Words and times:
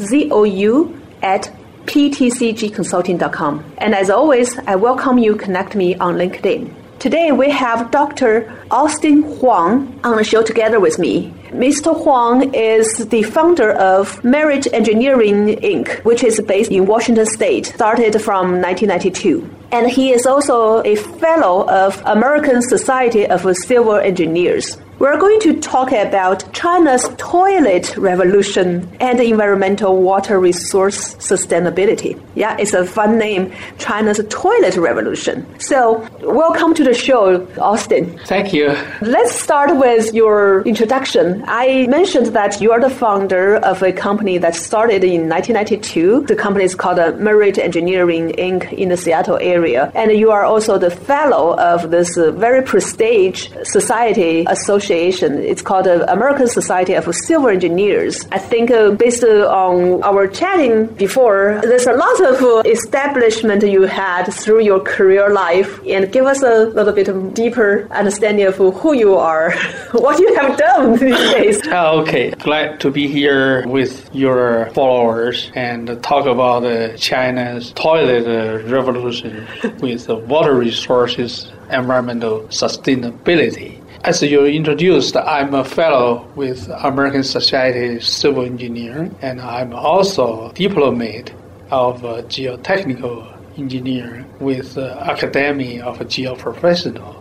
Z-O-U 0.00 1.00
at 1.22 1.50
ptcgconsulting.com. 1.86 3.64
And 3.78 3.94
as 3.94 4.10
always, 4.10 4.58
I 4.60 4.76
welcome 4.76 5.18
you 5.18 5.36
connect 5.36 5.74
me 5.74 5.96
on 5.96 6.16
LinkedIn. 6.16 6.74
Today 7.00 7.32
we 7.32 7.48
have 7.48 7.90
Dr. 7.90 8.52
Austin 8.70 9.22
Huang 9.22 9.98
on 10.04 10.16
the 10.16 10.24
show 10.24 10.42
together 10.42 10.78
with 10.78 10.98
me. 10.98 11.32
Mr. 11.48 11.96
Huang 11.96 12.52
is 12.54 13.08
the 13.08 13.22
founder 13.22 13.72
of 13.72 14.22
Merit 14.22 14.66
Engineering 14.74 15.56
Inc., 15.62 16.04
which 16.04 16.22
is 16.22 16.38
based 16.42 16.70
in 16.70 16.84
Washington 16.84 17.24
State, 17.24 17.66
started 17.66 18.20
from 18.20 18.60
1992. 18.60 19.48
And 19.72 19.90
he 19.90 20.12
is 20.12 20.26
also 20.26 20.82
a 20.82 20.94
fellow 20.96 21.66
of 21.70 22.02
American 22.04 22.60
Society 22.60 23.26
of 23.26 23.46
Civil 23.56 23.96
Engineers. 23.96 24.76
We're 25.00 25.18
going 25.18 25.40
to 25.40 25.58
talk 25.60 25.92
about 25.92 26.52
China's 26.52 27.08
toilet 27.16 27.96
revolution 27.96 28.86
and 29.00 29.18
environmental 29.18 30.02
water 30.02 30.38
resource 30.38 31.14
sustainability. 31.14 32.20
Yeah, 32.34 32.54
it's 32.58 32.74
a 32.74 32.84
fun 32.84 33.16
name, 33.16 33.50
China's 33.78 34.20
toilet 34.28 34.76
revolution. 34.76 35.46
So, 35.58 36.06
welcome 36.20 36.74
to 36.74 36.84
the 36.84 36.92
show, 36.92 37.48
Austin. 37.58 38.18
Thank 38.26 38.52
you. 38.52 38.76
Let's 39.00 39.32
start 39.34 39.74
with 39.74 40.12
your 40.12 40.64
introduction. 40.66 41.44
I 41.46 41.86
mentioned 41.86 42.34
that 42.34 42.60
you 42.60 42.70
are 42.72 42.80
the 42.80 42.90
founder 42.90 43.56
of 43.56 43.82
a 43.82 43.94
company 43.94 44.36
that 44.36 44.54
started 44.54 45.02
in 45.02 45.30
1992. 45.30 46.26
The 46.26 46.36
company 46.36 46.66
is 46.66 46.74
called 46.74 46.98
uh, 46.98 47.12
Merit 47.12 47.56
Engineering 47.56 48.34
Inc. 48.36 48.70
in 48.74 48.90
the 48.90 48.98
Seattle 48.98 49.38
area. 49.40 49.90
And 49.94 50.12
you 50.12 50.30
are 50.30 50.44
also 50.44 50.76
the 50.76 50.90
fellow 50.90 51.58
of 51.58 51.90
this 51.90 52.18
uh, 52.18 52.32
very 52.32 52.62
prestigious 52.62 53.48
society 53.64 54.44
association 54.46 54.89
association. 54.90 55.38
It's 55.38 55.62
called 55.62 55.86
the 55.86 56.10
American 56.12 56.48
Society 56.48 56.94
of 56.94 57.04
Civil 57.14 57.48
Engineers. 57.48 58.26
I 58.32 58.38
think 58.38 58.70
uh, 58.70 58.90
based 58.92 59.24
on 59.24 60.02
our 60.02 60.26
chatting 60.26 60.86
before, 60.86 61.60
there's 61.62 61.86
a 61.86 61.92
lot 61.92 62.20
of 62.20 62.42
uh, 62.42 62.62
establishment 62.66 63.62
you 63.62 63.82
had 63.82 64.24
through 64.32 64.62
your 64.62 64.80
career 64.80 65.30
life, 65.30 65.80
and 65.86 66.10
give 66.12 66.26
us 66.26 66.42
a 66.42 66.66
little 66.66 66.92
bit 66.92 67.08
of 67.08 67.34
deeper 67.34 67.86
understanding 67.90 68.46
of 68.46 68.56
who 68.56 68.92
you 68.94 69.16
are, 69.16 69.52
what 69.92 70.18
you 70.18 70.34
have 70.36 70.56
done 70.58 70.96
these 71.04 71.18
days. 71.34 71.60
Oh, 71.68 72.00
okay, 72.00 72.30
glad 72.30 72.80
to 72.80 72.90
be 72.90 73.06
here 73.06 73.66
with 73.68 74.10
your 74.12 74.70
followers 74.74 75.50
and 75.54 76.02
talk 76.02 76.26
about 76.26 76.64
uh, 76.64 76.96
China's 76.96 77.72
toilet 77.72 78.26
uh, 78.26 78.66
revolution 78.68 79.46
with 79.80 80.08
water 80.08 80.54
resources 80.54 81.52
environmental 81.70 82.42
sustainability. 82.48 83.79
As 84.02 84.22
you 84.22 84.46
introduced, 84.46 85.14
I'm 85.14 85.52
a 85.52 85.62
fellow 85.62 86.26
with 86.34 86.70
American 86.70 87.22
Society 87.22 88.00
Civil 88.00 88.46
Engineer, 88.46 89.10
and 89.20 89.42
I'm 89.42 89.74
also 89.74 90.48
a 90.48 90.54
diplomate 90.54 91.34
of 91.70 92.00
geotechnical 92.00 93.36
engineer 93.58 94.24
with 94.40 94.72
the 94.72 94.98
Academy 95.04 95.82
of 95.82 95.98
Geoprofessional, 95.98 97.20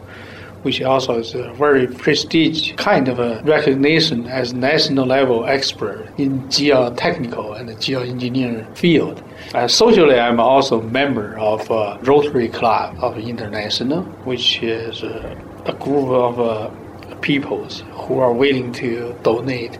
which 0.61 0.81
also 0.81 1.19
is 1.19 1.35
a 1.35 1.51
very 1.55 1.85
prestigious 1.85 2.71
kind 2.77 3.09
of 3.09 3.19
a 3.19 3.41
recognition 3.43 4.25
as 4.27 4.53
national 4.53 5.05
level 5.05 5.45
expert 5.47 6.07
in 6.17 6.43
geotechnical 6.43 7.59
and 7.59 7.67
geoengineering 7.71 8.73
field. 8.77 9.21
Uh, 9.53 9.67
socially, 9.67 10.17
I'm 10.17 10.39
also 10.39 10.79
a 10.79 10.83
member 10.83 11.37
of 11.39 11.69
uh, 11.69 11.97
Rotary 12.03 12.47
Club 12.47 12.95
of 13.03 13.17
International, 13.17 14.03
which 14.23 14.63
is 14.63 15.03
uh, 15.03 15.35
a 15.69 15.73
group 15.73 16.09
of 16.09 16.39
uh, 16.39 16.69
peoples 17.21 17.83
who 17.91 18.19
are 18.19 18.33
willing 18.33 18.71
to 18.73 19.15
donate 19.23 19.77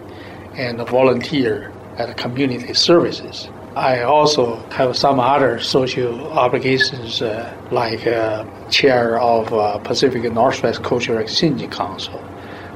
and 0.56 0.78
volunteer 0.88 1.72
at 1.98 2.16
community 2.16 2.74
services. 2.74 3.50
I 3.76 4.02
also 4.02 4.58
have 4.70 4.96
some 4.96 5.20
other 5.20 5.60
social 5.60 6.14
obligations, 6.34 7.22
uh, 7.22 7.54
like 7.72 8.06
uh, 8.06 8.46
chair 8.70 9.20
of 9.20 9.54
uh, 9.54 9.78
Pacific 9.80 10.32
Northwest 10.32 10.84
Cultural 10.84 11.20
Exchange 11.20 11.70
Council, 11.72 12.20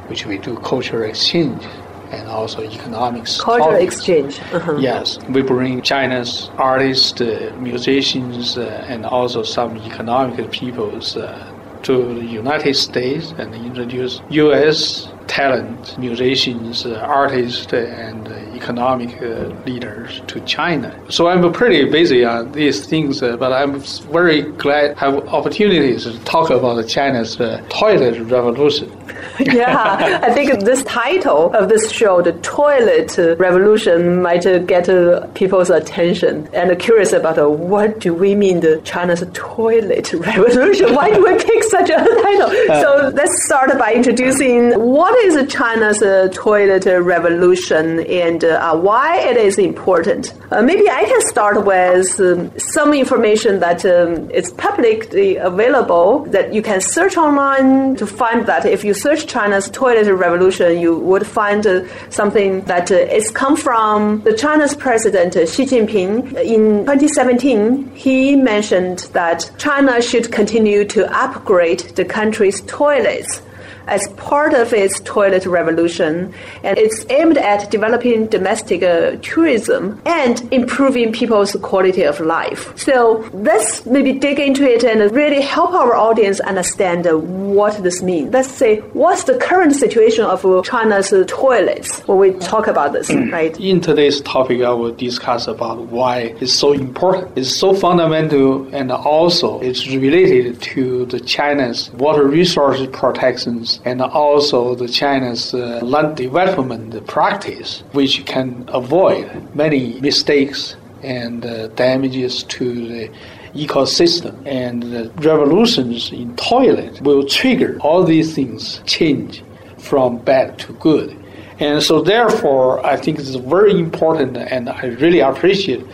which 0.07 0.25
we 0.25 0.37
do 0.37 0.55
cultural 0.57 1.07
exchange 1.09 1.63
and 2.11 2.27
also 2.29 2.61
economics. 2.61 3.41
Cultural 3.41 3.71
topics. 3.71 3.95
exchange. 3.95 4.39
Uh-huh. 4.53 4.77
Yes, 4.77 5.17
we 5.29 5.41
bring 5.41 5.81
China's 5.81 6.49
artists, 6.57 7.19
uh, 7.19 7.55
musicians, 7.59 8.57
uh, 8.57 8.85
and 8.87 9.05
also 9.05 9.43
some 9.43 9.77
economic 9.77 10.51
peoples 10.51 11.17
uh, 11.17 11.52
to 11.83 12.15
the 12.15 12.25
United 12.25 12.75
States 12.75 13.33
and 13.37 13.53
introduce 13.53 14.21
U.S. 14.29 15.09
talent, 15.27 15.97
musicians, 15.97 16.85
uh, 16.85 16.95
artists, 16.99 17.71
and 17.73 18.27
economic 18.55 19.21
uh, 19.21 19.49
leaders 19.65 20.21
to 20.27 20.39
China. 20.41 20.97
So 21.09 21.27
I'm 21.27 21.51
pretty 21.51 21.89
busy 21.89 22.23
on 22.23 22.51
these 22.53 22.85
things, 22.85 23.21
uh, 23.21 23.35
but 23.37 23.51
I'm 23.51 23.79
very 24.11 24.41
glad 24.63 24.97
have 24.97 25.27
opportunities 25.27 26.03
to 26.03 26.17
talk 26.23 26.49
about 26.49 26.87
China's 26.87 27.35
toilet 27.69 28.19
revolution. 28.31 28.89
yeah, 29.39 30.19
I 30.21 30.31
think 30.33 30.63
this 30.63 30.83
title 30.83 31.53
of 31.53 31.69
this 31.69 31.91
show, 31.91 32.21
the 32.21 32.33
toilet 32.33 33.17
revolution, 33.39 34.21
might 34.21 34.43
get 34.67 34.85
people's 35.33 35.69
attention 35.69 36.47
and 36.53 36.77
curious 36.79 37.13
about 37.13 37.37
what 37.59 37.99
do 37.99 38.13
we 38.13 38.35
mean 38.35 38.59
the 38.59 38.81
China's 38.83 39.23
toilet 39.33 40.13
revolution? 40.13 40.93
Why 40.93 41.11
do 41.11 41.23
we 41.23 41.35
pick 41.43 41.63
such 41.63 41.89
a 41.89 41.97
title? 42.23 42.49
so 42.81 43.11
let's 43.13 43.45
start 43.45 43.77
by 43.77 43.93
introducing 43.93 44.71
what 44.79 45.15
is 45.25 45.51
China's 45.51 45.99
toilet 46.35 46.85
revolution 46.85 48.01
and 48.01 48.43
uh, 48.43 48.75
why 48.75 49.19
it 49.19 49.37
is 49.37 49.57
important. 49.57 50.33
Uh, 50.51 50.61
maybe 50.61 50.89
I 50.89 51.05
can 51.05 51.21
start 51.21 51.65
with 51.65 52.19
um, 52.19 52.51
some 52.59 52.93
information 52.93 53.59
that 53.59 53.85
um, 53.85 54.29
is 54.31 54.51
publicly 54.51 55.37
available 55.37 56.25
that 56.25 56.53
you 56.53 56.61
can 56.61 56.81
search 56.81 57.17
online 57.17 57.95
to 57.95 58.05
find 58.05 58.45
that 58.45 58.65
if 58.65 58.83
you 58.83 58.93
search 59.03 59.27
China's 59.27 59.69
toilet 59.69 60.07
revolution, 60.13 60.79
you 60.79 60.97
would 60.97 61.27
find 61.27 61.67
uh, 61.67 61.83
something 62.09 62.61
that 62.61 62.89
uh, 62.89 62.95
is 63.19 63.29
come 63.31 63.57
from 63.57 64.21
the 64.21 64.33
China's 64.33 64.73
president 64.73 65.35
uh, 65.35 65.45
Xi 65.45 65.65
Jinping 65.65 66.33
in 66.55 66.85
2017. 66.85 67.93
He 67.93 68.37
mentioned 68.37 68.99
that 69.11 69.51
China 69.57 70.01
should 70.01 70.31
continue 70.31 70.85
to 70.85 71.01
upgrade 71.23 71.81
the 71.97 72.05
country's 72.05 72.61
toilets 72.61 73.41
as 73.87 74.07
part 74.17 74.53
of 74.53 74.73
its 74.73 74.99
toilet 75.01 75.45
revolution, 75.45 76.33
and 76.63 76.77
it's 76.77 77.05
aimed 77.09 77.37
at 77.37 77.69
developing 77.71 78.27
domestic 78.27 78.83
uh, 78.83 79.17
tourism 79.21 80.01
and 80.05 80.41
improving 80.53 81.11
people's 81.11 81.55
quality 81.61 82.03
of 82.03 82.19
life. 82.19 82.77
So 82.77 83.29
let's 83.33 83.85
maybe 83.85 84.13
dig 84.13 84.39
into 84.39 84.63
it 84.63 84.83
and 84.83 85.11
really 85.11 85.41
help 85.41 85.73
our 85.73 85.95
audience 85.95 86.39
understand 86.41 87.07
uh, 87.07 87.17
what 87.17 87.81
this 87.83 88.01
means. 88.01 88.33
Let's 88.33 88.51
say, 88.51 88.79
what's 88.93 89.25
the 89.25 89.37
current 89.37 89.75
situation 89.75 90.25
of 90.25 90.45
uh, 90.45 90.61
China's 90.63 91.11
uh, 91.11 91.23
toilets 91.27 91.99
when 92.01 92.17
we 92.17 92.33
talk 92.39 92.67
about 92.67 92.93
this, 92.93 93.13
right? 93.31 93.57
In 93.59 93.81
today's 93.81 94.21
topic, 94.21 94.61
I 94.61 94.71
will 94.71 94.93
discuss 94.93 95.47
about 95.47 95.79
why 95.87 96.35
it's 96.41 96.53
so 96.53 96.73
important. 96.73 97.37
It's 97.37 97.55
so 97.55 97.73
fundamental, 97.73 98.73
and 98.73 98.91
also 98.91 99.59
it's 99.61 99.87
related 99.87 100.61
to 100.61 101.05
the 101.05 101.19
China's 101.19 101.91
water 101.91 102.25
resource 102.25 102.79
protection 102.91 103.63
and 103.85 104.01
also 104.01 104.75
the 104.75 104.87
China's 104.87 105.53
uh, 105.53 105.79
land 105.83 106.17
development 106.17 107.05
practice, 107.07 107.83
which 107.91 108.25
can 108.25 108.65
avoid 108.69 109.55
many 109.55 109.99
mistakes 110.01 110.75
and 111.01 111.45
uh, 111.45 111.67
damages 111.69 112.43
to 112.43 112.87
the 112.87 113.09
ecosystem. 113.53 114.35
And 114.45 114.83
the 114.83 115.11
revolutions 115.17 116.11
in 116.11 116.35
toilet 116.35 117.01
will 117.01 117.25
trigger 117.27 117.77
all 117.81 118.03
these 118.03 118.33
things 118.33 118.81
change 118.85 119.43
from 119.77 120.17
bad 120.19 120.57
to 120.59 120.73
good. 120.73 121.17
And 121.59 121.83
so, 121.83 122.01
therefore, 122.01 122.85
I 122.85 122.97
think 122.97 123.19
it's 123.19 123.35
very 123.35 123.77
important, 123.79 124.37
and 124.37 124.69
I 124.69 124.87
really 124.87 125.19
appreciate 125.19 125.85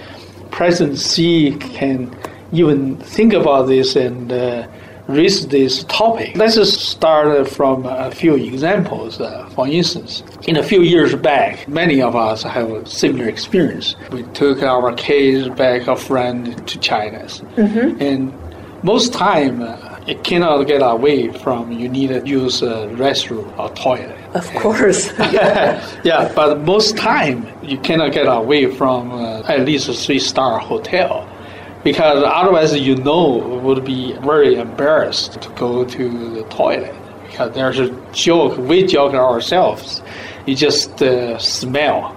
President 0.52 0.98
Xi 0.98 1.56
can 1.58 2.16
even 2.52 2.98
think 2.98 3.34
about 3.34 3.68
this 3.68 3.96
and 3.96 4.32
uh, 4.32 4.68
raise 5.10 5.48
this 5.48 5.84
topic. 5.86 6.36
Let's 6.36 6.62
start 6.72 7.48
from 7.50 7.86
a 7.86 8.12
few 8.12 8.36
examples. 8.36 9.20
Uh, 9.20 9.50
for 9.50 9.68
instance, 9.68 10.24
in 10.48 10.56
a 10.56 10.64
few 10.64 10.82
years 10.82 11.16
back, 11.16 11.68
many 11.68 12.02
of 12.02 12.16
us 12.16 12.44
have 12.44 12.70
a 12.72 12.86
similar 12.86 13.28
experience. 13.28 13.96
We 14.12 14.24
took 14.34 14.62
our 14.62 14.94
kids 14.94 15.50
back, 15.50 15.88
a 15.88 15.96
friend 15.96 16.68
to 16.68 16.80
China, 16.80 17.20
mm-hmm. 17.20 18.02
and 18.02 18.34
most 18.84 19.12
time 19.12 19.64
uh, 19.64 20.00
it 20.08 20.24
cannot 20.24 20.64
get 20.64 20.82
away 20.82 21.32
from 21.32 21.72
you 21.72 21.90
need 21.90 22.08
to 22.08 22.26
use 22.26 22.62
a 22.62 22.88
restroom 22.94 23.48
or 23.58 23.70
toilet. 23.74 24.16
Of 24.36 24.48
course. 24.54 25.12
yeah, 25.20 26.32
but 26.36 26.60
most 26.62 26.98
time 26.98 27.48
you 27.64 27.80
cannot 27.80 28.14
get 28.14 28.28
away 28.28 28.68
from 28.68 29.12
uh, 29.12 29.42
at 29.48 29.66
least 29.66 29.90
a 29.90 29.94
three 29.94 30.20
star 30.20 30.60
hotel 30.60 31.28
because 31.92 32.24
otherwise 32.24 32.78
you 32.78 32.96
know 32.98 33.38
would 33.64 33.84
be 33.84 34.14
very 34.20 34.54
embarrassed 34.56 35.42
to 35.42 35.50
go 35.64 35.84
to 35.84 36.34
the 36.36 36.44
toilet. 36.44 36.96
Because 37.26 37.52
there's 37.56 37.80
a 37.80 37.90
joke 38.12 38.60
we 38.60 38.86
joke 38.86 39.16
ourselves. 39.16 40.04
You 40.46 40.56
just 40.56 41.02
uh, 41.02 41.40
smell. 41.40 42.16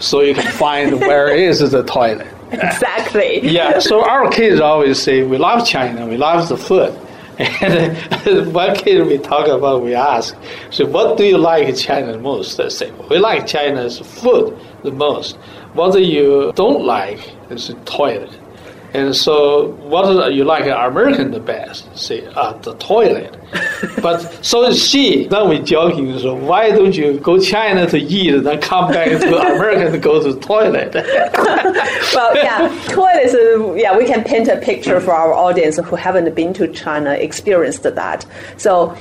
So 0.00 0.20
you 0.20 0.34
can 0.34 0.50
find 0.50 0.98
where 1.08 1.28
is 1.28 1.58
the 1.60 1.84
toilet. 1.84 2.26
Exactly. 2.50 3.48
Yeah 3.48 3.78
so 3.78 4.04
our 4.04 4.28
kids 4.30 4.60
always 4.60 5.00
say 5.00 5.22
we 5.22 5.38
love 5.38 5.66
china 5.66 6.06
we 6.06 6.16
love 6.16 6.48
the 6.48 6.56
food. 6.56 6.92
And 7.38 8.54
one 8.62 8.76
kid 8.76 9.06
we 9.06 9.18
talk 9.18 9.46
about 9.48 9.82
we 9.82 9.94
ask 9.94 10.36
so 10.70 10.86
what 10.86 11.16
do 11.18 11.24
you 11.24 11.38
like 11.38 11.76
china 11.76 12.12
the 12.12 12.18
most? 12.18 12.56
They 12.56 12.68
say 12.68 12.90
we 13.10 13.18
like 13.18 13.46
china's 13.46 14.00
food 14.00 14.58
the 14.82 14.90
most. 14.90 15.36
What 15.72 15.92
do 15.92 16.00
you 16.00 16.52
don't 16.56 16.84
like 16.84 17.20
is 17.50 17.68
the 17.68 17.74
toilet 17.98 18.30
and 18.94 19.14
so, 19.14 19.70
what 19.88 20.06
do 20.06 20.32
you 20.32 20.44
like 20.44 20.66
American 20.66 21.32
the 21.32 21.40
best? 21.40 21.84
Say, 21.98 22.24
uh, 22.26 22.52
the 22.52 22.76
toilet. 22.76 23.36
but 24.00 24.20
so 24.44 24.64
is 24.66 24.88
she. 24.88 25.26
Then 25.26 25.48
we 25.48 25.58
joking. 25.58 26.16
So 26.20 26.36
why 26.36 26.70
don't 26.70 26.96
you 26.96 27.18
go 27.18 27.40
China 27.40 27.88
to 27.88 27.98
eat, 27.98 28.32
and 28.32 28.46
then 28.46 28.60
come 28.60 28.92
back 28.92 29.08
to 29.08 29.36
America 29.54 29.90
to 29.90 29.98
go 29.98 30.22
to 30.22 30.34
the 30.34 30.40
toilet? 30.40 30.94
well, 32.14 32.36
yeah, 32.36 32.68
toilets. 32.86 33.34
Uh, 33.34 33.74
yeah, 33.74 33.98
we 33.98 34.06
can 34.06 34.22
paint 34.22 34.46
a 34.46 34.58
picture 34.58 35.00
for 35.00 35.12
our 35.12 35.34
audience 35.34 35.76
who 35.76 35.96
haven't 35.96 36.32
been 36.36 36.54
to 36.54 36.68
China, 36.68 37.14
experienced 37.14 37.82
that. 37.82 38.24
So 38.58 38.96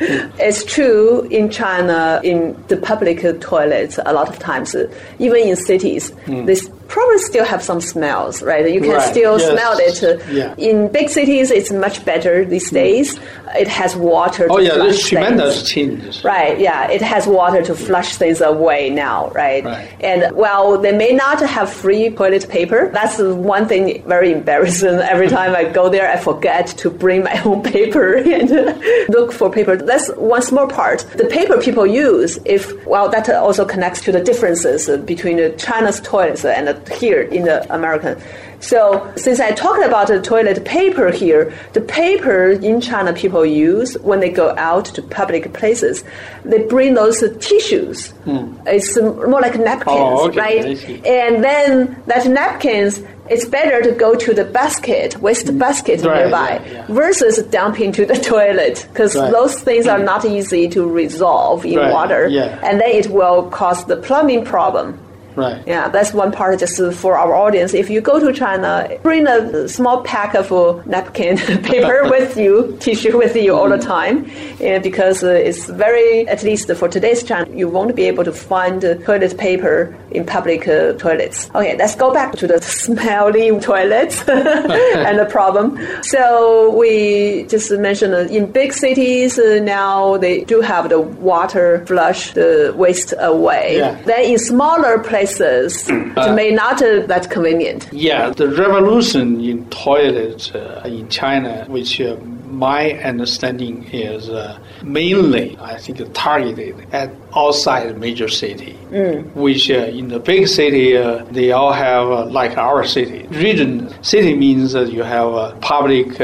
it's 0.00 0.64
true 0.64 1.22
in 1.22 1.50
China, 1.50 2.20
in 2.22 2.56
the 2.68 2.76
public 2.76 3.22
toilets, 3.40 3.98
a 4.06 4.12
lot 4.12 4.28
of 4.28 4.38
times, 4.38 4.76
even 5.18 5.48
in 5.48 5.56
cities, 5.56 6.12
mm. 6.26 6.46
this 6.46 6.70
probably 6.90 7.18
still 7.18 7.44
have 7.44 7.62
some 7.62 7.80
smells, 7.80 8.42
right? 8.42 8.68
You 8.70 8.80
can 8.80 8.90
right. 8.90 9.10
still 9.10 9.38
yes. 9.38 9.50
smell 9.50 9.78
it. 9.78 10.28
Yeah. 10.30 10.54
In 10.58 10.88
big 10.88 11.08
cities, 11.08 11.50
it's 11.50 11.70
much 11.70 12.04
better 12.04 12.44
these 12.44 12.70
days. 12.70 13.18
It 13.58 13.68
has 13.68 13.96
water. 13.96 14.46
oh 14.50 14.58
yeah, 14.58 14.76
there's 14.76 15.06
tremendous 15.06 15.68
changes. 15.68 16.24
Right. 16.24 16.58
Yeah, 16.58 16.90
it 16.90 17.02
has 17.02 17.26
water 17.26 17.62
to 17.62 17.74
flush 17.74 18.16
things 18.16 18.40
away 18.40 18.90
now, 18.90 19.30
right? 19.30 19.64
right? 19.64 19.90
And 20.00 20.34
while 20.34 20.78
they 20.78 20.92
may 20.92 21.12
not 21.12 21.40
have 21.40 21.72
free 21.72 22.10
toilet 22.10 22.48
paper, 22.48 22.90
that's 22.92 23.18
one 23.18 23.66
thing 23.66 24.02
very 24.04 24.32
embarrassing. 24.32 24.88
Every 25.14 25.28
time 25.28 25.54
I 25.54 25.64
go 25.64 25.88
there, 25.88 26.10
I 26.10 26.16
forget 26.16 26.68
to 26.68 26.90
bring 26.90 27.24
my 27.24 27.40
own 27.44 27.62
paper 27.62 28.14
and 28.14 28.50
look 29.08 29.32
for 29.32 29.50
paper. 29.50 29.76
That's 29.76 30.08
one 30.16 30.42
small 30.42 30.66
part. 30.66 31.04
The 31.16 31.24
paper 31.26 31.60
people 31.60 31.86
use, 31.86 32.38
if 32.44 32.84
well, 32.86 33.08
that 33.10 33.28
also 33.30 33.64
connects 33.64 34.00
to 34.02 34.12
the 34.12 34.20
differences 34.20 34.88
between 35.04 35.56
China's 35.58 36.00
toilets 36.00 36.44
and 36.44 36.88
here 36.88 37.22
in 37.22 37.44
the 37.44 37.72
American. 37.72 38.20
So 38.60 39.10
since 39.16 39.40
I 39.40 39.52
talked 39.52 39.84
about 39.84 40.08
the 40.08 40.20
toilet 40.20 40.64
paper 40.64 41.10
here, 41.10 41.52
the 41.72 41.80
paper 41.80 42.50
in 42.50 42.80
China 42.80 43.12
people 43.12 43.44
use 43.44 43.94
when 43.98 44.20
they 44.20 44.30
go 44.30 44.54
out 44.56 44.84
to 44.86 45.02
public 45.02 45.52
places, 45.52 46.04
they 46.44 46.62
bring 46.64 46.94
those 46.94 47.20
tissues. 47.38 48.12
Mm. 48.26 48.62
It's 48.66 48.96
more 49.00 49.40
like 49.40 49.58
napkins, 49.58 49.96
oh, 49.98 50.28
okay. 50.28 50.38
right? 50.38 51.06
And 51.06 51.42
then 51.42 52.02
that 52.06 52.26
napkins, 52.26 53.02
it's 53.30 53.46
better 53.46 53.80
to 53.82 53.92
go 53.92 54.14
to 54.14 54.34
the 54.34 54.44
basket, 54.44 55.16
waste 55.22 55.46
mm. 55.46 55.58
basket 55.58 56.02
right, 56.02 56.22
nearby, 56.22 56.62
yeah, 56.66 56.72
yeah. 56.72 56.86
versus 56.88 57.42
dumping 57.44 57.92
to 57.92 58.04
the 58.04 58.14
toilet, 58.34 58.86
because 58.92 59.16
right. 59.16 59.30
those 59.30 59.58
things 59.60 59.86
are 59.86 59.98
not 59.98 60.24
easy 60.24 60.68
to 60.68 60.86
resolve 60.86 61.64
in 61.64 61.76
right. 61.76 61.92
water, 61.92 62.28
yeah. 62.28 62.60
and 62.62 62.80
then 62.80 62.90
it 62.90 63.06
will 63.08 63.48
cause 63.50 63.84
the 63.86 63.96
plumbing 63.96 64.44
problem. 64.44 64.98
Right. 65.36 65.62
Yeah, 65.66 65.88
that's 65.88 66.12
one 66.12 66.32
part 66.32 66.58
just 66.58 66.80
for 66.94 67.16
our 67.16 67.34
audience. 67.34 67.74
If 67.74 67.90
you 67.90 68.00
go 68.00 68.18
to 68.18 68.32
China, 68.32 68.88
bring 69.02 69.26
a 69.26 69.68
small 69.68 70.02
pack 70.02 70.34
of 70.34 70.50
napkin 70.86 71.36
paper 71.62 72.02
with 72.10 72.36
you, 72.36 72.76
tissue 72.80 73.16
with 73.16 73.36
you 73.36 73.54
all 73.54 73.68
the 73.68 73.76
mm-hmm. 73.76 73.86
time, 73.86 74.30
and 74.60 74.82
because 74.82 75.22
uh, 75.22 75.30
it's 75.30 75.66
very, 75.66 76.26
at 76.28 76.42
least 76.42 76.72
for 76.74 76.88
today's 76.88 77.22
China, 77.22 77.48
you 77.54 77.68
won't 77.68 77.94
be 77.94 78.04
able 78.04 78.24
to 78.24 78.32
find 78.32 78.82
toilet 79.04 79.36
paper 79.38 79.96
in 80.10 80.24
public 80.24 80.66
uh, 80.66 80.92
toilets. 80.94 81.50
Okay, 81.54 81.76
let's 81.76 81.94
go 81.94 82.12
back 82.12 82.32
to 82.36 82.46
the 82.46 82.60
smelly 82.84 83.58
toilets 83.60 84.28
and 84.28 85.18
the 85.18 85.26
problem. 85.30 85.78
So 86.02 86.74
we 86.76 87.44
just 87.48 87.70
mentioned 87.70 88.14
uh, 88.14 88.36
in 88.36 88.50
big 88.50 88.72
cities 88.72 89.38
uh, 89.38 89.60
now 89.62 90.16
they 90.16 90.44
do 90.44 90.60
have 90.60 90.88
the 90.88 91.00
water 91.00 91.84
flush 91.86 92.32
the 92.32 92.72
waste 92.76 93.14
away. 93.18 93.78
Yeah. 93.78 94.00
Then 94.02 94.24
in 94.24 94.38
smaller 94.38 94.98
places 94.98 95.29
places 95.36 95.90
uh, 95.90 96.34
may 96.34 96.50
not 96.50 96.82
uh, 96.82 97.06
that 97.06 97.30
convenient. 97.30 97.88
Yeah, 97.92 98.30
the 98.30 98.48
revolution 98.48 99.40
in 99.40 99.68
toilets 99.70 100.54
uh, 100.54 100.82
in 100.84 101.08
China, 101.08 101.64
which 101.68 102.00
uh, 102.00 102.16
my 102.50 102.92
understanding 103.04 103.84
is 103.92 104.28
uh, 104.28 104.58
mainly, 104.82 105.56
I 105.60 105.78
think, 105.78 106.00
targeted 106.12 106.86
at 106.92 107.10
outside 107.34 107.98
major 107.98 108.28
city, 108.28 108.78
mm. 108.90 109.32
which 109.34 109.70
uh, 109.70 109.74
in 109.74 110.08
the 110.08 110.18
big 110.18 110.48
city, 110.48 110.92
they 111.30 111.52
all 111.52 111.72
have, 111.72 112.30
like 112.30 112.58
our 112.58 112.84
city. 112.84 113.26
Region 113.28 113.90
city 114.02 114.34
means 114.34 114.72
that 114.72 114.92
you 114.92 115.02
have 115.02 115.28
a 115.32 115.56
public 115.60 116.18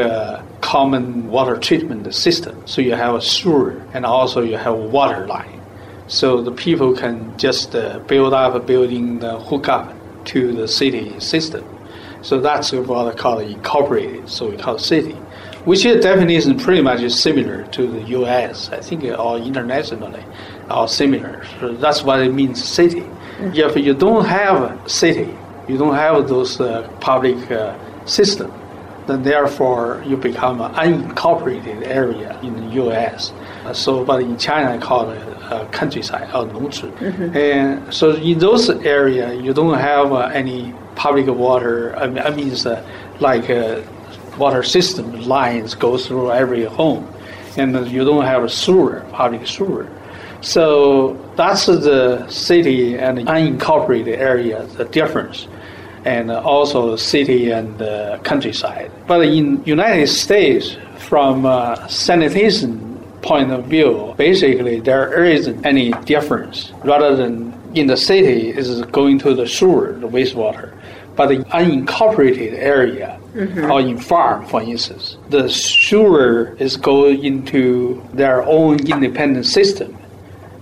common 0.61 1.31
water 1.31 1.57
treatment 1.57 2.13
system. 2.13 2.61
So 2.67 2.81
you 2.81 2.95
have 2.95 3.15
a 3.15 3.21
sewer 3.21 3.81
and 3.95 4.05
also 4.05 4.43
you 4.43 4.57
have 4.57 4.75
a 4.75 4.77
water 4.77 5.27
line. 5.27 5.56
So 6.09 6.41
the 6.41 6.53
people 6.53 6.95
can 6.95 7.37
just 7.37 7.75
uh, 7.75 7.99
build 8.01 8.33
up 8.33 8.55
a 8.55 8.61
building, 8.61 9.19
the 9.19 9.39
hook 9.41 9.69
up 9.69 9.93
to 10.27 10.53
the 10.53 10.69
city 10.69 11.19
system. 11.21 11.65
So 12.23 12.41
that's 12.41 12.73
what 12.73 13.07
I 13.07 13.17
call 13.17 13.39
incorporated, 13.39 14.29
so 14.29 14.51
we 14.51 14.57
call 14.57 14.79
city, 14.79 15.13
which 15.65 15.85
is 15.85 16.03
definition 16.03 16.59
pretty 16.59 16.83
much 16.83 17.01
is 17.01 17.19
similar 17.19 17.65
to 17.69 17.87
the 17.87 18.03
U.S. 18.19 18.71
I 18.71 18.81
think 18.81 19.05
all 19.17 19.37
internationally 19.37 20.25
are 20.69 20.89
similar. 20.89 21.45
So 21.61 21.75
that's 21.75 22.03
what 22.03 22.21
it 22.21 22.33
means, 22.33 22.65
city. 22.65 23.01
Mm-hmm. 23.01 23.55
If 23.55 23.77
you 23.77 23.95
don't 23.95 24.25
have 24.25 24.63
a 24.63 24.89
city, 24.89 25.37
you 25.69 25.79
don't 25.79 25.95
have 25.95 26.29
those 26.29 26.61
uh, 26.61 26.89
public 27.01 27.51
uh, 27.51 27.77
system, 28.07 28.53
then 29.07 29.23
therefore 29.23 30.03
you 30.07 30.17
become 30.17 30.61
an 30.61 30.73
unincorporated 30.75 31.87
area 31.87 32.39
in 32.43 32.55
the 32.57 32.75
U.S. 32.75 33.33
Uh, 33.65 33.73
so, 33.73 34.05
but 34.05 34.21
in 34.21 34.37
China, 34.39 34.73
I 34.73 34.79
call 34.79 35.11
it 35.11 35.36
uh, 35.51 35.67
countryside 35.67 36.29
or. 36.29 36.93
Mm-hmm. 36.93 37.37
And 37.37 37.95
so 37.95 38.15
in 38.15 38.39
those 38.39 38.69
areas, 38.71 39.43
you 39.43 39.53
don't 39.53 39.79
have 39.79 40.13
uh, 40.13 40.31
any 40.33 40.75
public 40.95 41.27
water. 41.27 41.97
I 41.97 42.07
mean, 42.07 42.19
I 42.19 42.31
mean 42.31 42.67
uh, 42.67 42.85
like 43.21 43.51
uh, 43.51 43.83
water 44.39 44.63
system 44.63 45.13
lines 45.23 45.75
go 45.75 45.99
through 45.99 46.33
every 46.33 46.65
home, 46.65 47.07
and 47.57 47.87
you 47.91 48.05
don't 48.05 48.25
have 48.25 48.45
a 48.45 48.49
sewer, 48.49 49.05
public 49.13 49.47
sewer. 49.47 49.89
So 50.41 51.17
that's 51.37 51.67
the 51.67 52.27
city 52.29 52.97
and 52.99 53.19
unincorporated 53.19 54.19
area, 54.19 54.65
the 54.77 54.85
difference, 54.85 55.49
and 56.05 56.31
also 56.31 56.97
city 56.97 57.51
and 57.51 57.81
countryside. 58.23 58.91
But 59.07 59.27
in 59.27 59.65
United 59.65 60.09
States, 60.09 60.77
from 60.99 61.47
uh, 61.47 61.87
sanitation 61.89 62.86
point 63.27 63.51
of 63.51 63.65
view, 63.67 64.15
basically 64.17 64.81
there 64.81 65.25
isn't 65.25 65.65
any 65.67 65.91
difference. 66.05 66.73
Rather 66.85 67.15
than 67.17 67.53
in 67.75 67.87
the 67.87 67.97
city, 67.97 68.51
is 68.51 68.83
going 68.87 69.19
to 69.19 69.35
the 69.35 69.47
sewer, 69.47 69.93
the 70.01 70.09
wastewater. 70.09 70.73
But 71.17 71.29
the 71.29 71.39
unincorporated 71.47 72.55
area 72.55 73.19
or 73.37 73.81
in 73.81 73.99
farm, 73.99 74.47
for 74.47 74.63
instance, 74.63 75.17
the 75.29 75.49
sewer 75.49 76.57
is 76.59 76.77
going 76.77 77.25
into 77.25 78.03
their 78.15 78.43
own 78.43 78.81
independent 78.87 79.47
system. 79.47 79.97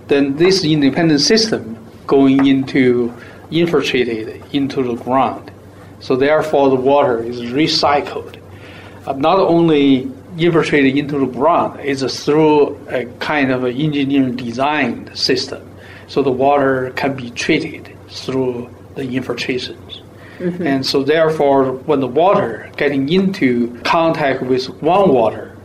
Then 0.07 0.35
this 0.35 0.63
independent 0.63 1.21
system 1.21 1.77
going 2.07 2.45
into 2.45 3.13
infiltrated 3.51 4.43
into 4.53 4.83
the 4.83 4.95
ground. 5.03 5.51
So 5.99 6.15
therefore, 6.15 6.69
the 6.69 6.75
water 6.75 7.23
is 7.23 7.41
recycled. 7.41 8.39
Uh, 9.05 9.13
not 9.13 9.39
only 9.39 10.11
infiltrated 10.37 10.97
into 10.97 11.19
the 11.19 11.25
ground, 11.25 11.79
is 11.79 12.03
through 12.23 12.75
a 12.89 13.05
kind 13.19 13.51
of 13.51 13.65
engineering 13.65 14.35
designed 14.35 15.17
system. 15.17 15.69
So 16.07 16.21
the 16.21 16.31
water 16.31 16.91
can 16.95 17.15
be 17.15 17.31
treated 17.31 17.95
through 18.09 18.69
the 18.95 19.03
infiltrations. 19.03 20.01
Mm-hmm. 20.37 20.67
And 20.67 20.85
so 20.85 21.03
therefore, 21.03 21.73
when 21.73 22.01
the 22.01 22.07
water 22.07 22.69
getting 22.75 23.07
into 23.09 23.79
contact 23.81 24.41
with 24.41 24.67
groundwater, 24.81 25.55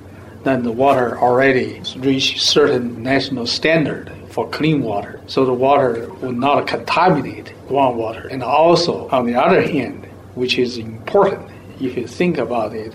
then 0.44 0.62
the 0.62 0.72
water 0.72 1.18
already 1.18 1.82
reach 1.96 2.40
certain 2.40 3.02
national 3.02 3.46
standard 3.46 4.10
for 4.28 4.48
clean 4.48 4.82
water. 4.82 5.20
So 5.26 5.44
the 5.44 5.52
water 5.52 6.08
will 6.22 6.32
not 6.32 6.66
contaminate 6.66 7.52
groundwater. 7.68 8.30
And 8.30 8.42
also, 8.42 9.08
on 9.08 9.26
the 9.26 9.34
other 9.34 9.60
hand, 9.60 10.06
which 10.34 10.58
is 10.58 10.78
important, 10.78 11.50
if 11.80 11.96
you 11.96 12.06
think 12.06 12.38
about 12.38 12.72
it, 12.72 12.94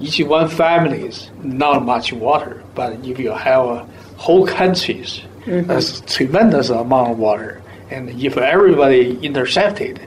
each 0.00 0.20
one 0.20 0.48
family 0.48 1.02
is 1.02 1.30
not 1.42 1.84
much 1.84 2.12
water, 2.12 2.62
but 2.74 2.92
if 3.04 3.18
you 3.18 3.30
have 3.30 3.64
a 3.64 3.88
whole 4.16 4.46
countries, 4.46 5.22
mm-hmm. 5.44 5.66
that's 5.66 6.00
tremendous 6.02 6.70
amount 6.70 7.12
of 7.12 7.18
water. 7.18 7.62
And 7.90 8.10
if 8.10 8.36
everybody 8.36 9.18
intercepted 9.18 10.00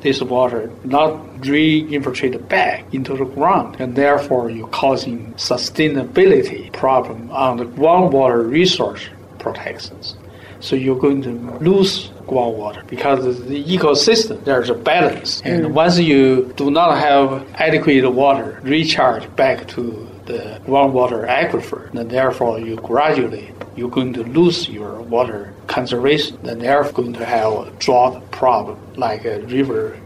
this 0.00 0.20
water 0.20 0.70
not 0.84 1.46
re-infiltrated 1.46 2.46
back 2.48 2.84
into 2.92 3.16
the 3.16 3.24
ground, 3.24 3.76
and 3.80 3.96
therefore 3.96 4.50
you're 4.50 4.68
causing 4.68 5.32
sustainability 5.34 6.70
problem 6.72 7.30
on 7.30 7.56
the 7.56 7.64
groundwater 7.64 8.48
resource 8.48 9.02
protections. 9.38 10.16
So 10.60 10.76
you're 10.76 10.98
going 10.98 11.22
to 11.22 11.30
lose 11.58 12.10
groundwater 12.26 12.86
because 12.88 13.44
the 13.46 13.64
ecosystem 13.64 14.42
there's 14.44 14.70
a 14.70 14.74
balance, 14.74 15.42
and 15.44 15.66
mm. 15.66 15.72
once 15.72 15.98
you 15.98 16.52
do 16.56 16.70
not 16.70 16.98
have 16.98 17.46
adequate 17.54 18.08
water 18.10 18.60
recharge 18.62 19.34
back 19.36 19.66
to 19.68 20.08
the 20.26 20.60
groundwater 20.66 21.28
aquifer, 21.28 21.90
then 21.92 22.08
therefore 22.08 22.58
you 22.58 22.76
gradually 22.76 23.52
you're 23.76 23.90
going 23.90 24.12
to 24.12 24.22
lose 24.22 24.68
your 24.68 25.00
water 25.02 25.52
conservation. 25.66 26.38
Then 26.42 26.58
they're 26.60 26.90
going 26.92 27.12
to 27.14 27.24
have 27.24 27.52
a 27.52 27.70
drought 27.78 28.30
problem, 28.30 28.78
like 28.96 29.24
a 29.24 29.40
river 29.42 29.98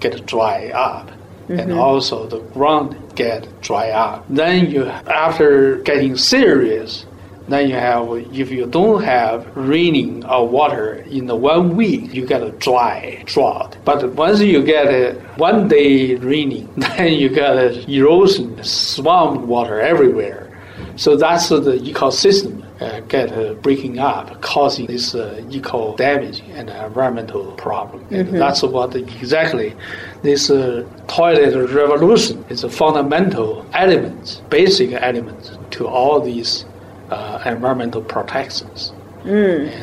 get 0.00 0.26
dry 0.26 0.68
up. 0.68 1.10
And 1.48 1.70
mm-hmm. 1.70 1.78
also 1.78 2.26
the 2.28 2.40
ground 2.54 2.96
get 3.16 3.48
dry 3.60 3.90
up. 3.90 4.24
Then 4.28 4.70
you, 4.70 4.86
after 4.86 5.76
getting 5.78 6.16
serious, 6.16 7.06
then 7.52 7.68
you 7.68 7.74
have, 7.74 8.08
if 8.32 8.50
you 8.50 8.66
don't 8.66 9.02
have 9.02 9.46
raining 9.56 10.24
or 10.24 10.48
water 10.48 10.94
in 11.10 11.26
the 11.26 11.36
one 11.36 11.76
week, 11.76 12.14
you 12.14 12.26
get 12.26 12.42
a 12.42 12.50
dry 12.52 13.22
drought. 13.26 13.76
But 13.84 14.12
once 14.14 14.40
you 14.40 14.62
get 14.62 14.86
a 14.86 15.14
one 15.36 15.68
day 15.68 16.16
raining, 16.16 16.68
then 16.76 17.14
you 17.14 17.28
get 17.28 17.56
a 17.56 17.90
erosion, 17.90 18.62
swamp 18.62 19.42
water 19.42 19.80
everywhere. 19.80 20.46
So 20.96 21.16
that's 21.16 21.48
the 21.48 21.78
ecosystem 21.82 22.60
uh, 22.80 23.00
get 23.00 23.30
uh, 23.32 23.54
breaking 23.54 23.98
up, 23.98 24.40
causing 24.40 24.86
this 24.86 25.14
uh, 25.14 25.42
eco 25.50 25.94
damage 25.96 26.40
and 26.50 26.70
environmental 26.70 27.52
problem. 27.52 28.04
And 28.10 28.40
that's 28.40 28.62
what 28.62 28.94
exactly 28.96 29.76
this 30.22 30.50
uh, 30.50 30.86
toilet 31.06 31.54
revolution 31.72 32.44
is 32.48 32.64
a 32.64 32.70
fundamental 32.70 33.66
element, 33.74 34.42
basic 34.48 34.92
element 34.92 35.58
to 35.72 35.86
all 35.86 36.20
these 36.20 36.64
Uh, 37.10 37.42
environmental 37.44 38.02
protections. 38.02 38.92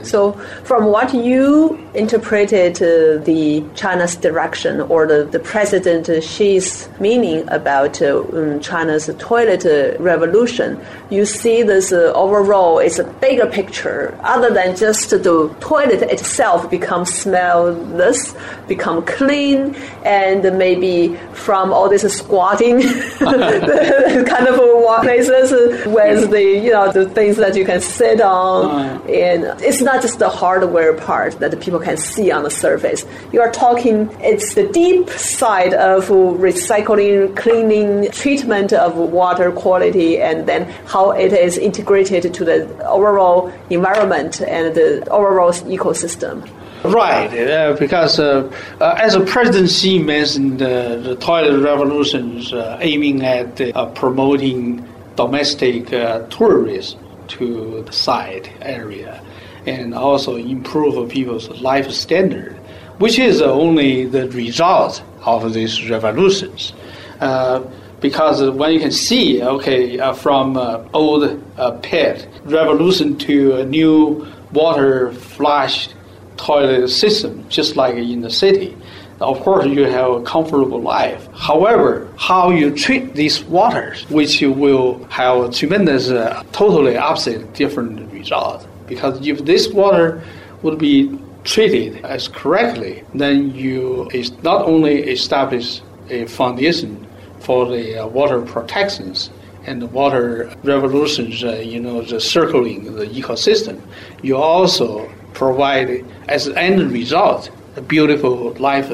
So, 0.04 0.34
from 0.64 0.86
what 0.86 1.14
you 1.14 1.78
interpreted 1.94 2.76
uh, 2.82 3.24
the 3.24 3.64
China's 3.76 4.16
direction 4.16 4.82
or 4.82 5.06
the, 5.06 5.26
the 5.26 5.40
President 5.40 6.08
Xi's 6.24 6.90
meaning 7.00 7.48
about 7.50 8.02
uh, 8.02 8.20
um, 8.34 8.60
China's 8.60 9.10
toilet 9.20 9.66
uh, 9.66 9.98
revolution, 10.02 10.80
you 11.10 11.26
see 11.26 11.62
this 11.64 11.92
uh, 11.92 12.12
overall 12.16 12.80
is 12.80 13.00
a 13.00 13.04
bigger 13.04 13.46
picture. 13.46 14.18
Other 14.22 14.52
than 14.52 14.76
just 14.76 15.12
the 15.12 15.56
toilet 15.60 16.02
itself 16.02 16.70
become 16.70 17.04
smellless, 17.06 18.36
become 18.68 19.06
clean, 19.06 19.76
and 20.04 20.58
maybe 20.58 21.16
from 21.34 21.72
all 21.72 21.90
this 21.90 22.02
squatting 22.12 22.82
kind 23.20 24.48
of 24.48 24.60
places 25.02 25.52
with 25.86 26.32
the 26.32 26.42
you 26.42 26.72
know 26.72 26.92
the 26.92 27.08
things 27.10 27.38
that 27.38 27.56
you 27.56 27.66
can 27.66 27.82
sit 27.82 28.22
on 28.22 29.02
and 29.28 29.62
it's 29.62 29.82
not 29.82 30.02
just 30.02 30.20
the 30.20 30.30
hardware 30.30 30.94
part 30.94 31.40
that 31.40 31.60
people 31.60 31.80
can 31.80 31.98
see 31.98 32.32
on 32.32 32.44
the 32.44 32.50
surface. 32.50 33.06
You 33.34 33.42
are 33.42 33.52
talking, 33.52 34.10
it's 34.22 34.54
the 34.56 34.68
deep 34.68 35.10
side 35.10 35.74
of 35.74 36.08
recycling, 36.08 37.36
cleaning, 37.36 38.10
treatment 38.12 38.74
of 38.74 38.96
water 38.96 39.52
quality, 39.52 40.20
and 40.20 40.48
then 40.48 40.62
how 40.86 41.12
it 41.12 41.34
is 41.34 41.58
integrated 41.58 42.34
to 42.34 42.46
the 42.46 42.88
overall 42.88 43.52
environment 43.70 44.42
and 44.42 44.76
the 44.76 45.08
overall 45.10 45.52
ecosystem. 45.52 46.48
Right, 46.84 47.28
uh, 47.28 47.76
because 47.78 48.20
uh, 48.20 48.52
uh, 48.80 49.00
as 49.02 49.14
the 49.14 49.26
President 49.26 49.70
Xi 49.70 50.00
mentioned, 50.00 50.62
uh, 50.62 50.98
the 50.98 51.16
toilet 51.16 51.60
revolution 51.62 52.38
is 52.38 52.54
uh, 52.54 52.78
aiming 52.82 53.26
at 53.26 53.60
uh, 53.60 53.88
promoting 53.88 54.88
domestic 55.16 55.88
tourism 56.30 57.07
to 57.30 57.84
the 57.84 57.92
site 57.92 58.52
area 58.62 59.24
and 59.66 59.94
also 59.94 60.36
improve 60.38 61.10
people's 61.10 61.50
life 61.62 61.90
standard, 61.92 62.56
which 63.00 63.20
is 63.20 63.42
only 63.42 64.06
the 64.06 64.30
result 64.30 65.04
of 65.26 65.54
these 65.54 65.90
revolutions. 65.90 66.74
Uh, 67.20 67.64
because 68.00 68.50
when 68.52 68.72
you 68.74 68.80
can 68.80 68.92
see, 68.92 69.42
okay, 69.42 70.00
uh, 70.00 70.14
from 70.14 70.56
uh, 70.56 70.84
old 70.94 71.44
uh, 71.58 71.72
pit 71.82 72.28
revolution 72.46 73.18
to 73.18 73.58
a 73.58 73.66
new 73.66 74.26
water 74.54 75.12
flush 75.14 75.90
toilet 76.38 76.88
system, 76.88 77.44
just 77.50 77.76
like 77.76 77.96
in 77.96 78.22
the 78.22 78.30
city. 78.30 78.78
Of 79.20 79.40
course, 79.40 79.66
you 79.66 79.86
have 79.86 80.12
a 80.12 80.22
comfortable 80.22 80.80
life. 80.80 81.28
However, 81.34 82.08
how 82.18 82.52
you 82.52 82.70
treat 82.76 83.16
these 83.16 83.44
waters, 83.44 84.06
which 84.10 84.42
will 84.42 85.04
have 85.06 85.38
a 85.38 85.52
tremendous, 85.52 86.10
uh, 86.10 86.44
totally 86.52 86.98
opposite, 86.98 87.54
different 87.54 88.12
result. 88.14 88.68
Because 88.86 89.26
if 89.26 89.44
this 89.44 89.70
water 89.70 90.22
would 90.62 90.78
be 90.78 91.18
treated 91.44 92.06
as 92.06 92.28
correctly, 92.28 93.04
then 93.16 93.56
you 93.56 94.08
is 94.14 94.32
not 94.44 94.66
only 94.66 95.02
establish 95.02 95.82
a 96.12 96.28
foundation 96.28 97.08
for 97.40 97.66
the 97.66 98.04
uh, 98.04 98.08
water 98.08 98.42
protections 98.42 99.32
and 99.66 99.82
the 99.82 99.88
water 99.88 100.54
revolutions, 100.64 101.44
uh, 101.44 101.54
you 101.54 101.80
know, 101.80 102.02
the 102.02 102.20
circling 102.20 102.96
the 102.96 103.08
ecosystem, 103.08 103.82
you 104.22 104.38
also 104.38 105.12
provide 105.34 106.06
as 106.30 106.48
an 106.48 106.58
end 106.58 106.92
result 106.92 107.50
beautiful 107.82 108.54
life 108.54 108.92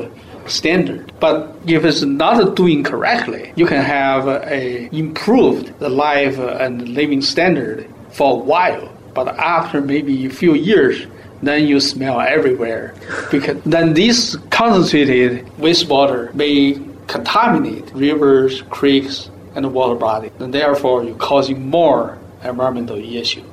standard. 0.48 1.12
But 1.20 1.56
if 1.68 1.86
it's 1.86 2.02
not 2.02 2.56
doing 2.56 2.84
correctly, 2.84 3.54
you 3.56 3.66
can 3.66 3.84
have 3.84 4.28
a 4.28 4.90
improved 4.96 5.78
the 5.80 5.90
life 5.90 6.38
and 6.38 6.90
living 6.90 7.22
standard 7.22 7.88
for 8.12 8.34
a 8.34 8.36
while. 8.36 8.90
But 9.14 9.28
after 9.38 9.82
maybe 9.82 10.26
a 10.26 10.30
few 10.30 10.54
years, 10.54 11.06
then 11.42 11.68
you 11.68 11.80
smell 11.80 12.20
everywhere 12.20 12.96
because 13.32 13.62
then 13.64 13.94
this 13.94 14.36
concentrated 14.50 15.46
wastewater 15.58 16.34
may 16.34 16.80
contaminate 17.08 17.92
rivers, 17.94 18.62
creeks, 18.64 19.30
and 19.56 19.74
water 19.74 19.96
body, 19.96 20.32
and 20.40 20.54
therefore 20.54 21.04
you're 21.04 21.16
causing 21.16 21.70
more 21.70 22.18
environmental 22.44 22.98
issue. 22.98 23.44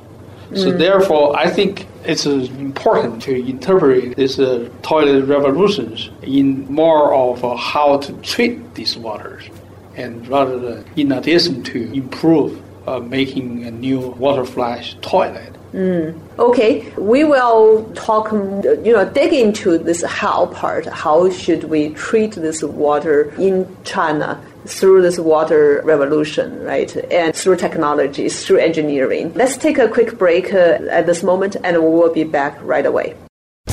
So 0.55 0.73
therefore, 0.73 1.37
I 1.39 1.49
think 1.49 1.87
it's 2.05 2.27
uh, 2.27 2.49
important 2.59 3.23
to 3.23 3.35
interpret 3.35 4.17
this 4.17 4.39
uh, 4.39 4.69
toilet 4.83 5.25
revolutions 5.27 6.11
in 6.23 6.67
more 6.73 7.15
of 7.15 7.45
uh, 7.45 7.55
how 7.57 7.99
to 7.99 8.13
treat 8.15 8.75
these 8.75 8.97
waters, 8.97 9.49
and 9.95 10.27
rather 10.27 10.59
than 10.59 10.85
in 10.97 11.13
addition 11.13 11.63
to 11.65 11.93
improve 11.93 12.61
uh, 12.89 12.99
making 12.99 13.65
a 13.65 13.71
new 13.71 14.01
water 14.01 14.45
flush 14.45 14.97
toilet. 15.03 15.55
Okay, 15.75 16.91
we 16.97 17.25
will 17.25 17.91
talk, 17.95 18.33
you 18.33 18.93
know, 18.93 19.09
dig 19.09 19.33
into 19.33 19.79
this 19.79 20.03
how 20.03 20.47
part. 20.47 20.87
How 20.87 21.31
should 21.31 21.65
we 21.65 21.91
treat 21.91 22.33
this 22.33 22.63
water 22.63 23.33
in 23.39 23.69
China 23.85 24.43
through 24.67 25.03
this 25.03 25.19
water 25.19 25.81
revolution, 25.85 26.63
right? 26.65 26.95
And 27.11 27.35
through 27.35 27.57
technologies, 27.57 28.45
through 28.45 28.59
engineering. 28.59 29.33
Let's 29.35 29.57
take 29.57 29.79
a 29.79 29.89
quick 29.89 30.19
break 30.19 30.53
uh, 30.53 30.79
at 30.91 31.07
this 31.07 31.23
moment 31.23 31.57
and 31.65 31.77
we 31.83 31.89
will 31.89 32.13
be 32.13 32.25
back 32.25 32.59
right 32.63 32.85
away. 32.85 33.17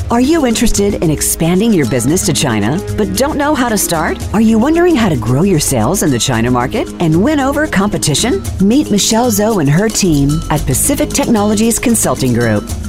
Are 0.09 0.21
you 0.21 0.45
interested 0.45 1.03
in 1.03 1.11
expanding 1.11 1.73
your 1.73 1.89
business 1.89 2.25
to 2.27 2.33
China 2.33 2.79
but 2.95 3.17
don't 3.17 3.37
know 3.37 3.53
how 3.53 3.67
to 3.67 3.77
start? 3.77 4.17
Are 4.33 4.39
you 4.39 4.57
wondering 4.57 4.95
how 4.95 5.09
to 5.09 5.17
grow 5.17 5.41
your 5.41 5.59
sales 5.59 6.01
in 6.01 6.09
the 6.09 6.17
China 6.17 6.49
market 6.49 6.87
and 7.01 7.21
win 7.21 7.41
over 7.41 7.67
competition? 7.67 8.41
Meet 8.61 8.89
Michelle 8.89 9.29
Zhou 9.29 9.59
and 9.59 9.69
her 9.69 9.89
team 9.89 10.29
at 10.49 10.65
Pacific 10.65 11.09
Technologies 11.09 11.77
Consulting 11.77 12.31
Group. 12.31 12.63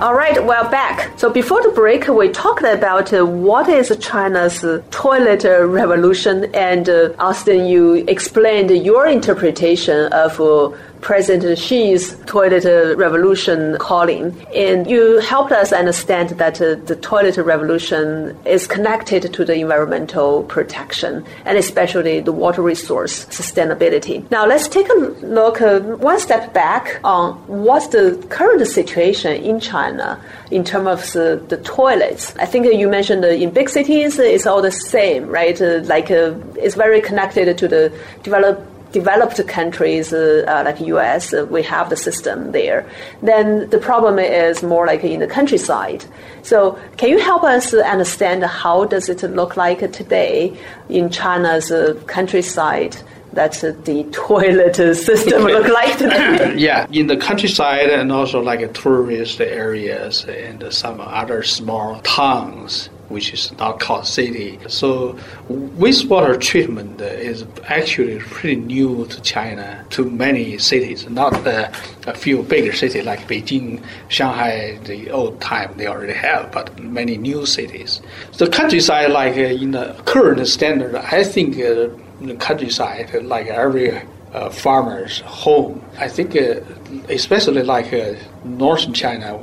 All 0.00 0.14
right, 0.14 0.42
we're 0.42 0.70
back. 0.70 1.18
So 1.18 1.28
before 1.28 1.62
the 1.62 1.68
break, 1.68 2.08
we 2.08 2.30
talked 2.30 2.62
about 2.62 3.12
uh, 3.12 3.26
what 3.26 3.68
is 3.68 3.94
China's 4.00 4.64
uh, 4.64 4.82
toilet 4.90 5.44
revolution, 5.44 6.46
and 6.54 6.88
uh, 6.88 7.10
Austin, 7.18 7.66
you 7.66 7.96
explained 8.08 8.70
your 8.70 9.06
interpretation 9.06 10.10
of 10.14 10.40
uh, 10.40 10.74
President 11.00 11.58
Xi's 11.58 12.16
toilet 12.26 12.64
revolution 12.96 13.76
calling. 13.78 14.36
And 14.54 14.88
you 14.88 15.18
helped 15.20 15.52
us 15.52 15.72
understand 15.72 16.30
that 16.30 16.60
uh, 16.60 16.74
the 16.74 16.96
toilet 16.96 17.36
revolution 17.36 18.38
is 18.44 18.66
connected 18.66 19.32
to 19.32 19.44
the 19.44 19.54
environmental 19.54 20.44
protection 20.44 21.24
and 21.44 21.56
especially 21.58 22.20
the 22.20 22.32
water 22.32 22.62
resource 22.62 23.24
sustainability. 23.26 24.28
Now 24.30 24.46
let's 24.46 24.68
take 24.68 24.88
a 24.88 24.94
look 24.94 25.60
uh, 25.60 25.80
one 25.80 26.18
step 26.20 26.52
back 26.52 27.00
on 27.04 27.34
what's 27.46 27.88
the 27.88 28.24
current 28.28 28.66
situation 28.66 29.42
in 29.42 29.60
China 29.60 30.20
in 30.50 30.64
terms 30.64 30.88
of 30.88 31.12
the, 31.12 31.56
the 31.56 31.62
toilets. 31.62 32.34
I 32.36 32.46
think 32.46 32.66
you 32.66 32.88
mentioned 32.88 33.24
in 33.24 33.50
big 33.50 33.68
cities 33.68 34.18
it's 34.18 34.46
all 34.46 34.62
the 34.62 34.72
same, 34.72 35.26
right? 35.26 35.60
Uh, 35.60 35.80
like 35.84 36.10
uh, 36.10 36.34
it's 36.56 36.74
very 36.74 37.00
connected 37.00 37.56
to 37.56 37.68
the 37.68 37.92
developed 38.22 38.69
developed 38.92 39.46
countries 39.46 40.12
uh, 40.12 40.44
uh, 40.46 40.62
like 40.64 40.80
US, 40.80 41.32
uh, 41.32 41.46
we 41.50 41.62
have 41.62 41.90
the 41.90 41.96
system 41.96 42.52
there. 42.52 42.88
Then 43.22 43.68
the 43.70 43.78
problem 43.78 44.18
is 44.18 44.62
more 44.62 44.86
like 44.86 45.04
in 45.04 45.20
the 45.20 45.26
countryside. 45.26 46.04
So 46.42 46.78
can 46.96 47.08
you 47.10 47.18
help 47.18 47.44
us 47.44 47.74
understand 47.74 48.44
how 48.44 48.84
does 48.84 49.08
it 49.08 49.22
look 49.22 49.56
like 49.56 49.78
today 49.92 50.56
in 50.88 51.10
China's 51.10 51.70
uh, 51.70 51.94
countryside? 52.06 52.96
That's 53.32 53.60
the 53.60 54.08
toilet 54.12 54.76
system 54.96 55.44
look 55.44 55.68
like 55.68 55.96
today. 55.98 56.54
yeah, 56.56 56.86
in 56.90 57.06
the 57.06 57.16
countryside 57.16 57.90
and 57.90 58.10
also 58.10 58.40
like 58.40 58.74
tourist 58.74 59.40
areas 59.40 60.24
and 60.24 60.72
some 60.72 61.00
other 61.00 61.42
small 61.42 62.00
towns 62.00 62.90
which 63.10 63.32
is 63.32 63.52
not 63.58 63.80
called 63.80 64.06
city. 64.06 64.58
So 64.68 65.18
wastewater 65.48 66.40
treatment 66.40 67.00
is 67.00 67.44
actually 67.66 68.18
pretty 68.20 68.56
new 68.56 69.06
to 69.06 69.20
China, 69.20 69.84
to 69.90 70.08
many 70.08 70.58
cities, 70.58 71.08
not 71.08 71.34
uh, 71.46 71.70
a 72.06 72.14
few 72.14 72.42
bigger 72.42 72.72
cities 72.72 73.04
like 73.04 73.26
Beijing, 73.28 73.82
Shanghai, 74.08 74.78
the 74.84 75.10
old 75.10 75.40
time 75.40 75.74
they 75.76 75.86
already 75.86 76.12
have, 76.12 76.52
but 76.52 76.78
many 76.78 77.16
new 77.16 77.44
cities. 77.46 78.00
The 78.38 78.48
countryside, 78.48 79.10
like 79.10 79.36
uh, 79.36 79.62
in 79.64 79.72
the 79.72 80.00
current 80.06 80.46
standard, 80.46 80.94
I 80.94 81.24
think 81.24 81.56
uh, 81.56 81.88
the 82.20 82.36
countryside, 82.38 83.12
like 83.24 83.46
every 83.48 84.00
uh, 84.32 84.50
farmer's 84.50 85.20
home, 85.20 85.84
I 85.98 86.08
think, 86.08 86.36
uh, 86.36 86.60
especially 87.08 87.62
like 87.62 87.92
uh, 87.92 88.14
northern 88.44 88.94
China, 88.94 89.38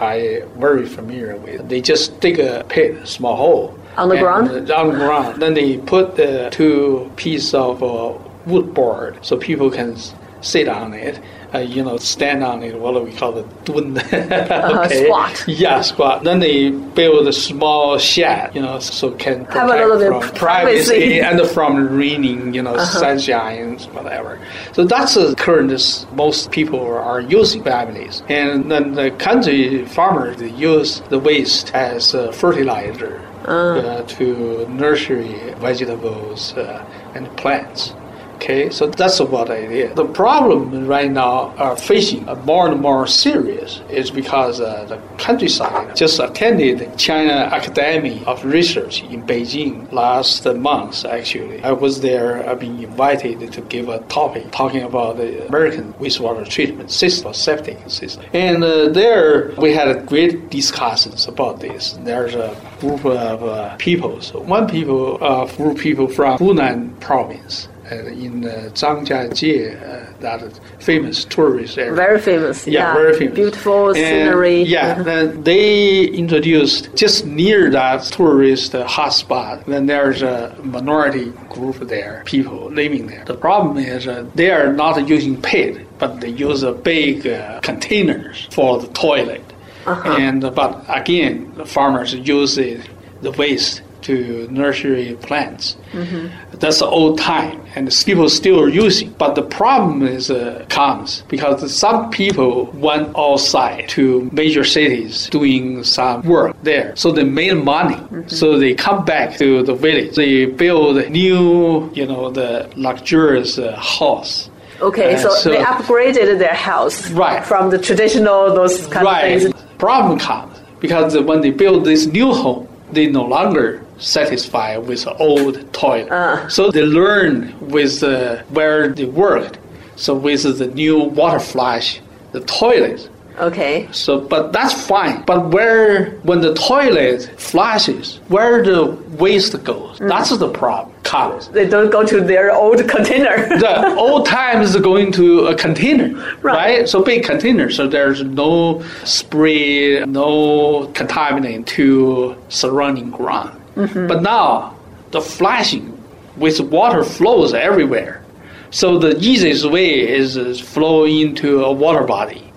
I 0.00 0.42
very 0.56 0.86
familiar 0.86 1.36
with. 1.36 1.68
They 1.68 1.80
just 1.80 2.20
dig 2.20 2.38
a 2.38 2.64
pit, 2.68 3.06
small 3.06 3.36
hole 3.36 3.78
on 3.96 4.08
the 4.08 4.18
ground. 4.18 4.70
On 4.70 4.88
the 4.88 4.94
ground, 4.94 5.42
then 5.42 5.54
they 5.54 5.78
put 5.78 6.16
the 6.16 6.48
two 6.52 7.10
pieces 7.16 7.54
of 7.54 7.82
uh, 7.82 8.16
wood 8.46 8.72
board 8.74 9.18
so 9.22 9.36
people 9.36 9.70
can 9.70 9.96
sit 10.40 10.68
on 10.68 10.94
it 10.94 11.20
uh, 11.54 11.58
you 11.58 11.82
know, 11.82 11.96
stand 11.96 12.44
on 12.44 12.62
it, 12.62 12.78
what 12.78 12.92
do 12.92 13.00
we 13.00 13.12
call 13.12 13.36
it, 13.38 13.64
dun. 13.64 13.98
Uh-huh, 14.18 14.82
okay. 14.84 15.04
Uh, 15.04 15.04
squat. 15.04 15.44
Yeah, 15.48 15.80
squat. 15.80 16.24
Then 16.24 16.40
they 16.40 16.70
build 16.70 17.26
a 17.28 17.32
small 17.32 17.98
shed, 17.98 18.54
you 18.54 18.62
know, 18.62 18.78
so 18.78 19.12
can 19.12 19.44
have 19.46 19.68
a 19.68 19.86
little 19.86 19.98
bit 19.98 20.28
from 20.28 20.36
privacy 20.36 21.20
and 21.28 21.40
from 21.50 21.88
raining, 21.96 22.54
you 22.54 22.62
know, 22.62 22.74
uh-huh. 22.74 22.84
sunshine, 22.84 23.78
whatever. 23.92 24.38
So 24.72 24.84
that's 24.84 25.14
the 25.14 25.34
current 25.36 25.68
most 26.12 26.50
people 26.50 26.80
are 26.80 27.20
using 27.20 27.62
families. 27.62 28.22
And 28.28 28.70
then 28.70 28.92
the 28.94 29.10
country 29.12 29.84
farmers 29.86 30.38
they 30.38 30.50
use 30.50 31.00
the 31.08 31.18
waste 31.18 31.74
as 31.74 32.12
fertilizer. 32.32 33.24
Uh. 33.48 33.78
Uh, 33.78 34.02
to 34.02 34.68
nursery 34.68 35.54
vegetables 35.54 36.52
uh, 36.54 36.84
and 37.14 37.34
plants. 37.38 37.94
Okay, 38.38 38.70
so 38.70 38.86
that's 38.86 39.18
what 39.18 39.50
it 39.50 39.72
is. 39.72 39.94
The 39.96 40.04
problem 40.04 40.86
right 40.86 41.10
now 41.10 41.52
are 41.56 41.76
facing 41.76 42.24
more 42.44 42.68
and 42.68 42.80
more 42.80 43.04
serious 43.08 43.80
is 43.90 44.12
because 44.12 44.60
uh, 44.60 44.84
the 44.84 44.96
countryside 45.18 45.96
just 45.96 46.20
attended 46.20 46.96
China 46.96 47.50
Academy 47.52 48.22
of 48.26 48.44
Research 48.44 49.02
in 49.02 49.26
Beijing 49.26 49.90
last 49.90 50.46
month. 50.46 51.04
Actually, 51.04 51.60
I 51.64 51.72
was 51.72 52.00
there. 52.00 52.48
I've 52.48 52.60
been 52.60 52.78
invited 52.78 53.52
to 53.52 53.60
give 53.62 53.88
a 53.88 53.98
topic 54.04 54.52
talking 54.52 54.84
about 54.84 55.16
the 55.16 55.44
American 55.48 55.92
wastewater 55.94 56.48
treatment 56.48 56.92
system, 56.92 57.34
septic 57.34 57.90
system, 57.90 58.24
and 58.32 58.62
uh, 58.62 58.88
there 58.90 59.52
we 59.58 59.72
had 59.72 60.06
great 60.06 60.48
discussions 60.48 61.26
about 61.26 61.58
this. 61.58 61.98
There's 62.04 62.36
a 62.36 62.56
group 62.78 63.04
of 63.04 63.42
uh, 63.42 63.74
people. 63.78 64.20
So 64.20 64.38
one 64.38 64.68
people, 64.68 65.18
uh, 65.20 65.46
group 65.56 65.78
people 65.78 66.06
from 66.06 66.38
Hunan 66.38 67.00
province 67.00 67.66
in 67.96 68.44
uh, 68.44 68.70
Zhangjiajie, 68.74 69.76
uh, 69.76 70.12
that 70.20 70.60
famous 70.78 71.24
tourist 71.24 71.78
area. 71.78 71.94
Very 71.94 72.20
famous. 72.20 72.66
Yeah, 72.66 72.72
yeah. 72.72 72.94
very 72.94 73.18
famous. 73.18 73.34
Beautiful 73.34 73.94
scenery. 73.94 74.62
Yeah, 74.62 75.02
then 75.10 75.42
they 75.42 76.06
introduced 76.06 76.94
just 76.94 77.24
near 77.26 77.70
that 77.70 78.04
tourist 78.04 78.72
hotspot. 78.72 79.64
Then 79.66 79.86
there's 79.86 80.22
a 80.22 80.56
minority 80.62 81.30
group 81.50 81.76
there, 81.88 82.22
people 82.26 82.70
living 82.70 83.06
there. 83.06 83.24
The 83.24 83.36
problem 83.36 83.78
is 83.78 84.06
uh, 84.06 84.28
they 84.34 84.50
are 84.50 84.72
not 84.72 85.08
using 85.08 85.40
pit, 85.40 85.86
but 85.98 86.20
they 86.20 86.30
use 86.30 86.62
a 86.62 86.72
big 86.72 87.26
uh, 87.26 87.60
containers 87.60 88.48
for 88.50 88.80
the 88.80 88.88
toilet. 88.88 89.44
Uh-huh. 89.86 90.16
And 90.18 90.42
but 90.54 90.84
again, 90.88 91.52
the 91.56 91.64
farmers 91.64 92.14
use 92.14 92.58
it, 92.58 92.88
the 93.22 93.30
waste 93.32 93.82
to 94.02 94.48
nursery 94.50 95.16
plants. 95.20 95.76
Mm-hmm. 95.92 96.56
That's 96.58 96.80
the 96.80 96.86
old 96.86 97.18
time, 97.18 97.60
and 97.74 97.90
people 98.04 98.28
still 98.28 98.60
are 98.60 98.68
using. 98.68 99.10
But 99.12 99.34
the 99.34 99.42
problem 99.42 100.02
is 100.02 100.30
uh, 100.30 100.64
comes 100.68 101.22
because 101.28 101.74
some 101.74 102.10
people 102.10 102.66
went 102.72 103.16
outside 103.16 103.88
to 103.90 104.28
major 104.32 104.64
cities 104.64 105.28
doing 105.28 105.84
some 105.84 106.22
work 106.22 106.56
there, 106.62 106.94
so 106.96 107.12
they 107.12 107.24
made 107.24 107.54
money. 107.54 107.96
Mm-hmm. 107.96 108.28
So 108.28 108.58
they 108.58 108.74
come 108.74 109.04
back 109.04 109.36
to 109.38 109.62
the 109.62 109.74
village. 109.74 110.16
They 110.16 110.46
build 110.46 111.10
new, 111.10 111.90
you 111.94 112.06
know, 112.06 112.30
the 112.30 112.70
luxurious 112.76 113.58
uh, 113.58 113.76
house. 113.76 114.50
Okay, 114.80 115.14
uh, 115.14 115.18
so, 115.18 115.30
so, 115.30 115.50
they 115.50 115.56
upgraded 115.56 116.38
their 116.38 116.54
house 116.54 117.10
right. 117.10 117.44
from 117.44 117.70
the 117.70 117.78
traditional 117.78 118.54
those 118.54 118.86
kind 118.86 119.04
right. 119.04 119.36
of 119.36 119.42
things. 119.42 119.54
Problem 119.78 120.18
comes 120.18 120.56
because 120.80 121.18
when 121.18 121.40
they 121.40 121.50
build 121.50 121.84
this 121.84 122.06
new 122.06 122.32
home, 122.32 122.68
they 122.92 123.06
no 123.06 123.24
longer 123.24 123.84
satisfied 123.98 124.78
with 124.86 125.04
the 125.04 125.14
old 125.16 125.72
toilet. 125.72 126.10
Uh. 126.10 126.48
So 126.48 126.70
they 126.70 126.82
learn 126.82 127.54
with 127.60 128.02
uh, 128.02 128.42
where 128.44 128.88
they 128.88 129.04
worked. 129.04 129.58
So 129.96 130.14
with 130.14 130.42
the 130.58 130.66
new 130.68 130.98
water 130.98 131.40
flush, 131.40 132.00
the 132.32 132.40
toilet. 132.40 133.08
Okay. 133.40 133.88
So, 133.92 134.20
but 134.20 134.52
that's 134.52 134.74
fine. 134.86 135.22
But 135.24 135.48
where, 135.50 136.10
when 136.22 136.40
the 136.40 136.54
toilet 136.54 137.22
flushes, 137.38 138.20
where 138.28 138.62
the 138.62 138.86
waste 139.18 139.62
goes, 139.64 139.98
mm. 139.98 140.08
that's 140.08 140.36
the 140.36 140.48
problem. 140.50 140.94
comes. 141.04 141.48
They 141.48 141.66
don't 141.66 141.90
go 141.90 142.04
to 142.04 142.20
their 142.20 142.52
old 142.54 142.86
container. 142.88 143.48
the 143.58 143.94
old 143.96 144.26
times 144.26 144.76
going 144.76 145.10
to 145.12 145.46
a 145.46 145.54
container, 145.56 146.08
Right. 146.42 146.54
right? 146.78 146.88
So 146.88 147.02
big 147.02 147.24
container, 147.24 147.70
so 147.70 147.88
there's 147.88 148.22
no 148.22 148.82
spray, 149.04 150.00
no 150.04 150.88
contaminant 150.92 151.66
to 151.76 152.36
surrounding 152.48 153.10
ground. 153.10 153.58
But 153.74 154.22
now 154.22 154.76
the 155.12 155.20
flashing 155.20 155.94
with 156.36 156.60
water 156.60 157.04
flows 157.04 157.54
everywhere. 157.54 158.22
So 158.70 158.98
the 158.98 159.16
easiest 159.18 159.64
way 159.70 160.06
is, 160.06 160.36
is 160.36 160.60
flow 160.60 161.04
into 161.06 161.64
a 161.64 161.72
water 161.72 162.04
body, 162.04 162.47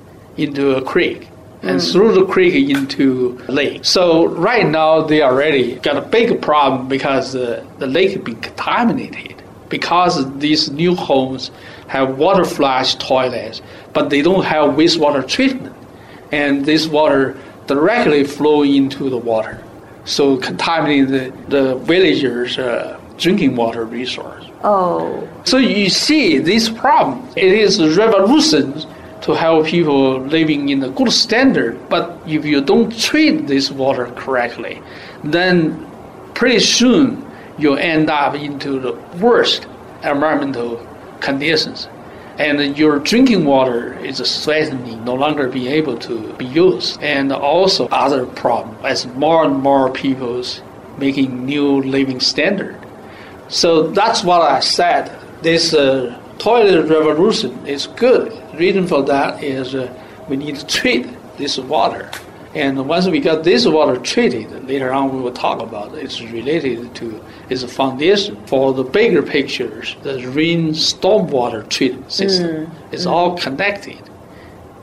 into 0.42 0.76
a 0.76 0.82
creek. 0.82 1.28
And 1.64 1.80
through 1.80 2.14
the 2.14 2.26
creek 2.26 2.70
into 2.70 3.38
lake. 3.48 3.86
So 3.86 4.26
right 4.26 4.68
now 4.68 5.02
they 5.04 5.22
already 5.22 5.76
got 5.76 5.96
a 5.96 6.02
big 6.02 6.42
problem 6.42 6.88
because 6.88 7.34
the, 7.34 7.64
the 7.78 7.86
lake 7.86 8.14
has 8.14 8.24
been 8.24 8.42
contaminated 8.42 9.44
because 9.70 10.38
these 10.40 10.72
new 10.72 10.96
homes 10.96 11.52
have 11.88 12.18
water 12.18 12.46
flush 12.46 12.96
toilets, 12.96 13.62
but 13.94 14.10
they 14.10 14.22
don't 14.22 14.44
have 14.44 14.72
wastewater 14.72 15.28
treatment, 15.28 15.76
and 16.32 16.66
this 16.66 16.88
water 16.88 17.38
directly 17.68 18.24
flow 18.24 18.64
into 18.64 19.10
the 19.10 19.18
water, 19.18 19.64
so 20.06 20.38
contaminating 20.38 21.08
the, 21.12 21.34
the 21.50 21.76
villagers' 21.78 22.58
uh, 22.58 23.00
drinking 23.18 23.56
water 23.56 23.86
resource. 23.86 24.46
oh, 24.64 25.28
So 25.44 25.58
you 25.58 25.90
see 25.90 26.38
this 26.40 26.70
problem. 26.70 27.28
It 27.36 27.54
is 27.54 27.80
a 27.80 27.94
revolution 27.96 28.74
to 29.22 29.34
help 29.34 29.68
people 29.68 30.20
living 30.20 30.70
in 30.70 30.84
a 30.84 30.90
good 30.90 31.12
standard. 31.12 31.78
But 31.90 32.20
if 32.26 32.46
you 32.46 32.62
don't 32.62 32.98
treat 32.98 33.48
this 33.48 33.72
water 33.72 34.08
correctly, 34.16 34.82
then 35.24 35.88
pretty 36.34 36.60
soon 36.60 37.26
you 37.58 37.76
end 37.76 38.10
up 38.10 38.36
into 38.36 38.80
the 38.80 38.94
worst 39.20 39.68
environmental 40.04 40.86
conditions. 41.20 41.88
And 42.40 42.78
your 42.78 42.98
drinking 43.00 43.46
water 43.46 43.94
is 44.00 44.44
threatening 44.44 45.04
no 45.06 45.14
longer 45.14 45.48
being 45.48 45.72
able 45.72 45.98
to 46.00 46.34
be 46.34 46.46
used. 46.46 47.00
And 47.02 47.32
also 47.32 47.88
other 47.90 48.26
problem 48.26 48.76
as 48.84 49.06
more 49.06 49.46
and 49.46 49.58
more 49.58 49.92
people's 49.92 50.62
making 50.98 51.46
new 51.46 51.82
living 51.84 52.20
standard. 52.20 52.78
So 53.50 53.90
that's 53.90 54.24
what 54.24 54.42
I 54.42 54.62
said. 54.62 55.12
This 55.44 55.74
uh, 55.74 56.18
toilet 56.42 56.90
revolution 56.90 57.68
is 57.68 57.86
good. 57.86 58.32
The 58.52 58.58
Reason 58.58 58.88
for 58.88 59.04
that 59.04 59.44
is 59.44 59.76
uh, 59.76 59.94
we 60.28 60.38
need 60.38 60.56
to 60.56 60.66
treat 60.66 61.08
this 61.38 61.60
water. 61.60 62.10
And 62.56 62.88
once 62.88 63.08
we 63.08 63.20
got 63.20 63.44
this 63.44 63.68
water 63.68 63.98
treated, 64.00 64.68
later 64.68 64.92
on 64.92 65.14
we 65.16 65.22
will 65.22 65.32
talk 65.32 65.62
about 65.62 65.94
it. 65.94 66.04
It's 66.04 66.20
related 66.20 66.96
to 66.96 67.24
it's 67.50 67.64
a 67.64 67.68
foundation 67.68 68.36
for 68.48 68.74
the 68.74 68.84
bigger 68.84 69.22
pictures, 69.22 69.96
the 70.02 70.28
rain 70.30 70.70
stormwater 70.70 71.70
treatment 71.70 72.12
system. 72.12 72.66
Mm. 72.66 72.72
It's 72.92 73.06
all 73.06 73.38
mm. 73.38 73.42
connected. 73.42 74.02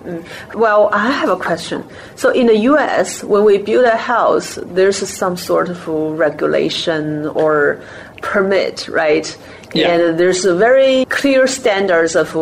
Mm. 0.04 0.24
Well, 0.54 0.88
I 0.92 1.10
have 1.10 1.28
a 1.28 1.36
question. 1.36 1.84
So 2.14 2.30
in 2.30 2.46
the 2.46 2.56
U.S., 2.72 3.24
when 3.24 3.44
we 3.44 3.58
build 3.58 3.84
a 3.84 3.96
house, 3.96 4.58
there's 4.62 4.96
some 4.96 5.36
sort 5.36 5.68
of 5.68 5.88
regulation 5.88 7.26
or 7.26 7.82
permit, 8.22 8.88
right? 8.88 9.36
Yeah. 9.74 9.92
And 9.92 10.18
there's 10.18 10.44
a 10.44 10.54
very 10.54 11.04
clear 11.06 11.46
standards 11.46 12.16
of, 12.16 12.34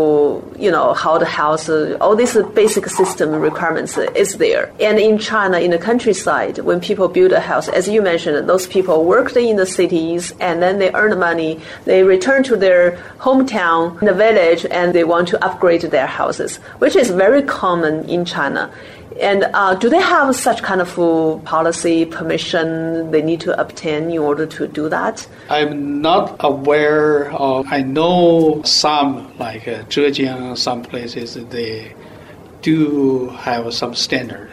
you 0.58 0.70
know, 0.70 0.94
how 0.94 1.18
the 1.18 1.26
house, 1.26 1.68
all 1.68 2.14
these 2.14 2.36
basic 2.54 2.86
system 2.86 3.30
requirements 3.32 3.98
is 3.98 4.38
there. 4.38 4.72
And 4.80 4.98
in 4.98 5.18
China, 5.18 5.58
in 5.58 5.70
the 5.72 5.78
countryside, 5.78 6.58
when 6.58 6.80
people 6.80 7.08
build 7.08 7.32
a 7.32 7.40
house, 7.40 7.68
as 7.68 7.88
you 7.88 8.00
mentioned, 8.00 8.48
those 8.48 8.66
people 8.66 9.04
worked 9.04 9.36
in 9.36 9.56
the 9.56 9.66
cities 9.66 10.32
and 10.40 10.62
then 10.62 10.78
they 10.78 10.92
earn 10.92 11.18
money. 11.18 11.60
They 11.84 12.02
return 12.04 12.42
to 12.44 12.56
their 12.56 12.92
hometown, 13.18 13.98
the 14.00 14.14
village, 14.14 14.64
and 14.70 14.94
they 14.94 15.04
want 15.04 15.28
to 15.28 15.44
upgrade 15.44 15.82
their 15.82 16.06
houses, 16.06 16.56
which 16.78 16.94
is 16.94 17.10
very 17.10 17.42
common 17.42 18.08
in 18.08 18.24
China. 18.24 18.70
And 19.20 19.44
uh, 19.54 19.74
do 19.74 19.88
they 19.88 20.00
have 20.00 20.36
such 20.36 20.62
kind 20.62 20.80
of 20.80 20.98
uh, 20.98 21.38
policy 21.44 22.04
permission 22.04 23.10
they 23.10 23.22
need 23.22 23.40
to 23.40 23.58
obtain 23.58 24.10
in 24.10 24.18
order 24.18 24.46
to 24.46 24.68
do 24.68 24.88
that? 24.90 25.26
I'm 25.48 26.02
not 26.02 26.36
aware 26.40 27.32
of. 27.32 27.66
I 27.70 27.82
know 27.82 28.62
some, 28.64 29.36
like 29.38 29.66
uh, 29.66 29.84
Zhejiang, 29.84 30.58
some 30.58 30.82
places 30.82 31.34
they 31.34 31.94
do 32.60 33.28
have 33.30 33.72
some 33.72 33.94
standard, 33.94 34.50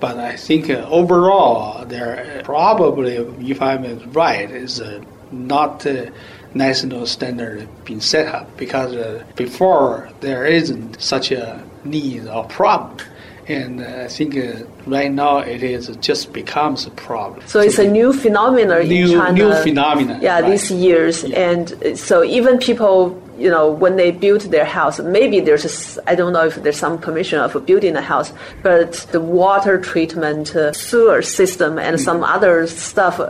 but 0.00 0.18
I 0.18 0.36
think 0.36 0.70
uh, 0.70 0.86
overall 0.88 1.84
there 1.84 2.40
probably, 2.44 3.16
if 3.50 3.60
I'm 3.60 4.12
right, 4.12 4.50
is 4.50 4.80
uh, 4.80 5.02
not 5.30 5.86
uh, 5.86 6.06
national 6.54 7.06
standard 7.06 7.68
being 7.84 8.00
set 8.00 8.26
up 8.34 8.56
because 8.56 8.94
uh, 8.94 9.24
before 9.34 10.08
there 10.20 10.46
isn't 10.46 11.00
such 11.00 11.30
a 11.32 11.62
need 11.84 12.26
or 12.28 12.44
problem. 12.44 12.98
And 13.48 13.80
uh, 13.80 14.04
I 14.04 14.08
think 14.08 14.36
uh, 14.36 14.64
right 14.86 15.10
now 15.12 15.38
it 15.38 15.62
is 15.62 15.86
just 15.98 16.32
becomes 16.32 16.84
a 16.86 16.90
problem. 16.90 17.46
So 17.46 17.60
it's 17.60 17.78
a 17.78 17.88
new 17.88 18.12
phenomenon 18.12 18.88
New- 18.88 19.12
in 19.12 19.18
China. 19.20 19.32
new 19.32 19.54
phenomenon, 19.62 20.20
Yeah, 20.20 20.40
right. 20.40 20.50
these 20.50 20.70
years, 20.70 21.22
and 21.24 21.72
uh, 21.84 21.94
so 21.94 22.24
even 22.24 22.58
people, 22.58 23.10
you 23.38 23.50
know, 23.50 23.70
when 23.70 23.96
they 23.96 24.10
build 24.10 24.42
their 24.42 24.64
house, 24.64 24.98
maybe 25.00 25.40
there's 25.40 25.98
I 26.06 26.14
don't 26.14 26.32
know 26.32 26.46
if 26.46 26.56
there's 26.56 26.78
some 26.78 26.98
permission 26.98 27.38
of 27.38 27.66
building 27.66 27.94
a 27.96 28.00
house, 28.02 28.32
but 28.62 29.06
the 29.12 29.20
water 29.20 29.78
treatment, 29.80 30.56
uh, 30.56 30.72
sewer 30.72 31.22
system, 31.22 31.78
and 31.78 32.00
some 32.00 32.16
Mm-hmm. 32.16 32.34
other 32.36 32.66
stuff 32.66 33.20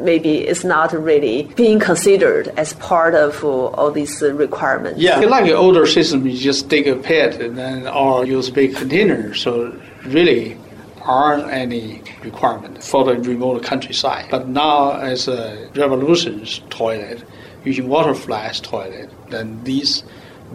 maybe 0.00 0.46
is 0.46 0.64
not 0.64 0.92
really 0.92 1.44
being 1.54 1.78
considered 1.78 2.48
as 2.56 2.72
part 2.74 3.14
of 3.14 3.44
uh, 3.44 3.48
all 3.48 3.90
these 3.92 4.20
uh, 4.22 4.32
requirements. 4.34 5.00
Yeah, 5.00 5.18
like 5.20 5.44
an 5.44 5.52
older 5.54 5.86
system, 5.86 6.26
you 6.26 6.36
just 6.36 6.68
take 6.68 6.86
a 6.88 6.96
pit 6.96 7.40
and 7.40 7.56
then 7.56 7.86
or 7.86 8.26
use 8.26 8.50
big 8.50 8.74
container. 8.74 9.32
So 9.34 9.72
really 10.06 10.56
aren't 11.02 11.48
any 11.52 12.02
requirement 12.22 12.82
for 12.82 13.04
the 13.04 13.14
remote 13.20 13.62
countryside. 13.62 14.26
But 14.30 14.48
now 14.48 14.92
as 14.92 15.28
a 15.28 15.68
revolutions 15.74 16.60
toilet, 16.70 17.22
using 17.64 17.88
water 17.88 18.14
flash 18.14 18.60
toilet, 18.60 19.10
then 19.32 19.62
these 19.64 20.04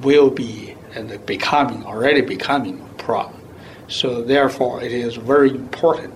will 0.02 0.30
be 0.30 0.76
and 0.96 1.26
becoming 1.26 1.84
already 1.86 2.22
becoming 2.22 2.80
a 2.80 2.94
problem. 3.02 3.40
So 3.88 4.22
therefore, 4.24 4.84
it 4.84 4.92
is 4.92 5.16
very 5.16 5.50
important. 5.52 6.14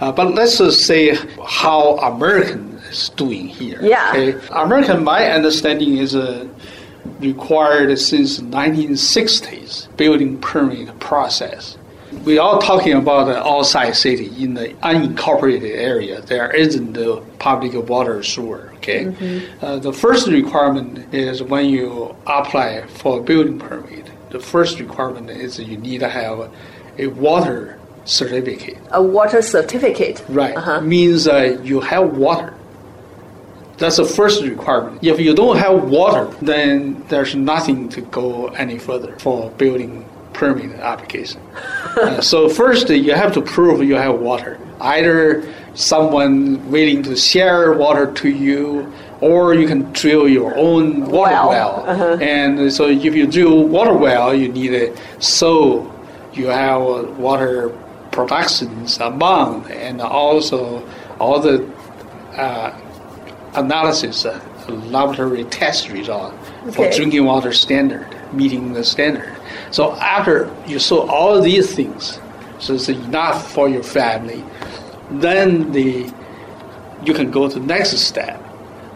Uh, 0.00 0.12
but 0.12 0.34
let's 0.34 0.58
just 0.58 0.82
say 0.82 1.16
how 1.44 1.96
American 1.98 2.74
is 2.90 3.08
doing 3.10 3.48
here. 3.48 3.78
Yeah. 3.82 4.12
Okay? 4.14 4.46
American, 4.50 5.02
my 5.04 5.30
understanding 5.30 5.96
is 5.96 6.14
uh, 6.14 6.46
required 7.20 7.98
since 7.98 8.40
1960s 8.40 9.96
building 9.96 10.38
permit 10.38 10.98
process. 11.00 11.78
We 12.24 12.38
are 12.38 12.60
talking 12.60 12.94
about 12.94 13.26
the 13.26 13.44
outside 13.44 13.96
city 13.96 14.26
in 14.42 14.54
the 14.54 14.68
unincorporated 14.82 15.76
area. 15.76 16.20
There 16.20 16.50
isn't 16.50 16.92
the 16.92 17.22
public 17.38 17.74
water 17.88 18.22
sewer. 18.22 18.72
Okay, 18.76 19.46
uh, 19.60 19.78
the 19.78 19.92
first 19.92 20.28
requirement 20.28 21.12
is 21.12 21.42
when 21.42 21.66
you 21.66 22.14
apply 22.26 22.86
for 22.86 23.18
a 23.18 23.22
building 23.22 23.58
permit. 23.58 24.10
The 24.30 24.40
first 24.40 24.78
requirement 24.78 25.30
is 25.30 25.58
you 25.58 25.76
need 25.76 26.00
to 26.00 26.08
have 26.08 26.50
a 26.98 27.06
water 27.08 27.78
certificate. 28.04 28.78
A 28.90 29.02
water 29.02 29.42
certificate. 29.42 30.24
Right. 30.28 30.56
Uh-huh. 30.56 30.80
Means 30.80 31.26
uh, 31.26 31.58
you 31.62 31.80
have 31.80 32.16
water. 32.16 32.54
That's 33.78 33.98
the 33.98 34.06
first 34.06 34.42
requirement. 34.42 35.04
If 35.04 35.20
you 35.20 35.34
don't 35.34 35.58
have 35.58 35.84
water, 35.84 36.34
then 36.40 37.04
there's 37.08 37.34
nothing 37.34 37.88
to 37.90 38.00
go 38.00 38.46
any 38.48 38.78
further 38.78 39.18
for 39.18 39.50
building 39.50 40.06
permit 40.36 40.70
application. 40.80 41.40
Uh, 41.96 42.20
so 42.20 42.48
first, 42.48 42.88
you 42.90 43.14
have 43.14 43.32
to 43.32 43.40
prove 43.40 43.82
you 43.82 43.94
have 43.96 44.20
water. 44.20 44.58
Either 44.80 45.42
someone 45.74 46.70
willing 46.70 47.02
to 47.02 47.16
share 47.16 47.72
water 47.72 48.12
to 48.12 48.28
you, 48.28 48.92
or 49.20 49.54
you 49.54 49.66
can 49.66 49.90
drill 49.92 50.28
your 50.28 50.54
own 50.56 51.00
water 51.00 51.32
Well. 51.32 51.48
well. 51.48 51.84
Uh-huh. 51.86 52.18
And 52.20 52.72
so 52.72 52.86
if 52.88 53.14
you 53.14 53.26
drill 53.26 53.66
water 53.66 53.94
well, 53.94 54.34
you 54.34 54.48
need 54.48 54.74
a 54.74 54.94
so 55.20 55.90
you 56.34 56.46
have 56.48 56.82
water 57.18 57.70
productions 58.12 58.98
amount 59.00 59.70
and 59.70 60.00
also 60.02 60.86
all 61.18 61.40
the 61.40 61.64
uh, 62.36 62.78
analysis, 63.54 64.26
uh, 64.26 64.38
laboratory 64.72 65.44
test 65.44 65.88
result 65.90 66.34
for 66.72 66.90
drinking 66.90 67.24
water 67.24 67.52
standard, 67.52 68.06
meeting 68.32 68.72
the 68.72 68.84
standard. 68.84 69.36
So 69.70 69.92
after 69.96 70.54
you 70.66 70.78
saw 70.78 71.06
all 71.10 71.40
these 71.40 71.74
things, 71.74 72.18
so 72.58 72.74
it's 72.74 72.88
enough 72.88 73.52
for 73.52 73.68
your 73.68 73.82
family, 73.82 74.42
then 75.10 75.72
the 75.72 76.12
you 77.04 77.12
can 77.14 77.30
go 77.30 77.48
to 77.48 77.60
next 77.60 77.96
step. 77.98 78.42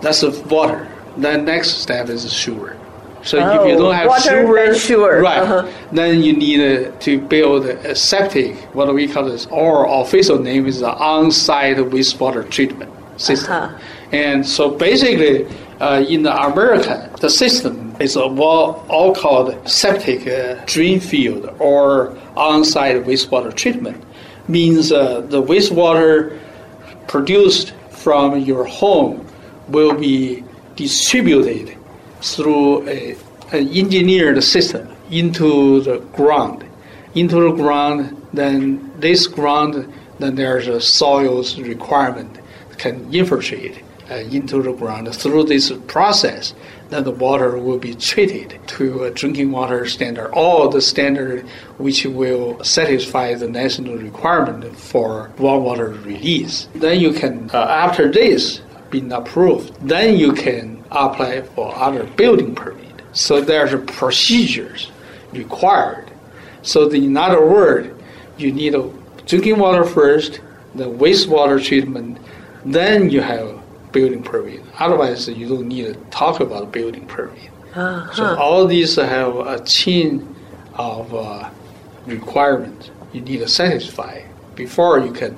That's 0.01 0.23
the 0.23 0.31
water. 0.49 0.89
Then 1.17 1.45
next 1.45 1.75
step 1.83 2.09
is 2.09 2.23
the 2.25 2.31
sewer. 2.31 2.77
So 3.23 3.37
if 3.37 3.45
you 3.69 3.75
Oh, 3.75 3.79
don't 3.79 3.95
have 3.95 4.09
water, 4.09 4.21
sewer, 4.23 4.57
then 4.57 4.75
sewer. 4.75 5.21
right, 5.21 5.43
Uh-huh. 5.43 5.69
then 5.93 6.23
you 6.23 6.33
need 6.33 6.61
uh, 6.87 6.91
to 7.01 7.21
build 7.21 7.67
a 7.67 7.95
septic. 7.95 8.57
What 8.73 8.93
we 8.95 9.07
call 9.07 9.27
this? 9.27 9.47
Our 9.53 9.87
official 10.01 10.39
name 10.39 10.67
is 10.67 10.81
the 10.81 10.91
on-site 10.95 11.77
wastewater 11.77 12.49
treatment 12.49 12.91
system. 13.19 13.53
Uh-huh. 13.53 13.79
And 14.13 14.47
so 14.47 14.71
basically, 14.71 15.47
uh, 15.81 16.05
in 16.09 16.27
America, 16.27 17.11
the 17.21 17.31
system 17.31 17.97
is 18.01 18.17
all, 18.17 18.41
all 18.89 19.15
called 19.15 19.69
septic 19.69 20.27
uh, 20.27 20.63
drain 20.67 21.01
field 21.01 21.55
or 21.59 22.19
on-site 22.37 23.05
wastewater 23.05 23.55
treatment. 23.55 24.03
Means 24.49 24.91
uh, 24.91 25.21
the 25.21 25.43
wastewater 25.43 26.39
produced 27.07 27.73
from 27.91 28.41
your 28.41 28.65
home 28.65 29.27
will 29.69 29.95
be 29.95 30.43
distributed 30.75 31.77
through 32.21 32.89
a, 32.89 33.17
an 33.53 33.69
engineered 33.69 34.43
system 34.43 34.89
into 35.11 35.83
the 35.83 35.99
ground. 36.13 36.65
Into 37.15 37.37
the 37.37 37.53
ground, 37.53 38.27
then 38.33 38.93
this 38.99 39.27
ground, 39.27 39.93
then 40.19 40.35
there's 40.35 40.69
a 40.69 40.81
soils 40.81 41.59
requirement 41.59 42.39
can 42.81 43.13
infiltrate 43.13 43.83
into 44.11 44.63
the 44.63 44.73
ground 44.73 45.15
through 45.15 45.45
this 45.45 45.73
process. 45.87 46.55
Then 46.89 47.05
the 47.05 47.13
water 47.13 47.57
will 47.57 47.79
be 47.79 47.95
treated 47.95 48.59
to 48.69 49.05
a 49.05 49.11
drinking 49.11 49.53
water 49.53 49.87
standard, 49.87 50.31
all 50.33 50.69
the 50.69 50.81
standard 50.81 51.47
which 51.79 52.05
will 52.05 52.63
satisfy 52.65 53.35
the 53.35 53.49
national 53.49 53.97
requirement 53.97 54.77
for 54.77 55.31
groundwater 55.37 56.05
release. 56.05 56.69
Then 56.75 56.99
you 57.01 57.13
can, 57.13 57.51
uh, 57.53 57.59
after 57.59 58.11
this 58.11 58.61
been 58.91 59.13
approved, 59.13 59.75
then 59.81 60.17
you 60.19 60.33
can 60.33 60.83
apply 60.91 61.43
for 61.43 61.75
other 61.77 62.05
building 62.05 62.55
permit. 62.55 63.03
So 63.13 63.41
there's 63.41 63.75
procedures 63.93 64.91
required. 65.33 66.11
So 66.63 66.89
the, 66.89 67.05
in 67.05 67.17
other 67.17 67.45
words, 67.45 67.89
you 68.37 68.53
need 68.53 68.75
a 68.75 68.91
drinking 69.27 69.59
water 69.59 69.85
first, 69.85 70.41
the 70.75 70.85
wastewater 70.85 71.63
treatment, 71.63 72.19
then 72.65 73.11
you 73.11 73.21
have 73.21 73.60
building 73.93 74.23
permit. 74.23 74.63
Otherwise, 74.79 75.29
you 75.29 75.49
don't 75.49 75.69
need 75.69 75.87
to 75.87 75.95
talk 76.11 76.41
about 76.41 76.73
building 76.73 77.07
permit. 77.07 77.51
Uh-huh. 77.75 78.13
So 78.15 78.37
all 78.37 78.67
these 78.67 78.97
have 78.97 79.37
a 79.37 79.63
chain 79.65 80.35
of 80.75 81.15
uh, 81.15 81.51
requirements 82.07 82.91
you 83.13 83.21
need 83.21 83.39
to 83.39 83.49
satisfy 83.49 84.23
before 84.55 84.99
you 85.01 85.13
can 85.13 85.37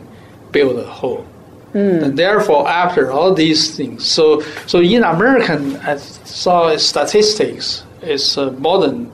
build 0.51 0.79
a 0.79 0.85
home. 0.85 1.27
And 1.75 2.19
therefore, 2.19 2.69
after 2.69 3.11
all 3.11 3.33
these 3.33 3.75
things, 3.77 4.07
so 4.07 4.43
so 4.67 4.81
in 4.81 5.05
American, 5.05 5.77
I 5.77 5.97
saw 5.97 6.77
statistics 6.77 7.85
It's 8.03 8.37
uh, 8.37 8.51
more 8.53 8.79
than 8.81 9.11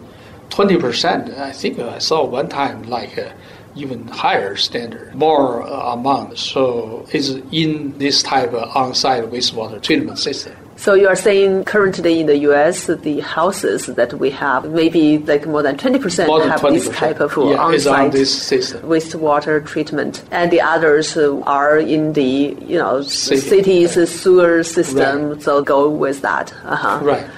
twenty 0.51 0.77
percent. 0.77 1.31
I 1.39 1.53
think 1.53 1.79
I 1.79 1.99
saw 1.99 2.25
one 2.25 2.49
time 2.49 2.83
like 2.85 3.17
uh, 3.19 3.31
even 3.79 4.09
higher 4.09 4.57
standard, 4.57 5.15
more 5.15 5.63
uh, 5.63 5.93
amount. 5.95 6.39
So 6.39 7.07
it's 7.13 7.31
in 7.53 7.97
this 7.99 8.23
type 8.23 8.53
of 8.53 8.77
on-site 8.77 9.25
wastewater 9.25 9.81
treatment 9.81 10.19
system. 10.19 10.57
So 10.77 10.95
you 10.95 11.09
are 11.09 11.17
saying 11.17 11.65
currently 11.65 12.21
in 12.21 12.27
the 12.27 12.37
U.S. 12.51 12.87
the 12.87 13.19
houses 13.19 13.87
that 13.87 14.15
we 14.15 14.31
have 14.31 14.71
maybe 14.71 15.19
like 15.19 15.45
more 15.45 15.61
than 15.61 15.77
twenty 15.77 15.99
percent 15.99 16.29
More 16.29 16.39
than 16.39 16.51
have 16.51 16.61
twenty 16.61 16.79
this 16.79 16.89
type 16.91 17.19
of 17.19 17.37
yeah, 17.37 17.43
on 17.43 17.75
on-site 17.75 18.13
this 18.13 18.49
wastewater 18.51 19.65
treatment, 19.67 20.23
and 20.31 20.53
the 20.53 20.61
others 20.61 21.17
are 21.17 21.79
in 21.79 22.13
the 22.13 22.57
you 22.63 22.79
know 22.79 23.03
City. 23.03 23.41
cities 23.41 24.21
sewer 24.21 24.63
system. 24.63 25.31
Right. 25.31 25.43
So 25.43 25.63
go 25.63 25.91
with 25.91 26.23
that. 26.23 26.55
Uh-huh. 26.65 27.01
Right. 27.03 27.29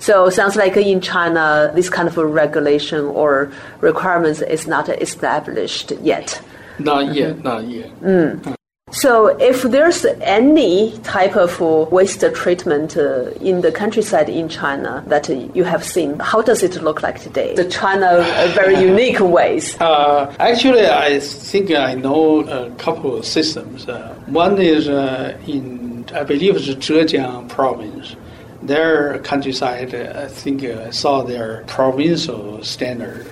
So 0.00 0.30
sounds 0.30 0.56
like 0.56 0.76
in 0.76 1.00
China, 1.00 1.70
this 1.74 1.88
kind 1.88 2.08
of 2.08 2.18
a 2.18 2.26
regulation 2.26 3.04
or 3.04 3.52
requirements 3.80 4.42
is 4.42 4.66
not 4.66 4.88
established 4.88 5.92
yet. 6.02 6.40
Not 6.78 7.14
yet. 7.14 7.42
Not 7.42 7.64
yet. 7.68 7.90
So 8.94 9.26
if 9.40 9.62
there's 9.62 10.04
any 10.20 10.96
type 10.98 11.36
of 11.36 11.60
waste 11.90 12.24
treatment 12.34 12.96
uh, 12.96 13.30
in 13.40 13.60
the 13.60 13.72
countryside 13.72 14.28
in 14.28 14.48
China 14.48 15.02
that 15.08 15.28
uh, 15.28 15.32
you 15.52 15.64
have 15.64 15.82
seen, 15.82 16.18
how 16.20 16.42
does 16.42 16.62
it 16.62 16.80
look 16.80 17.02
like 17.02 17.20
today? 17.20 17.56
The 17.56 17.68
China 17.68 18.06
uh, 18.06 18.52
very 18.54 18.78
unique 18.80 19.20
ways. 19.20 19.76
Uh, 19.84 20.34
actually, 20.38 20.86
I 20.86 21.20
think 21.20 21.70
I 21.70 21.94
know 21.94 22.40
a 22.40 22.70
couple 22.76 23.16
of 23.16 23.24
systems. 23.26 23.86
Uh, 23.86 24.14
one 24.26 24.60
is 24.60 24.88
uh, 24.88 25.38
in, 25.46 26.06
I 26.14 26.24
believe 26.24 26.56
it's 26.56 26.66
Zhejiang 26.66 27.48
province. 27.48 28.16
Their 28.64 29.18
countryside, 29.20 29.94
uh, 29.94 30.22
I 30.24 30.28
think 30.28 30.64
uh, 30.64 30.90
saw 30.90 31.22
their 31.22 31.64
provincial 31.66 32.62
standard, 32.64 33.26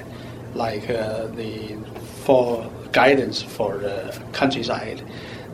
like 0.55 0.88
uh, 0.90 1.27
the 1.29 1.77
for 2.25 2.71
guidance 2.92 3.40
for 3.42 3.79
the 3.79 4.23
countryside. 4.33 5.03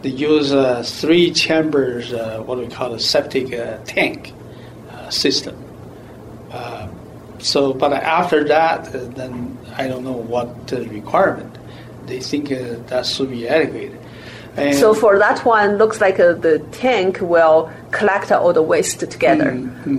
They 0.03 0.11
use 0.11 0.53
uh, 0.53 0.83
three 0.85 1.31
chambers, 1.33 2.13
uh, 2.13 2.43
what 2.45 2.59
we 2.59 2.67
call 2.69 2.95
a 2.95 3.01
septic 3.01 3.53
uh, 3.53 3.79
tank 3.85 4.33
system. 5.11 5.57
So, 7.41 7.73
but 7.73 7.93
after 7.93 8.43
that, 8.49 8.91
then 8.93 9.57
I 9.77 9.87
don't 9.87 10.03
know 10.03 10.11
what 10.35 10.67
the 10.67 10.89
requirement. 10.89 11.57
They 12.07 12.19
think 12.19 12.49
that 12.49 13.07
should 13.07 13.31
be 13.31 13.49
adequate. 13.49 13.93
And 14.57 14.75
So 14.75 14.93
for 14.93 15.19
that 15.19 15.45
one, 15.45 15.77
looks 15.77 16.01
like 16.01 16.19
uh, 16.19 16.33
the 16.33 16.59
tank 16.73 17.21
will 17.21 17.71
collect 17.99 18.31
all 18.33 18.53
the 18.53 18.63
waste 18.63 19.01
together, 19.01 19.51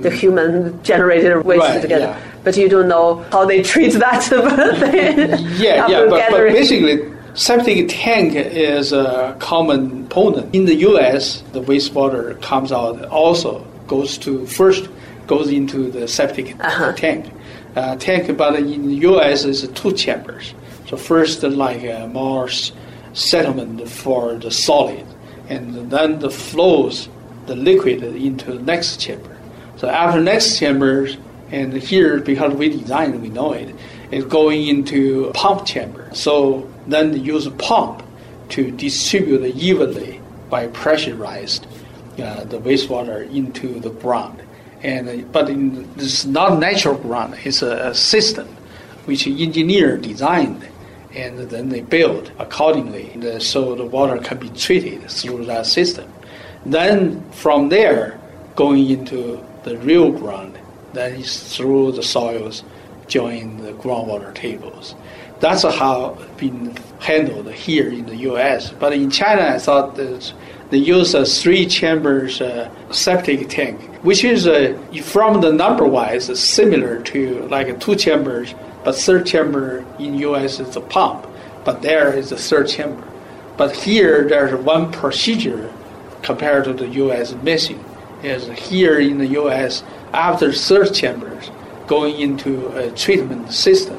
the 0.05 0.09
human 0.21 0.81
generated 0.83 1.43
waste 1.45 1.61
Mm-hmm. 1.63 1.73
Right, 1.73 1.81
together. 1.81 2.05
yeah. 2.05 2.19
But 2.43 2.55
you 2.57 2.69
don't 2.69 2.87
know 2.87 3.07
how 3.31 3.43
they 3.45 3.61
treat 3.61 3.93
that. 4.05 4.21
yeah, 5.59 5.87
yeah, 5.87 6.05
but, 6.09 6.31
but 6.31 6.53
basically, 6.53 6.95
septic 7.33 7.87
tank 7.89 8.33
is 8.35 8.93
a 8.93 9.35
common 9.39 9.89
component. 10.07 10.55
In 10.55 10.65
the 10.65 10.75
U.S., 10.89 11.43
the 11.51 11.61
wastewater 11.61 12.39
comes 12.41 12.71
out 12.71 13.05
also 13.05 13.65
goes 13.87 14.17
to 14.19 14.45
first 14.45 14.87
goes 15.27 15.49
into 15.49 15.91
the 15.91 16.07
septic 16.07 16.55
tank. 16.95 17.31
Uh, 17.75 17.95
tank, 17.97 18.35
but 18.37 18.55
in 18.55 18.87
the 18.87 18.95
U.S. 19.11 19.45
is 19.45 19.67
two 19.75 19.91
chambers. 19.93 20.53
So 20.87 20.97
first, 20.97 21.43
like 21.43 21.83
uh, 21.85 22.07
more 22.07 22.49
settlement 23.13 23.87
for 23.87 24.35
the 24.35 24.49
solid, 24.51 25.05
and 25.49 25.91
then 25.91 26.19
the 26.19 26.29
flows 26.31 27.09
the 27.49 27.55
liquid 27.55 28.03
into 28.03 28.53
the 28.53 28.61
next 28.61 28.99
chamber. 29.01 29.35
So 29.77 29.89
after 29.89 30.21
next 30.21 30.59
chambers, 30.59 31.17
and 31.51 31.73
here 31.73 32.19
because 32.19 32.53
we 32.53 32.69
designed, 32.69 33.19
we 33.21 33.29
know 33.29 33.53
it, 33.53 33.75
it's 34.11 34.25
going 34.25 34.67
into 34.67 35.31
pump 35.33 35.65
chamber. 35.65 36.09
So 36.13 36.69
then 36.85 37.11
they 37.11 37.17
use 37.17 37.47
a 37.47 37.51
pump 37.51 38.03
to 38.49 38.71
distribute 38.71 39.43
evenly 39.55 40.21
by 40.49 40.67
pressurized 40.67 41.65
uh, 42.19 42.43
the 42.43 42.59
wastewater 42.59 43.19
into 43.33 43.79
the 43.79 43.89
ground. 43.89 44.41
And 44.83 45.31
but 45.31 45.49
in, 45.49 45.89
is 45.97 46.25
not 46.25 46.59
natural 46.59 46.95
ground; 46.95 47.35
it's 47.43 47.61
a, 47.61 47.89
a 47.89 47.95
system 47.95 48.47
which 49.05 49.27
engineer 49.27 49.97
designed, 49.97 50.67
and 51.13 51.39
then 51.49 51.69
they 51.69 51.81
build 51.81 52.31
accordingly, 52.37 53.39
so 53.39 53.75
the 53.75 53.85
water 53.85 54.17
can 54.19 54.37
be 54.37 54.49
treated 54.49 55.09
through 55.09 55.45
that 55.45 55.65
system. 55.65 56.07
Then 56.65 57.29
from 57.31 57.69
there, 57.69 58.19
going 58.55 58.89
into 58.89 59.43
the 59.63 59.77
real 59.77 60.11
ground, 60.11 60.57
that 60.93 61.13
is 61.13 61.55
through 61.55 61.93
the 61.93 62.03
soils, 62.03 62.63
join 63.07 63.57
the 63.57 63.73
groundwater 63.73 64.33
tables. 64.33 64.95
That's 65.39 65.63
how 65.63 66.17
it's 66.19 66.39
been 66.39 66.77
handled 66.99 67.51
here 67.53 67.89
in 67.89 68.05
the 68.05 68.15
U.S. 68.17 68.71
But 68.71 68.93
in 68.93 69.09
China, 69.09 69.43
I 69.43 69.59
thought 69.59 69.95
that 69.95 70.33
they 70.69 70.77
use 70.77 71.13
a 71.13 71.25
three 71.25 71.65
chambers 71.65 72.41
uh, 72.41 72.69
septic 72.91 73.47
tank, 73.49 73.79
which 74.03 74.23
is 74.23 74.45
uh, 74.45 74.77
from 75.01 75.41
the 75.41 75.51
number 75.51 75.85
wise 75.85 76.39
similar 76.39 77.01
to 77.03 77.47
like 77.47 77.79
two 77.79 77.95
chambers, 77.95 78.53
but 78.83 78.95
third 78.95 79.25
chamber 79.25 79.85
in 79.97 80.15
U.S. 80.15 80.59
is 80.59 80.75
a 80.75 80.81
pump, 80.81 81.25
but 81.63 81.81
there 81.81 82.13
is 82.13 82.31
a 82.31 82.37
third 82.37 82.67
chamber. 82.67 83.07
But 83.57 83.75
here 83.75 84.27
there's 84.27 84.59
one 84.63 84.91
procedure 84.91 85.73
compared 86.21 86.65
to 86.65 86.73
the 86.73 86.87
U.S. 86.87 87.33
missing. 87.43 87.83
Is 88.21 88.47
here 88.59 88.99
in 88.99 89.17
the 89.17 89.27
U.S. 89.27 89.81
after 90.13 90.51
third 90.51 90.93
chambers 90.93 91.51
going 91.87 92.19
into 92.19 92.67
a 92.77 92.91
treatment 92.91 93.51
system 93.51 93.97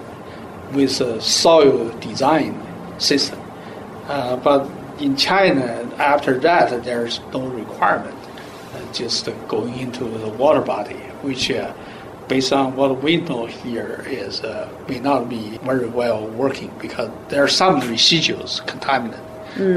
with 0.73 1.01
a 1.01 1.21
soil 1.21 1.89
design 2.01 2.55
system. 2.99 3.41
Uh, 4.09 4.37
but 4.37 4.71
in 5.01 5.17
China, 5.17 5.65
after 5.99 6.39
that, 6.41 6.85
there's 6.85 7.21
no 7.33 7.47
requirement, 7.47 8.15
uh, 8.75 8.93
just 8.93 9.29
uh, 9.29 9.33
going 9.49 9.79
into 9.79 10.05
the 10.05 10.29
water 10.29 10.61
body, 10.61 10.97
which, 11.23 11.51
uh, 11.51 11.73
based 12.29 12.53
on 12.53 12.77
what 12.77 13.03
we 13.03 13.17
know 13.17 13.47
here, 13.47 14.05
is 14.07 14.43
uh, 14.43 14.69
may 14.89 15.01
not 15.01 15.29
be 15.29 15.59
very 15.63 15.89
well 15.89 16.27
working 16.29 16.73
because 16.81 17.11
there 17.29 17.43
are 17.43 17.49
some 17.49 17.81
residuals, 17.81 18.61
contaminant, 18.67 19.25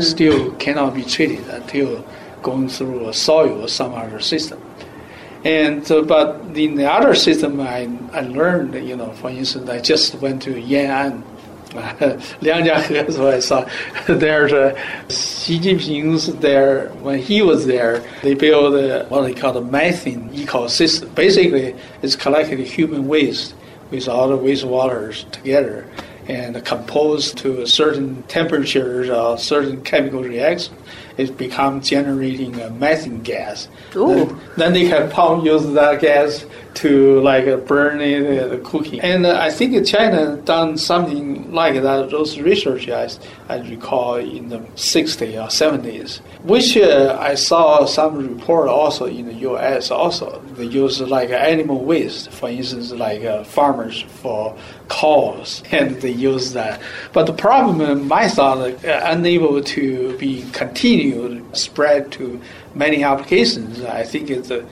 still 0.02 0.52
cannot 0.56 0.94
be 0.94 1.04
treated 1.04 1.48
until 1.48 2.06
going 2.44 2.70
through 2.70 3.10
a 3.10 3.14
soil 3.14 3.64
or 3.64 3.68
some 3.68 3.94
other 3.94 4.20
system. 4.20 4.62
And 5.44 5.90
uh, 5.92 6.02
but 6.04 6.42
in 6.56 6.76
the 6.76 6.90
other 6.90 7.16
system, 7.16 7.60
I, 7.60 7.90
I 8.14 8.22
learned, 8.22 8.76
you 8.88 8.96
know, 8.96 9.12
for 9.12 9.30
instance, 9.30 9.70
I 9.70 9.80
just 9.80 10.16
went 10.16 10.42
to 10.44 10.54
Yan'an 10.54 11.24
Liangjiahe, 11.74 13.12
so 13.12 13.30
I 13.30 13.40
saw 13.40 13.68
there's 14.08 14.54
a 14.54 14.78
Xi 15.10 15.60
Jinping's 15.60 16.28
there 16.38 16.90
when 17.02 17.20
he 17.20 17.42
was 17.42 17.66
there. 17.66 18.04
They 18.22 18.36
built 18.36 19.10
what 19.10 19.22
they 19.24 19.34
call 19.34 19.54
the 19.54 19.62
methane 19.62 20.30
ecosystem. 20.30 21.14
Basically, 21.16 21.76
it's 22.02 22.16
collected 22.16 22.60
human 22.60 23.08
waste 23.08 23.56
with 23.92 24.08
all 24.08 24.30
the 24.30 24.38
wastewaters 24.38 25.30
together 25.32 25.88
and 26.28 26.64
composed 26.64 27.38
to 27.40 27.62
a 27.62 27.68
certain 27.68 28.24
temperatures 28.24 29.10
or 29.10 29.38
certain 29.38 29.82
chemical 29.82 30.24
reactions 30.24 30.78
it 31.18 31.38
becomes 31.38 31.90
generating 31.90 32.60
a 32.60 32.70
methane 32.72 33.22
gas. 33.22 33.68
Then, 33.94 34.40
then, 34.58 34.74
they 34.74 34.88
can 34.88 35.10
pump 35.10 35.46
use 35.46 35.66
that 35.74 36.02
gas 36.02 36.46
to 36.76 37.20
like 37.22 37.46
burn 37.68 38.02
it, 38.02 38.52
uh, 38.52 38.58
cooking. 38.64 39.00
And 39.02 39.26
uh, 39.26 39.38
I 39.40 39.52
think 39.52 39.86
China 39.86 40.38
done 40.38 40.78
something 40.78 41.52
like 41.52 41.76
that. 41.82 42.10
Those 42.10 42.40
research 42.40 42.90
I, 42.90 43.10
I 43.50 43.58
recall 43.70 44.16
in 44.16 44.50
the 44.50 44.60
60s 44.60 45.34
or 45.36 45.50
70s, 45.50 46.20
which 46.44 46.76
uh, 46.78 47.18
I 47.20 47.36
saw 47.36 47.86
some 47.86 48.16
report 48.16 48.70
also 48.70 49.06
in 49.06 49.28
the 49.28 49.34
U.S. 49.34 49.92
Also 49.92 50.42
they 50.56 50.66
use 50.66 51.00
like 51.02 51.30
animal 51.30 51.84
waste, 51.84 52.32
for 52.32 52.50
instance, 52.50 52.92
like 52.92 53.24
uh, 53.24 53.44
farmers 53.44 54.02
for 54.02 54.58
cows, 54.90 55.64
and 55.72 56.02
they 56.02 56.12
use 56.12 56.54
that. 56.54 56.82
But 57.14 57.28
the 57.28 57.34
problem, 57.34 58.08
my 58.08 58.28
thought, 58.28 58.58
uh, 58.58 59.02
unable 59.04 59.62
to 59.62 60.18
be 60.18 60.46
continued 60.52 61.56
spread 61.56 62.12
to 62.14 62.42
many 62.74 63.04
applications. 63.04 63.82
I 63.84 64.04
think 64.04 64.30
it's 64.30 64.50
a 64.50 64.66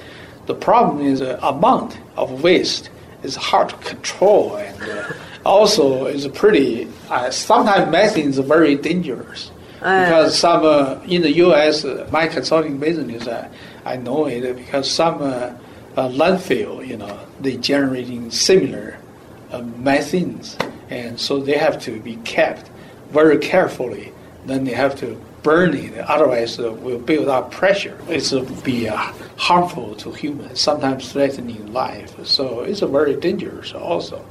the 0.52 0.60
problem 0.60 1.00
is 1.00 1.20
the 1.20 1.48
amount 1.48 1.98
of 2.18 2.44
waste 2.44 2.90
is 3.24 3.38
hard 3.38 3.70
to 3.70 3.76
control, 3.78 4.58
and 4.58 4.82
uh, 4.84 5.14
also 5.46 6.08
is 6.08 6.28
pretty. 6.28 6.90
Uh, 7.10 7.32
sometimes 7.32 7.90
methane 7.90 8.28
is 8.28 8.40
very 8.40 8.76
dangerous 8.76 9.50
uh, 9.82 10.04
because 10.04 10.38
some 10.38 10.66
uh, 10.66 11.00
in 11.08 11.22
the 11.22 11.32
U.S. 11.46 11.86
Uh, 11.86 12.06
my 12.12 12.28
consulting 12.28 12.80
business, 12.80 13.28
uh, 13.28 13.48
I 13.86 13.96
know 13.96 14.26
it 14.26 14.58
because 14.58 14.92
some 14.92 15.20
landfill, 15.96 16.86
you 16.86 16.98
know, 16.98 17.18
they 17.40 17.56
generating 17.56 18.30
similar 18.30 18.98
methanes, 19.52 20.58
and 20.90 21.18
so 21.18 21.40
they 21.40 21.58
have 21.58 21.82
to 21.84 22.02
be 22.02 22.18
kept 22.26 22.70
very 23.12 23.38
carefully. 23.38 24.12
Then 24.46 24.66
they 24.66 24.74
have 24.74 25.00
to 25.00 25.18
burning, 25.44 25.98
otherwise 26.00 26.60
uh, 26.60 26.72
will 26.72 27.00
build 27.00 27.28
up 27.28 27.52
pressure. 27.52 27.98
It 28.08 28.30
will 28.32 28.46
be 28.62 28.88
uh, 28.88 28.96
harmful 29.38 29.96
to 29.96 30.12
humans, 30.12 30.60
sometimes 30.60 31.12
threatening 31.12 31.74
life. 31.74 32.14
So 32.26 32.62
it's 32.62 32.82
very 32.82 33.16
dangerous 33.16 33.74
also. 33.74 34.24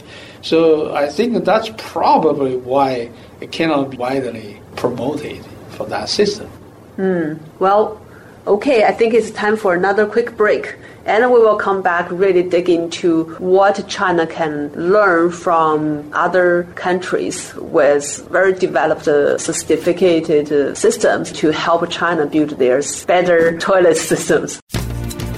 So 0.43 0.95
I 0.95 1.09
think 1.09 1.45
that's 1.45 1.71
probably 1.77 2.57
why 2.57 3.11
it 3.41 3.53
cannot 3.53 3.91
be 3.91 3.97
widely 3.97 4.61
promoted 4.77 5.45
for 5.71 5.87
that 5.87 6.09
system. 6.09 6.51
Mm. 6.97 7.39
Well, 7.59 8.00
okay, 8.47 8.85
I 8.85 8.93
think 8.93 9.15
it's 9.15 9.31
time 9.31 9.57
for 9.57 9.75
another 9.75 10.07
quick 10.07 10.37
break. 10.37 10.77
And 11.07 11.33
we 11.33 11.41
will 11.41 11.57
come 11.57 11.83
back 11.83 12.11
really 12.11 12.43
dig 12.43 12.69
into 12.69 13.25
what 13.39 13.89
China 13.89 14.27
can 14.27 14.71
learn 14.75 15.33
from 15.33 16.11
other 16.13 16.65
countries 16.75 17.55
with 17.57 18.29
very 18.29 18.53
developed, 18.53 19.09
uh, 19.09 19.39
sophisticated 19.39 20.53
uh, 20.53 20.75
systems 20.75 21.33
to 21.33 21.51
help 21.51 21.89
China 21.91 22.27
build 22.27 22.51
their 22.51 22.83
better 23.07 23.59
toilet 23.59 23.97
systems. 24.11 24.61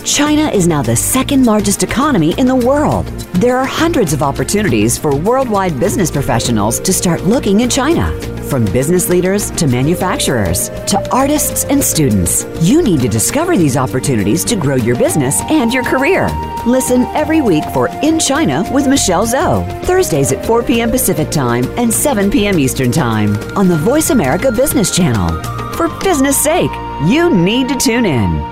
China 0.05 0.49
is 0.49 0.67
now 0.67 0.83
the 0.83 0.97
second 0.97 1.47
largest 1.47 1.85
economy 1.85 2.35
in 2.37 2.47
the 2.47 2.57
world. 2.57 3.07
There 3.35 3.57
are 3.57 3.65
hundreds 3.65 4.13
of 4.13 4.21
opportunities 4.21 4.99
for 4.99 5.15
worldwide 5.15 5.79
business 5.79 6.11
professionals 6.11 6.81
to 6.81 6.93
start 6.93 7.23
looking 7.23 7.61
in 7.61 7.71
China. 7.71 8.11
From 8.51 8.65
business 8.67 9.09
leaders 9.09 9.53
to 9.53 9.69
manufacturers 9.69 10.71
to 10.89 11.09
artists 11.13 11.65
and 11.67 11.83
students, 11.83 12.45
you 12.61 12.83
need 12.83 13.01
to 13.01 13.09
discover 13.09 13.57
these 13.57 13.77
opportunities 13.77 14.45
to 14.47 14.57
grow 14.57 14.75
your 14.75 14.97
business 14.97 15.41
and 15.43 15.73
your 15.73 15.85
career. 15.85 16.29
Listen 16.67 17.03
every 17.15 17.41
week 17.41 17.65
for 17.73 17.87
In 18.03 18.19
China 18.19 18.69
with 18.73 18.89
Michelle 18.89 19.27
Zhou, 19.27 19.85
Thursdays 19.85 20.33
at 20.33 20.45
4 20.45 20.65
p.m. 20.65 20.91
Pacific 20.91 21.31
Time 21.31 21.65
and 21.79 21.93
7 21.93 22.29
p.m. 22.29 22.59
Eastern 22.59 22.91
Time 22.91 23.37
on 23.57 23.69
the 23.69 23.79
Voice 23.79 24.11
America 24.11 24.51
Business 24.51 24.95
Channel. 24.95 25.41
For 25.75 25.89
business 26.01 26.43
sake, 26.43 26.73
you 27.07 27.31
need 27.33 27.69
to 27.69 27.77
tune 27.77 28.05
in. 28.05 28.52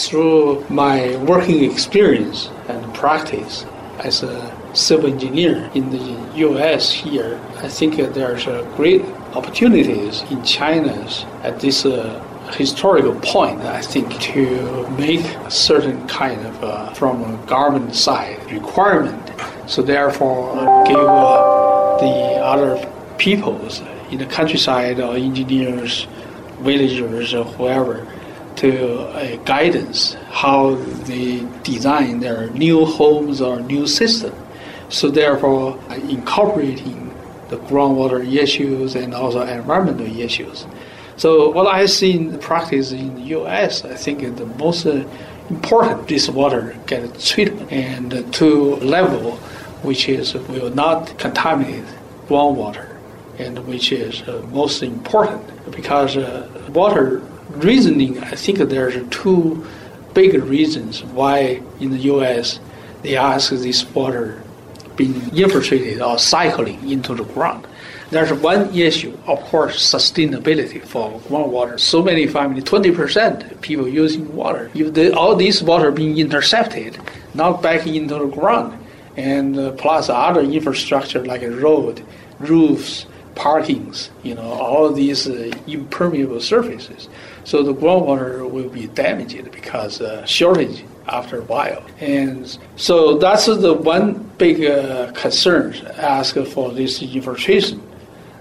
through 0.07 0.65
my 0.69 1.15
working 1.17 1.63
experience 1.63 2.49
and 2.67 2.93
practice 2.93 3.65
as 3.99 4.23
a 4.23 4.61
civil 4.73 5.11
engineer 5.11 5.69
in 5.73 5.89
the 5.91 6.37
U.S. 6.37 6.91
here, 6.91 7.39
I 7.57 7.67
think 7.67 7.95
there's 8.13 8.47
a 8.47 8.63
great 8.75 9.03
opportunities 9.35 10.23
in 10.31 10.43
China 10.43 11.07
at 11.43 11.59
this 11.59 11.85
uh, 11.85 12.23
historical 12.53 13.15
point, 13.21 13.61
I 13.61 13.81
think, 13.81 14.19
to 14.21 14.89
make 14.91 15.23
a 15.23 15.51
certain 15.51 16.07
kind 16.07 16.45
of, 16.45 16.63
uh, 16.63 16.93
from 16.93 17.23
a 17.23 17.45
government 17.45 17.95
side, 17.95 18.51
requirement. 18.51 19.31
So 19.67 19.81
therefore, 19.81 20.51
uh, 20.57 20.83
give 20.85 20.97
uh, 20.97 21.97
the 21.99 22.41
other 22.43 22.91
peoples 23.17 23.81
in 24.09 24.17
the 24.17 24.25
countryside 24.25 24.99
or 24.99 25.15
engineers, 25.15 26.07
villagers, 26.61 27.33
or 27.33 27.43
whoever, 27.43 28.07
to 28.57 29.39
guidance 29.45 30.15
how 30.29 30.75
they 31.05 31.45
design 31.63 32.19
their 32.19 32.49
new 32.51 32.85
homes 32.85 33.41
or 33.41 33.59
new 33.61 33.87
system. 33.87 34.33
So 34.89 35.09
therefore, 35.09 35.79
incorporating 36.09 37.13
the 37.49 37.57
groundwater 37.57 38.25
issues 38.25 38.95
and 38.95 39.13
also 39.13 39.41
environmental 39.41 40.07
issues. 40.19 40.65
So 41.17 41.49
what 41.51 41.67
I 41.67 41.85
see 41.85 42.13
in 42.13 42.37
practice 42.39 42.91
in 42.91 43.15
the 43.15 43.21
U.S., 43.37 43.85
I 43.85 43.95
think 43.95 44.21
the 44.37 44.45
most 44.45 44.85
important 44.85 46.07
this 46.07 46.29
water 46.29 46.75
get 46.87 47.19
treated 47.19 47.71
and 47.71 48.33
to 48.33 48.75
level 48.77 49.37
which 49.83 50.07
is 50.07 50.33
will 50.33 50.69
not 50.73 51.17
contaminate 51.17 51.83
groundwater 52.27 52.90
and 53.37 53.59
which 53.67 53.91
is 53.91 54.21
uh, 54.23 54.45
most 54.51 54.83
important 54.83 55.71
because 55.71 56.17
uh, 56.17 56.49
water 56.73 57.19
reasoning, 57.49 58.19
I 58.23 58.35
think 58.35 58.57
there's 58.59 58.95
two 59.09 59.65
big 60.13 60.33
reasons 60.43 61.03
why 61.03 61.61
in 61.79 61.91
the 61.91 61.99
U.S. 62.13 62.59
they 63.01 63.15
ask 63.15 63.51
this 63.51 63.85
water 63.93 64.43
being 64.95 65.35
infiltrated 65.35 66.01
or 66.01 66.17
cycling 66.19 66.89
into 66.89 67.15
the 67.15 67.23
ground. 67.23 67.67
There's 68.09 68.33
one 68.33 68.75
issue, 68.75 69.17
of 69.25 69.39
course, 69.45 69.77
sustainability 69.79 70.83
for 70.83 71.17
groundwater. 71.21 71.79
So 71.79 72.03
many 72.03 72.27
families, 72.27 72.65
20% 72.65 73.61
people 73.61 73.87
using 73.87 74.35
water. 74.35 74.69
If 74.73 74.93
they, 74.93 75.11
all 75.11 75.35
this 75.35 75.61
water 75.61 75.91
being 75.91 76.17
intercepted, 76.17 76.99
not 77.33 77.61
back 77.61 77.87
into 77.87 78.15
the 78.15 78.25
ground, 78.25 78.77
and 79.15 79.57
uh, 79.57 79.71
plus 79.73 80.09
other 80.09 80.41
infrastructure 80.41 81.23
like 81.23 81.41
a 81.41 81.51
road, 81.51 82.03
roofs, 82.39 83.05
parkings, 83.41 84.09
you 84.21 84.35
know, 84.35 84.51
all 84.65 84.91
these 84.91 85.27
uh, 85.27 85.51
impermeable 85.65 86.39
surfaces. 86.39 87.09
So 87.43 87.63
the 87.63 87.73
groundwater 87.73 88.47
will 88.47 88.69
be 88.69 88.85
damaged 88.87 89.51
because 89.51 89.99
uh, 89.99 90.23
shortage 90.25 90.85
after 91.07 91.39
a 91.39 91.45
while. 91.53 91.83
And 91.99 92.57
so 92.75 93.17
that's 93.17 93.47
the 93.47 93.73
one 93.73 94.31
big 94.37 94.63
uh, 94.63 95.11
concern 95.13 95.73
asked 95.97 96.37
for 96.53 96.71
this 96.71 97.01
infiltration. 97.01 97.81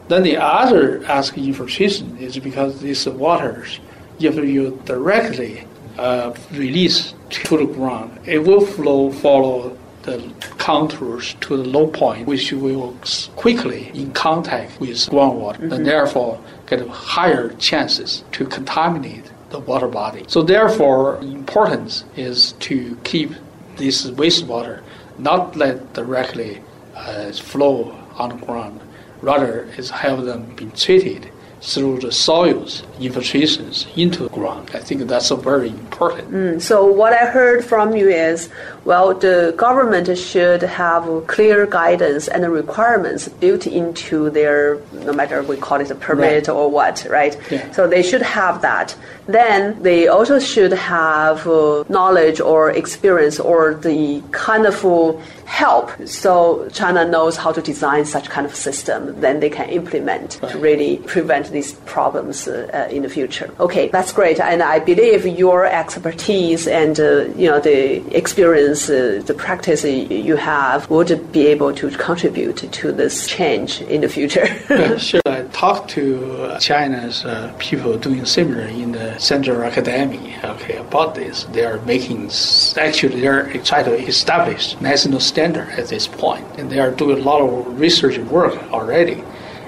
Then 0.09 0.23
the 0.23 0.37
other 0.37 1.03
ask 1.07 1.39
infiltration 1.39 2.19
is 2.19 2.39
because 2.39 2.81
these 2.81 3.07
waters, 3.09 3.81
if 4.19 4.37
you 4.37 4.83
directly 4.85 5.67
uh, 5.97 6.35
release 6.53 7.15
to 7.31 7.57
the 7.57 7.65
ground, 7.65 8.19
it 8.27 8.41
will 8.41 8.67
flow 8.67 9.11
follow 9.13 9.79
the 10.03 10.33
contours 10.59 11.35
to 11.41 11.57
the 11.57 11.65
low 11.65 11.87
point, 11.87 12.27
which 12.27 12.53
will 12.53 12.97
quickly 13.37 13.91
in 13.95 14.13
contact 14.13 14.81
with 14.81 14.97
groundwater, 15.11 15.59
mm-hmm. 15.59 15.73
and 15.73 15.87
therefore 15.87 16.41
get 16.67 16.87
higher 16.89 17.51
chances 17.55 18.25
to 18.33 18.47
contaminate 18.47 19.31
the 19.51 19.59
water 19.59 19.89
body. 19.89 20.25
So 20.29 20.43
therefore, 20.43 21.19
importance 21.19 22.05
is 22.17 22.53
to 22.61 22.97
keep 23.05 23.33
this 23.77 24.07
wastewater 24.11 24.83
not 25.19 25.57
let 25.57 25.93
directly 25.93 26.63
uh, 26.95 27.33
flow 27.33 27.97
on 28.17 28.31
the 28.31 28.47
ground 28.47 28.81
rather 29.23 29.65
is 29.77 29.91
have 29.91 30.25
them 30.25 30.55
been 30.57 30.71
treated 30.73 31.31
through 31.63 31.99
the 32.01 32.11
soils 32.11 32.83
infiltrations 32.99 33.87
into 33.95 34.23
the 34.23 34.31
ground. 34.31 34.71
I 34.73 34.79
think 34.79 35.03
that's 35.03 35.29
very 35.31 35.69
important. 35.69 36.31
Mm, 36.31 36.61
so 36.61 36.87
what 36.87 37.13
I 37.13 37.27
heard 37.27 37.65
from 37.65 37.95
you 37.95 38.09
is, 38.09 38.49
well, 38.85 39.15
the 39.15 39.55
government 39.57 40.17
should 40.17 40.63
have 40.63 41.27
clear 41.27 41.67
guidance 41.67 42.29
and 42.29 42.51
requirements 42.51 43.29
built 43.29 43.67
into 43.67 44.31
their, 44.31 44.79
no 44.93 45.13
matter 45.13 45.43
we 45.43 45.57
call 45.57 45.81
it 45.81 45.91
a 45.91 45.95
permit 45.95 46.49
right. 46.49 46.49
or 46.49 46.71
what, 46.71 47.07
right? 47.09 47.37
Yeah. 47.51 47.71
So 47.73 47.87
they 47.87 48.03
should 48.03 48.23
have 48.23 48.63
that. 48.63 48.97
Then 49.27 49.83
they 49.83 50.09
also 50.09 50.39
should 50.39 50.73
have 50.73 51.47
uh, 51.47 51.85
knowledge 51.89 52.41
or 52.41 52.71
experience 52.71 53.39
or 53.39 53.75
the 53.75 54.23
kind 54.33 54.67
of 54.67 54.85
uh, 54.85 55.13
help 55.51 55.91
so 56.07 56.69
China 56.73 57.03
knows 57.15 57.37
how 57.37 57.51
to 57.53 57.61
design 57.73 58.05
such 58.05 58.27
kind 58.35 58.47
of 58.51 58.55
system, 58.55 59.01
then 59.21 59.41
they 59.43 59.51
can 59.59 59.69
implement 59.69 60.29
right. 60.43 60.53
to 60.53 60.59
really 60.59 60.93
prevent 61.15 61.51
these 61.57 61.71
problems 61.95 62.37
uh, 62.47 62.89
in 62.91 63.03
the 63.03 63.09
future. 63.19 63.49
Okay, 63.67 63.89
that's 63.89 64.13
great, 64.21 64.39
and 64.41 64.63
I 64.63 64.79
believe 64.79 65.27
your 65.27 65.61
expertise 65.83 66.63
and 66.81 66.95
uh, 67.01 67.09
you 67.41 67.49
know 67.51 67.61
the 67.71 67.79
experience, 68.23 68.70
uh, 68.71 69.23
the 69.27 69.35
practice 69.35 69.85
you 69.85 70.37
have 70.37 70.89
would 70.91 71.33
be 71.33 71.47
able 71.47 71.73
to 71.75 71.91
contribute 71.91 72.57
to 72.57 72.93
this 72.93 73.27
change 73.27 73.81
in 73.83 74.01
the 74.01 74.09
future. 74.09 74.47
yeah, 74.71 74.97
sure, 74.97 75.21
I 75.27 75.43
talked 75.53 75.91
to 75.91 76.57
China's 76.61 77.25
uh, 77.25 77.53
people 77.59 77.99
doing 77.99 78.25
similar 78.25 78.63
in 78.63 78.93
the 78.93 79.19
Central 79.19 79.63
Academy. 79.63 80.37
Okay, 80.45 80.77
about 80.77 81.15
this, 81.15 81.45
they 81.53 81.65
are 81.65 81.81
making 81.83 82.31
actually 82.77 83.21
they're 83.21 83.53
trying 83.63 83.87
to 83.87 83.97
establish 84.07 84.81
national 84.81 85.21
standard 85.21 85.69
at 85.71 85.89
this 85.89 86.07
point, 86.07 86.47
and 86.59 86.71
they 86.71 86.79
are 86.79 86.91
doing 86.91 87.19
a 87.19 87.23
lot 87.23 87.41
of 87.41 87.81
research 87.81 88.19
work 88.19 88.55
already. 88.73 89.23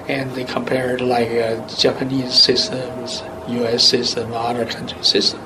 And 0.07 0.31
they 0.31 0.43
compared 0.43 0.99
like 0.99 1.29
uh, 1.29 1.65
Japanese 1.77 2.33
systems, 2.33 3.23
U.S. 3.47 3.83
system, 3.83 4.33
other 4.33 4.65
country 4.65 5.01
system. 5.01 5.39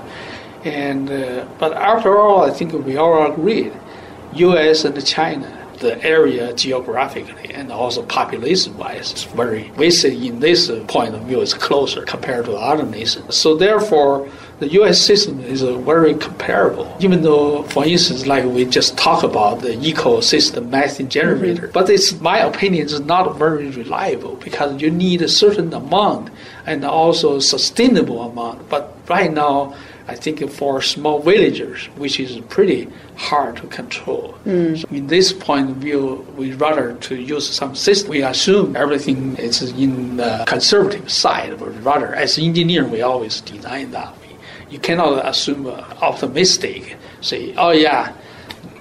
And 0.64 1.10
uh, 1.10 1.46
but 1.60 1.74
after 1.74 2.18
all, 2.18 2.44
I 2.44 2.52
think 2.52 2.74
we 2.74 2.98
all 2.98 3.32
agreed, 3.32 3.74
U.S. 4.34 4.86
and 4.86 5.06
China 5.06 5.58
the 5.80 6.04
area 6.04 6.54
geographically 6.54 7.54
and 7.54 7.72
also 7.72 8.04
population-wise 8.04 9.14
is 9.14 9.24
very, 9.26 9.72
we 9.78 9.92
say 9.92 10.16
in 10.16 10.40
this 10.40 10.72
point 10.88 11.16
of 11.16 11.22
view, 11.24 11.42
is 11.42 11.54
closer 11.54 12.04
compared 12.04 12.46
to 12.46 12.54
other 12.54 12.86
nations. 12.86 13.36
So 13.36 13.56
therefore, 13.56 14.30
the 14.60 14.68
U.S. 14.70 15.00
system 15.00 15.40
is 15.42 15.62
very 15.62 16.16
comparable. 16.16 16.96
Even 17.00 17.22
though, 17.22 17.64
for 17.64 17.86
instance, 17.86 18.26
like 18.26 18.44
we 18.46 18.66
just 18.66 18.98
talked 18.98 19.24
about 19.24 19.62
the 19.62 19.76
ecosystem 19.78 20.70
methane 20.70 21.10
generator, 21.10 21.64
mm-hmm. 21.64 21.74
but 21.74 21.90
it's 21.90 22.20
my 22.20 22.40
opinion 22.40 22.86
is 22.86 23.00
not 23.02 23.38
very 23.38 23.70
reliable 23.70 24.36
because 24.38 24.82
you 24.82 24.90
need 24.90 25.22
a 25.22 25.28
certain 25.28 25.72
amount 25.74 26.32
and 26.66 26.84
also 26.84 27.38
a 27.38 27.42
sustainable 27.42 28.22
amount. 28.22 28.68
But 28.68 28.98
right 29.08 29.32
now, 29.32 29.76
I 30.08 30.16
think 30.16 30.50
for 30.50 30.82
small 30.82 31.20
villagers, 31.20 31.86
which 31.98 32.20
is 32.20 32.40
pretty 32.48 32.88
hard 33.18 33.58
to 33.58 33.68
control. 33.68 34.38
Mm. 34.46 34.80
So 34.80 34.88
in 34.90 35.08
this 35.08 35.34
point 35.34 35.70
of 35.70 35.78
view, 35.78 36.26
we 36.38 36.54
rather 36.54 36.94
to 36.94 37.16
use 37.16 37.50
some 37.50 37.76
system. 37.76 38.12
We 38.12 38.24
assume 38.24 38.76
everything 38.76 39.36
is 39.36 39.62
in 39.62 40.18
the 40.18 40.46
conservative 40.48 41.12
side, 41.12 41.60
but 41.60 41.84
rather 41.84 42.16
as 42.16 42.38
engineer, 42.38 42.86
we 42.86 43.02
always 43.02 43.42
design 43.42 43.92
that 43.92 44.18
way. 44.22 44.36
You 44.70 44.80
cannot 44.80 45.28
assume 45.28 45.68
optimistic, 45.68 46.96
say, 47.20 47.54
oh 47.58 47.72
yeah, 47.72 48.14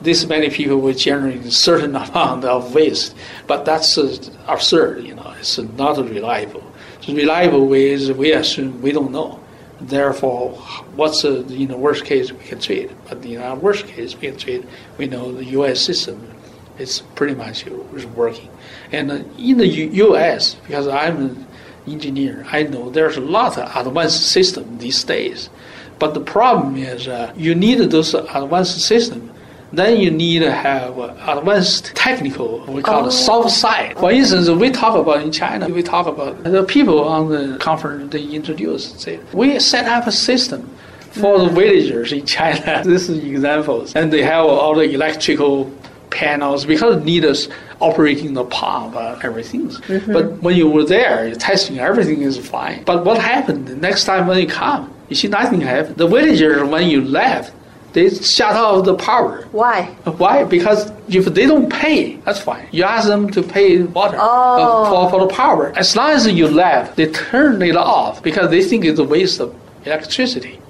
this 0.03 0.27
many 0.27 0.51
people 0.51 0.79
will 0.79 0.95
generate 0.95 1.45
a 1.45 1.51
certain 1.51 1.97
amount 2.05 2.45
of 2.45 2.73
waste, 2.73 3.17
but 3.49 3.65
that's 3.65 3.99
uh, 3.99 4.17
absurd, 4.47 5.05
you 5.05 5.15
know, 5.15 5.35
it's 5.39 5.59
not 5.59 5.99
reliable. 5.99 6.63
So 7.01 7.15
reliable 7.15 7.73
is 7.73 8.13
we 8.13 8.33
assume 8.33 8.81
we 8.81 8.93
don't 8.93 9.11
know. 9.13 9.41
Therefore, 9.81 10.53
what's 10.95 11.23
the 11.23 11.45
in 11.53 11.69
the 11.69 11.77
worst 11.77 12.05
case 12.05 12.33
we 12.33 12.43
can 12.45 12.61
treat? 12.61 12.91
But 13.09 13.25
in 13.25 13.41
our 13.41 13.57
worst 13.57 13.87
case 13.87 14.15
we 14.15 14.29
can 14.29 14.39
treat, 14.39 14.65
we 14.97 15.07
know 15.07 15.33
the 15.33 15.45
U.S. 15.57 15.81
system 15.81 16.33
is 16.79 17.03
pretty 17.15 17.35
much 17.35 17.67
is 17.67 18.07
working. 18.07 18.51
And 18.93 19.11
uh, 19.11 19.19
in 19.39 19.59
the 19.59 19.67
U.S., 19.69 20.55
because 20.55 20.89
I'm 20.89 21.17
an 21.19 21.47
engineer, 21.87 22.47
I 22.51 22.63
know 22.63 22.91
there's 22.91 23.17
a 23.17 23.21
lot 23.21 23.59
of 23.59 23.87
advanced 23.87 24.31
system 24.31 24.79
these 24.79 25.05
days. 25.05 25.51
But 25.99 26.15
the 26.15 26.21
problem 26.21 26.77
is 26.77 27.09
uh, 27.09 27.33
you 27.37 27.55
need 27.55 27.79
those 27.79 28.15
advanced 28.15 28.81
systems 28.81 29.31
then 29.77 30.01
you 30.01 30.11
need 30.11 30.41
to 30.41 30.53
have 30.53 30.99
advanced 30.99 31.95
technical, 31.95 32.61
we 32.67 32.83
call 32.83 33.05
oh. 33.05 33.09
it 33.09 33.13
soft 33.13 33.51
side. 33.51 33.99
For 33.99 34.11
instance, 34.11 34.49
we 34.49 34.71
talk 34.71 34.97
about 34.97 35.23
in 35.23 35.33
China, 35.33 35.69
we 35.69 35.83
talk 35.83 36.07
about 36.07 36.43
the 36.45 36.65
people 36.65 37.05
on 37.05 37.29
the 37.29 37.59
conference, 37.59 38.13
they 38.13 38.25
introduce, 38.25 38.93
say, 39.01 39.21
we 39.33 39.59
set 39.59 39.87
up 39.87 40.07
a 40.07 40.13
system 40.13 40.69
for 41.11 41.39
the 41.39 41.49
villagers 41.49 42.13
in 42.13 42.27
China. 42.27 42.83
this 42.85 43.09
is 43.09 43.25
examples. 43.25 43.95
And 43.95 44.13
they 44.13 44.23
have 44.23 44.45
all 44.47 44.75
the 44.75 44.83
electrical 44.83 45.73
panels 46.11 46.65
because 46.65 47.03
need 47.05 47.25
us 47.25 47.49
operating 47.81 48.35
the 48.35 48.45
pump, 48.45 48.97
uh, 48.97 49.19
everything. 49.23 49.69
Mm-hmm. 49.69 50.13
But 50.13 50.43
when 50.43 50.57
you 50.57 50.69
were 50.69 50.85
there, 50.85 51.29
you 51.29 51.35
testing, 51.35 51.79
everything 51.79 52.23
is 52.23 52.39
fine. 52.39 52.85
But 52.85 53.05
what 53.05 53.19
happened? 53.19 53.69
The 53.69 53.77
next 53.77 54.05
time 54.05 54.27
when 54.27 54.39
you 54.39 54.47
come, 54.47 54.93
you 55.09 55.17
see 55.17 55.29
nothing 55.29 55.61
happened. 55.61 55.97
The 55.97 56.07
villagers, 56.07 56.69
when 56.69 56.89
you 56.89 57.03
left, 57.03 57.53
they 57.93 58.11
shut 58.11 58.55
off 58.57 58.85
the 58.85 58.95
power. 58.95 59.47
Why? 59.53 59.85
Why? 60.05 60.45
Because 60.45 60.93
if 61.09 61.25
they 61.27 61.47
don't 61.47 61.71
pay, 61.73 62.17
that's 62.17 62.41
fine. 62.41 62.69
You 62.71 62.85
ask 62.85 63.09
them 63.09 63.31
to 63.31 63.43
pay 63.43 63.83
water 63.83 64.19
uh, 64.19 64.23
oh. 64.23 64.91
for, 64.91 65.11
for 65.11 65.27
the 65.27 65.33
power. 65.33 65.73
As 65.77 65.97
long 65.97 66.11
as 66.11 66.27
you 66.27 66.49
left, 66.49 66.97
they 66.97 67.11
turn 67.11 67.63
it 67.63 67.77
off 67.77 68.23
because 68.23 68.51
they 68.51 68.63
think 68.63 68.85
it's 68.85 68.99
a 68.99 69.05
waste 69.05 69.41
of 69.41 69.55
electricity. 69.85 70.61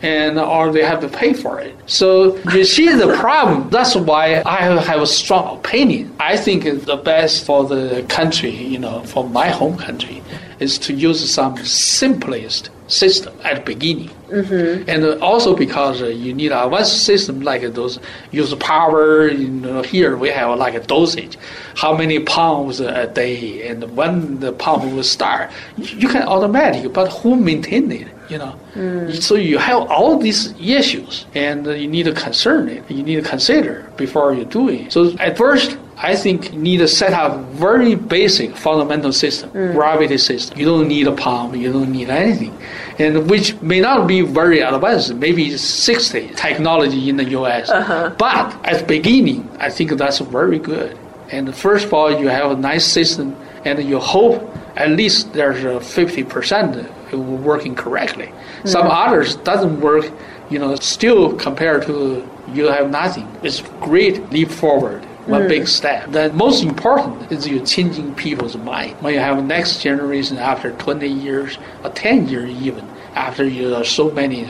And 0.00 0.36
or 0.36 0.72
they 0.72 0.82
have 0.82 1.00
to 1.02 1.08
pay 1.08 1.32
for 1.32 1.60
it. 1.60 1.76
So 1.86 2.36
you 2.50 2.64
see 2.64 2.92
the 2.92 3.14
problem. 3.18 3.70
That's 3.70 3.94
why 3.94 4.42
I 4.44 4.62
have 4.62 5.00
a 5.00 5.06
strong 5.06 5.58
opinion. 5.58 6.16
I 6.18 6.36
think 6.36 6.64
it's 6.64 6.86
the 6.86 6.96
best 6.96 7.46
for 7.46 7.64
the 7.64 8.04
country, 8.08 8.50
you 8.50 8.80
know, 8.80 9.04
for 9.04 9.28
my 9.28 9.50
home 9.50 9.78
country, 9.78 10.20
is 10.62 10.78
to 10.78 10.92
use 10.94 11.18
some 11.32 11.56
simplest 11.64 12.70
system 12.86 13.34
at 13.42 13.56
the 13.56 13.74
beginning. 13.74 14.10
Mm-hmm. 14.28 14.88
And 14.88 15.22
also 15.22 15.54
because 15.54 16.00
uh, 16.02 16.06
you 16.06 16.32
need 16.32 16.52
a 16.52 16.64
advanced 16.64 17.04
system 17.04 17.40
like 17.42 17.62
those 17.74 17.98
use 18.30 18.54
power. 18.54 19.28
You 19.28 19.48
know, 19.48 19.82
here 19.82 20.16
we 20.16 20.28
have 20.30 20.58
like 20.58 20.74
a 20.74 20.80
dosage, 20.80 21.36
how 21.74 21.96
many 21.96 22.20
pounds 22.20 22.80
a 22.80 23.06
day, 23.08 23.68
and 23.68 23.96
when 23.96 24.40
the 24.40 24.52
pump 24.52 24.84
will 24.84 25.02
start. 25.02 25.50
You 25.76 26.08
can 26.08 26.22
automatic, 26.22 26.92
but 26.92 27.08
who 27.12 27.36
maintain 27.36 27.90
it? 27.92 28.08
You 28.28 28.38
know, 28.38 28.58
mm. 28.74 29.22
so 29.22 29.34
you 29.34 29.58
have 29.58 29.90
all 29.90 30.16
these 30.16 30.54
issues, 30.58 31.26
and 31.34 31.66
you 31.66 31.88
need 31.88 32.04
to 32.04 32.14
concern 32.14 32.68
it. 32.68 32.90
You 32.90 33.02
need 33.02 33.16
to 33.16 33.28
consider 33.28 33.90
before 33.98 34.32
you 34.32 34.46
do 34.46 34.70
it. 34.70 34.92
So 34.92 35.14
at 35.18 35.36
first, 35.36 35.76
I 36.02 36.16
think 36.16 36.52
you 36.52 36.58
need 36.58 36.78
to 36.78 36.88
set 36.88 37.12
up 37.12 37.40
very 37.50 37.94
basic 37.94 38.56
fundamental 38.56 39.12
system, 39.12 39.50
mm. 39.50 39.72
gravity 39.72 40.18
system. 40.18 40.58
You 40.58 40.66
don't 40.66 40.88
need 40.88 41.06
a 41.06 41.12
pump, 41.12 41.54
you 41.54 41.72
don't 41.72 41.92
need 41.92 42.10
anything. 42.10 42.58
And 42.98 43.30
which 43.30 43.54
may 43.62 43.80
not 43.80 44.08
be 44.08 44.22
very 44.22 44.58
advanced, 44.58 45.14
maybe 45.14 45.56
60 45.56 46.30
technology 46.34 47.08
in 47.08 47.18
the 47.18 47.24
US. 47.38 47.70
Uh-huh. 47.70 48.12
But 48.18 48.52
at 48.66 48.80
the 48.80 48.84
beginning, 48.84 49.48
I 49.60 49.70
think 49.70 49.92
that's 49.92 50.18
very 50.18 50.58
good. 50.58 50.98
And 51.30 51.54
first 51.54 51.86
of 51.86 51.94
all, 51.94 52.10
you 52.10 52.26
have 52.26 52.50
a 52.50 52.56
nice 52.56 52.84
system 52.84 53.36
and 53.64 53.82
you 53.82 54.00
hope 54.00 54.42
at 54.76 54.90
least 54.90 55.32
there's 55.34 55.62
a 55.62 55.78
50% 55.78 57.12
working 57.14 57.76
correctly. 57.76 58.32
Some 58.64 58.88
others 58.88 59.36
doesn't 59.36 59.80
work, 59.80 60.10
you 60.50 60.58
know, 60.58 60.74
still 60.76 61.34
compared 61.36 61.86
to 61.86 62.28
you 62.48 62.66
have 62.66 62.90
nothing. 62.90 63.28
It's 63.42 63.60
great 63.80 64.30
leap 64.30 64.50
forward. 64.50 65.06
One 65.26 65.46
big 65.46 65.68
step. 65.68 66.10
The 66.10 66.32
most 66.32 66.64
important 66.64 67.30
is 67.30 67.46
you 67.46 67.60
changing 67.64 68.14
people's 68.14 68.56
mind. 68.56 69.00
When 69.00 69.14
you 69.14 69.20
have 69.20 69.44
next 69.44 69.80
generation 69.80 70.36
after 70.36 70.72
20 70.72 71.06
years 71.06 71.58
or 71.84 71.90
10 71.90 72.28
years 72.28 72.50
even, 72.50 72.88
after 73.14 73.46
you 73.46 73.68
have 73.68 73.86
so 73.86 74.10
many 74.10 74.48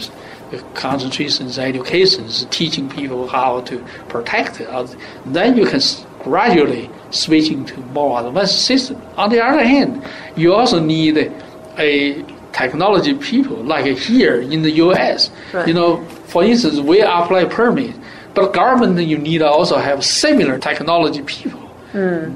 concentrations, 0.74 1.58
educations, 1.58 2.46
teaching 2.50 2.88
people 2.88 3.28
how 3.28 3.60
to 3.62 3.78
protect 4.08 4.60
it, 4.60 4.68
uh, 4.68 4.86
then 5.26 5.56
you 5.56 5.66
can 5.66 5.80
gradually 6.20 6.90
switching 7.10 7.64
to 7.64 7.76
more 7.92 8.26
advanced 8.26 8.64
system. 8.64 9.00
On 9.16 9.30
the 9.30 9.44
other 9.44 9.64
hand, 9.64 10.04
you 10.36 10.54
also 10.54 10.78
need 10.78 11.32
a 11.78 12.24
technology 12.52 13.14
people 13.14 13.56
like 13.56 13.86
here 13.96 14.40
in 14.40 14.62
the 14.62 14.70
U.S. 14.72 15.30
Right. 15.52 15.66
You 15.66 15.74
know, 15.74 16.04
for 16.26 16.44
instance, 16.44 16.78
we 16.80 17.00
apply 17.00 17.46
permit, 17.46 17.94
but 18.34 18.52
government 18.52 18.98
you 19.06 19.18
need 19.18 19.42
also 19.42 19.76
have 19.78 20.04
similar 20.04 20.58
technology 20.58 21.22
people 21.22 21.60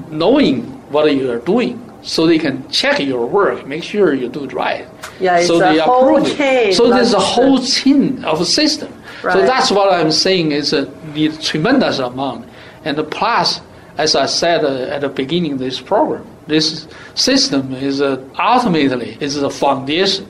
knowing 0.09 0.63
what 0.91 1.13
you 1.15 1.31
are 1.31 1.39
doing. 1.39 1.83
So 2.03 2.25
they 2.25 2.37
can 2.39 2.69
check 2.69 2.99
your 2.99 3.25
work, 3.25 3.65
make 3.67 3.83
sure 3.83 4.13
you 4.13 4.29
do 4.29 4.45
it 4.45 4.53
right. 4.53 4.87
Yeah, 5.19 5.39
it's 5.39 5.47
so 5.47 5.55
a 5.57 5.59
they 5.59 5.79
whole 5.79 6.17
approve 6.17 6.39
it. 6.39 6.75
So 6.75 6.89
there's 6.89 7.13
a 7.13 7.17
a- 7.17 7.19
whole 7.19 7.59
chain 7.59 8.23
of 8.23 8.39
a 8.39 8.45
system. 8.45 8.93
So 9.21 9.41
that's 9.41 9.71
what 9.71 9.91
I'm 9.91 10.11
saying 10.11 10.51
is 10.51 10.73
a 10.73 10.85
need 11.13 11.41
tremendous 11.41 11.99
amount. 11.99 12.47
And 12.85 12.95
plus, 13.11 13.59
as 13.97 14.15
I 14.15 14.27
said 14.27 14.63
uh, 14.63 14.93
at 14.95 15.01
the 15.01 15.09
beginning 15.09 15.53
of 15.53 15.59
this 15.59 15.81
program, 15.81 16.25
this 16.45 16.87
system 17.15 17.73
is 17.73 17.99
uh, 17.99 18.23
ultimately 18.39 19.17
is 19.19 19.35
the 19.35 19.49
foundation 19.49 20.27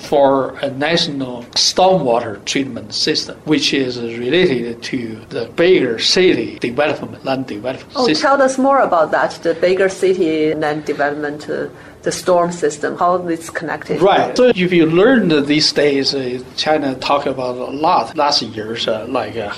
for 0.00 0.56
a 0.62 0.70
national 0.70 1.42
stormwater 1.54 2.42
treatment 2.44 2.94
system, 2.94 3.36
which 3.44 3.72
is 3.74 3.98
related 4.00 4.82
to 4.82 5.16
the 5.28 5.44
bigger 5.56 5.98
city 5.98 6.58
development, 6.58 7.24
land 7.24 7.46
development 7.46 7.92
Oh, 7.94 8.06
system. 8.06 8.22
tell 8.28 8.42
us 8.42 8.58
more 8.58 8.80
about 8.80 9.10
that. 9.12 9.32
The 9.42 9.54
bigger 9.54 9.88
city 9.88 10.54
land 10.54 10.84
development, 10.86 11.48
uh, 11.48 11.68
the 12.02 12.12
storm 12.12 12.52
system, 12.52 12.96
how 12.96 13.26
it's 13.28 13.50
connected. 13.50 14.00
Right. 14.00 14.36
So 14.36 14.48
if 14.48 14.72
you 14.72 14.86
learn 14.86 15.28
these 15.46 15.72
days, 15.72 16.14
uh, 16.14 16.42
China 16.56 16.94
talk 16.96 17.26
about 17.26 17.56
a 17.56 17.70
lot 17.70 18.16
last 18.16 18.42
years, 18.42 18.88
uh, 18.88 19.06
like 19.08 19.36
uh, 19.36 19.52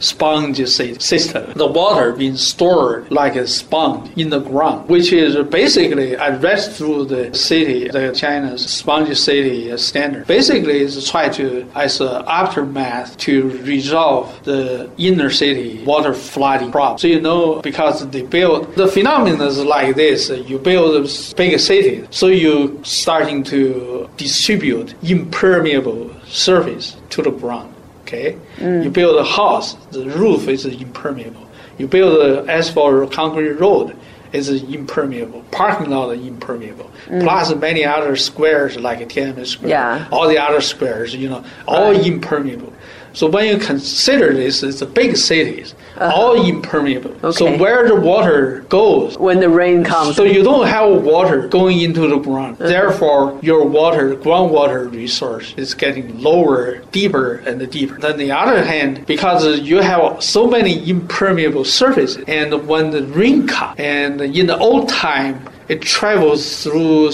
sponge 0.00 0.66
system. 0.66 1.52
The 1.54 1.66
water 1.66 2.12
being 2.12 2.36
stored 2.36 3.10
like 3.10 3.36
a 3.36 3.46
sponge 3.46 4.10
in 4.16 4.30
the 4.30 4.40
ground, 4.40 4.88
which 4.88 5.12
is 5.12 5.36
basically 5.48 6.16
I 6.16 6.30
read 6.36 6.60
through 6.60 7.06
the 7.06 7.34
city, 7.34 7.88
the 7.88 8.12
China's 8.12 8.66
sponge 8.66 9.16
city 9.16 9.76
standard. 9.78 10.26
Basically, 10.26 10.78
it's 10.78 11.10
try 11.10 11.28
to 11.30 11.66
as 11.74 12.00
an 12.00 12.24
aftermath 12.26 13.16
to 13.18 13.50
resolve 13.62 14.44
the 14.44 14.90
inner 14.98 15.30
city 15.30 15.82
water 15.84 16.14
flooding 16.14 16.70
problem. 16.70 16.98
So 16.98 17.06
you 17.08 17.20
know 17.20 17.60
because 17.62 18.08
they 18.10 18.22
build 18.22 18.74
the 18.74 18.88
phenomenon 18.88 19.40
is 19.46 19.58
like 19.58 19.96
this: 19.96 20.28
you 20.30 20.58
build 20.58 21.08
big 21.40 21.58
city, 21.58 22.06
so 22.10 22.26
you 22.26 22.78
starting 22.84 23.42
to 23.42 24.10
distribute 24.18 24.94
impermeable 25.02 26.10
surface 26.26 26.98
to 27.08 27.22
the 27.22 27.30
ground. 27.30 27.74
Okay, 28.02 28.36
mm. 28.56 28.84
you 28.84 28.90
build 28.90 29.16
a 29.16 29.24
house, 29.24 29.72
the 29.90 30.04
roof 30.22 30.48
is 30.48 30.66
impermeable. 30.66 31.46
You 31.78 31.86
build 31.86 32.12
an 32.26 32.50
asphalt 32.50 33.10
concrete 33.12 33.52
road, 33.52 33.96
is 34.32 34.48
impermeable. 34.50 35.40
Parking 35.50 35.88
lot 35.90 36.10
is 36.10 36.26
impermeable. 36.26 36.90
Mm. 37.06 37.22
Plus 37.22 37.54
many 37.54 37.84
other 37.84 38.16
squares 38.16 38.76
like 38.76 38.98
Tiananmen 39.08 39.46
Square, 39.46 39.70
Yeah. 39.70 40.08
all 40.12 40.28
the 40.28 40.38
other 40.38 40.60
squares, 40.60 41.14
you 41.14 41.28
know, 41.30 41.42
all 41.66 41.92
impermeable. 41.92 42.72
So 43.12 43.28
when 43.28 43.48
you 43.48 43.58
consider 43.58 44.32
this, 44.32 44.62
it's 44.62 44.80
the 44.80 44.86
big 44.86 45.16
cities, 45.16 45.74
all 45.98 46.46
impermeable. 46.46 47.32
So 47.32 47.56
where 47.56 47.88
the 47.88 47.96
water 47.96 48.60
goes, 48.68 49.18
When 49.18 49.40
the 49.40 49.48
rain 49.48 49.84
comes. 49.84 50.16
so 50.16 50.24
you 50.24 50.42
don't 50.42 50.66
have 50.66 51.02
water 51.02 51.48
going 51.48 51.80
into 51.80 52.06
the 52.08 52.18
ground. 52.18 52.58
Therefore, 52.58 53.38
your 53.42 53.66
water, 53.66 54.14
groundwater 54.16 54.90
resource 54.92 55.54
is 55.56 55.74
getting 55.74 56.20
lower, 56.20 56.78
deeper, 56.92 57.36
and 57.46 57.68
deeper. 57.70 57.94
On 58.06 58.16
the 58.16 58.30
other 58.32 58.62
hand, 58.64 59.06
because 59.06 59.60
you 59.60 59.78
have 59.78 60.22
so 60.22 60.46
many 60.46 60.88
impermeable 60.88 61.64
surfaces, 61.64 62.22
and 62.28 62.66
when 62.66 62.90
the 62.90 63.02
rain 63.04 63.46
comes, 63.46 63.74
and 63.78 64.20
in 64.20 64.46
the 64.46 64.56
old 64.58 64.88
time, 64.88 65.48
it 65.68 65.82
travels 65.82 66.62
through 66.62 67.10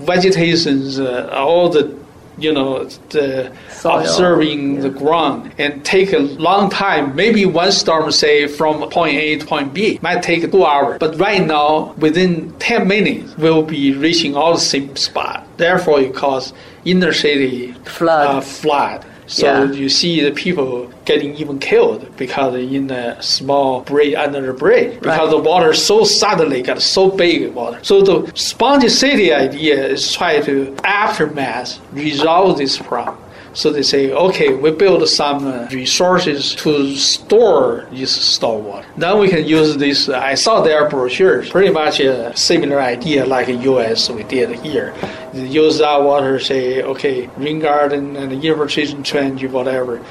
vegetations, 0.00 0.98
uh, 0.98 1.28
all 1.32 1.68
the 1.68 2.01
you 2.38 2.52
know 2.52 2.84
the 3.10 3.52
Soil, 3.70 4.00
observing 4.00 4.80
the 4.80 4.90
ground 4.90 5.52
and 5.58 5.84
take 5.84 6.12
a 6.12 6.18
long 6.18 6.70
time. 6.70 7.14
Maybe 7.14 7.44
one 7.46 7.72
storm, 7.72 8.10
say 8.12 8.46
from 8.46 8.88
point 8.90 9.16
A 9.16 9.38
to 9.38 9.46
point 9.46 9.74
B, 9.74 9.98
might 10.02 10.22
take 10.22 10.50
two 10.50 10.64
hours. 10.64 10.98
But 10.98 11.18
right 11.18 11.44
now, 11.44 11.92
within 11.98 12.52
10 12.58 12.88
minutes, 12.88 13.36
we'll 13.36 13.62
be 13.62 13.94
reaching 13.94 14.36
all 14.36 14.54
the 14.54 14.60
same 14.60 14.96
spot. 14.96 15.46
Therefore, 15.56 16.00
it 16.00 16.14
cause 16.14 16.52
inner 16.84 17.12
city 17.12 17.72
Flood. 17.84 18.36
Uh, 18.36 18.40
flood. 18.40 19.04
So 19.26 19.46
Yeah. 19.46 19.70
you 19.72 19.88
see 19.88 20.20
the 20.20 20.32
people 20.32 20.88
getting 21.04 21.34
even 21.36 21.58
killed 21.58 22.06
because 22.16 22.54
in 22.54 22.90
a 22.90 23.20
small 23.22 23.80
bridge 23.80 24.14
under 24.14 24.40
the 24.42 24.52
bridge 24.52 24.94
because 25.00 25.18
Right. 25.18 25.30
the 25.30 25.38
water 25.38 25.72
so 25.74 26.04
suddenly 26.04 26.62
got 26.62 26.82
so 26.82 27.08
big 27.08 27.54
water. 27.54 27.78
So 27.82 28.02
the 28.02 28.30
spongy 28.34 28.88
city 28.88 29.32
idea 29.32 29.86
is 29.86 30.12
try 30.12 30.40
to 30.40 30.74
aftermath 30.84 31.78
resolve 31.92 32.58
this 32.58 32.76
problem. 32.76 33.16
So 33.54 33.70
they 33.70 33.82
say, 33.82 34.12
okay, 34.12 34.54
we 34.54 34.70
build 34.70 35.06
some 35.08 35.46
uh, 35.46 35.68
resources 35.70 36.54
to 36.56 36.96
store 36.96 37.86
this 37.92 38.10
storm 38.10 38.64
water. 38.64 38.86
Then 38.96 39.18
we 39.18 39.28
can 39.28 39.44
use 39.44 39.76
this. 39.76 40.08
I 40.08 40.34
saw 40.34 40.62
their 40.62 40.88
brochures, 40.88 41.50
pretty 41.50 41.70
much 41.70 42.00
a 42.00 42.34
similar 42.36 42.80
idea 42.80 43.26
like 43.26 43.48
U.S. 43.48 44.08
we 44.08 44.22
did 44.24 44.58
here. 44.60 44.94
They 45.34 45.46
use 45.46 45.78
that 45.78 46.02
water, 46.02 46.38
say, 46.40 46.82
okay, 46.82 47.26
rain 47.36 47.58
garden 47.58 48.16
and 48.16 48.32
infiltration 48.32 49.02
trench, 49.02 49.44
whatever. 49.44 50.02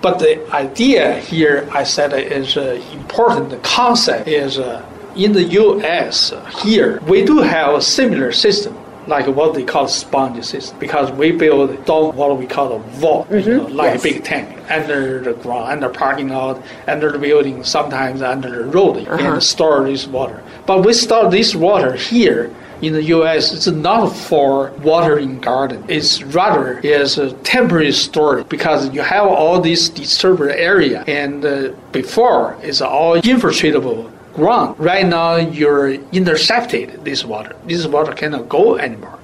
But 0.00 0.18
the 0.18 0.48
idea 0.54 1.18
here, 1.18 1.68
I 1.72 1.84
said, 1.84 2.12
is 2.14 2.56
uh, 2.56 2.80
important. 2.92 3.50
The 3.50 3.58
concept 3.58 4.28
is 4.28 4.58
uh, 4.58 4.84
in 5.16 5.32
the 5.32 5.44
U.S. 5.44 6.32
here 6.62 7.00
we 7.08 7.24
do 7.24 7.38
have 7.38 7.74
a 7.74 7.82
similar 7.82 8.32
system. 8.32 8.76
Like 9.06 9.26
what 9.28 9.54
they 9.54 9.64
call 9.64 9.88
sponge 9.88 10.44
system, 10.44 10.78
because 10.78 11.12
we 11.12 11.32
build 11.32 11.84
down 11.84 12.16
what 12.16 12.36
we 12.38 12.46
call 12.46 12.72
a 12.72 12.78
vault, 12.78 13.30
you 13.30 13.58
know, 13.58 13.66
like 13.66 13.94
yes. 13.94 14.00
a 14.00 14.02
big 14.02 14.24
tank 14.24 14.70
under 14.70 15.20
the 15.20 15.34
ground, 15.34 15.70
under 15.70 15.88
parking 15.88 16.28
lot, 16.28 16.62
under 16.86 17.12
the 17.12 17.18
building, 17.18 17.62
sometimes 17.62 18.22
under 18.22 18.50
the 18.50 18.64
road, 18.64 19.06
and 19.08 19.42
store 19.42 19.84
this 19.84 20.06
water. 20.06 20.42
But 20.66 20.84
we 20.84 20.92
store 20.92 21.30
this 21.30 21.54
water 21.54 21.94
here 21.94 22.54
in 22.82 22.92
the 22.92 23.02
U.S. 23.04 23.52
It's 23.52 23.66
not 23.66 24.08
for 24.08 24.70
watering 24.82 25.40
garden. 25.40 25.84
It's 25.88 26.22
rather 26.22 26.78
is 26.80 27.18
a 27.18 27.32
temporary 27.44 27.92
storage 27.92 28.48
because 28.48 28.92
you 28.92 29.02
have 29.02 29.26
all 29.26 29.60
this 29.60 29.88
disturbed 29.88 30.42
area, 30.42 31.04
and 31.06 31.44
uh, 31.44 31.72
before 31.92 32.58
it's 32.62 32.80
all 32.80 33.20
infiltratable 33.20 34.12
ground. 34.36 34.78
Right 34.78 35.06
now, 35.06 35.36
you're 35.36 35.90
intercepted 36.12 37.04
this 37.04 37.24
water. 37.24 37.56
This 37.66 37.86
water 37.86 38.12
cannot 38.12 38.48
go 38.48 38.76
anymore. 38.78 39.18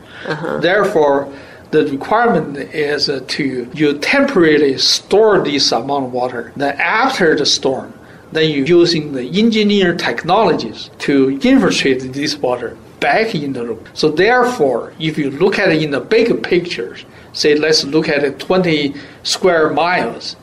Therefore, 0.61 1.33
the 1.71 1.87
requirement 1.87 2.57
is 2.75 3.11
to 3.37 3.71
you 3.75 3.99
temporarily 3.99 4.77
store 4.79 5.43
this 5.43 5.73
amount 5.73 6.07
of 6.07 6.13
water. 6.13 6.53
Then 6.57 6.77
after 6.81 7.35
the 7.37 7.47
storm, 7.47 7.93
then 8.33 8.51
you're 8.51 8.67
using 8.67 9.13
the 9.13 9.25
engineer 9.39 9.95
technologies 9.95 10.91
to 11.01 11.39
infiltrate 11.43 12.01
this 12.13 12.37
water 12.37 12.77
back 13.01 13.35
in 13.35 13.53
the 13.53 13.67
room. 13.67 13.85
So 13.95 14.11
therefore, 14.11 14.93
if 15.01 15.19
you 15.19 15.31
look 15.31 15.59
at 15.59 15.71
it 15.73 15.83
in 15.83 15.91
the 15.91 16.01
big 16.01 16.43
picture, 16.43 16.97
say 17.33 17.55
let's 17.57 17.85
look 17.85 18.09
at 18.09 18.23
it 18.23 18.39
20 18.39 18.95
square 19.25 19.71
miles, 19.71 20.37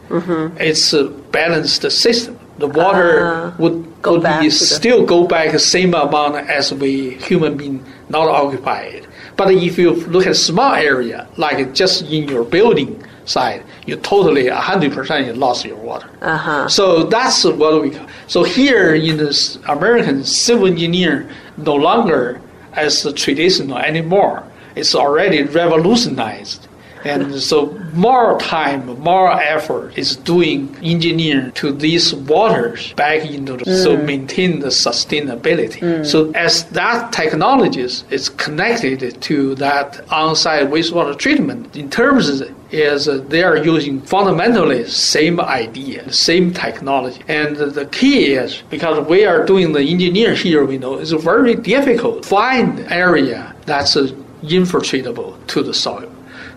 it's 0.59 0.93
a 0.93 1.05
balanced 1.31 1.89
system. 1.91 2.37
The 2.57 2.67
water 2.67 3.21
Ah, 3.25 3.55
would, 3.59 3.88
go 4.01 4.19
back 4.19 4.43
the- 4.43 4.49
still 4.51 5.05
go 5.05 5.27
back 5.27 5.51
the 5.51 5.59
same 5.59 5.93
amount 5.93 6.35
as 6.49 6.73
we 6.73 7.11
human 7.11 7.57
being 7.57 7.83
not 8.09 8.27
occupied. 8.27 9.07
But 9.35 9.51
if 9.51 9.77
you 9.77 9.91
look 9.91 10.27
at 10.27 10.35
small 10.35 10.73
area, 10.73 11.27
like 11.37 11.73
just 11.73 12.03
in 12.03 12.27
your 12.27 12.43
building 12.43 13.01
side, 13.25 13.63
you 13.85 13.95
totally 13.97 14.49
100% 14.49 15.25
you 15.25 15.33
lost 15.33 15.63
your 15.65 15.77
water. 15.77 16.09
Uh-huh. 16.21 16.67
So 16.67 17.03
that's 17.03 17.45
what 17.45 17.81
we. 17.81 17.97
So 18.27 18.43
here 18.43 18.95
in 18.95 19.17
this 19.17 19.57
American 19.67 20.23
civil 20.23 20.67
engineer, 20.67 21.29
no 21.57 21.75
longer 21.75 22.41
as 22.73 23.05
traditional 23.15 23.77
anymore. 23.77 24.43
It's 24.75 24.95
already 24.95 25.43
revolutionized 25.43 26.67
And 27.05 27.33
so 27.35 27.67
more 27.93 28.39
time, 28.39 28.85
more 28.99 29.31
effort 29.31 29.97
is 29.97 30.15
doing 30.15 30.75
engineering 30.83 31.51
to 31.53 31.71
these 31.71 32.13
waters 32.13 32.93
back 32.93 33.25
into 33.25 33.57
the, 33.57 33.65
so 33.83 33.97
maintain 33.97 34.59
the 34.59 34.67
sustainability. 34.67 36.05
So 36.05 36.31
as 36.31 36.63
that 36.65 37.11
technologies 37.13 38.03
is 38.09 38.29
connected 38.29 39.21
to 39.21 39.55
that 39.55 40.01
on-site 40.11 40.67
wastewater 40.67 41.17
treatment, 41.17 41.75
in 41.75 41.89
terms 41.89 42.29
of 42.41 42.53
is 42.71 43.07
uh, 43.07 43.17
they 43.29 43.41
are 43.41 43.57
using 43.57 43.99
fundamentally 44.01 44.85
same 44.85 45.39
idea, 45.39 46.11
same 46.11 46.53
technology. 46.53 47.21
And 47.27 47.55
the 47.57 47.85
key 47.87 48.33
is 48.33 48.61
because 48.69 49.05
we 49.07 49.25
are 49.25 49.45
doing 49.45 49.73
the 49.73 49.81
engineer 49.81 50.35
here, 50.35 50.63
we 50.65 50.77
know 50.77 50.99
it's 50.99 51.11
very 51.11 51.55
difficult 51.55 52.23
to 52.23 52.29
find 52.29 52.79
area 52.91 53.55
that's 53.65 53.95
uh, 53.95 54.11
infiltratable 54.43 55.35
to 55.47 55.63
the 55.63 55.73
soil. 55.73 56.08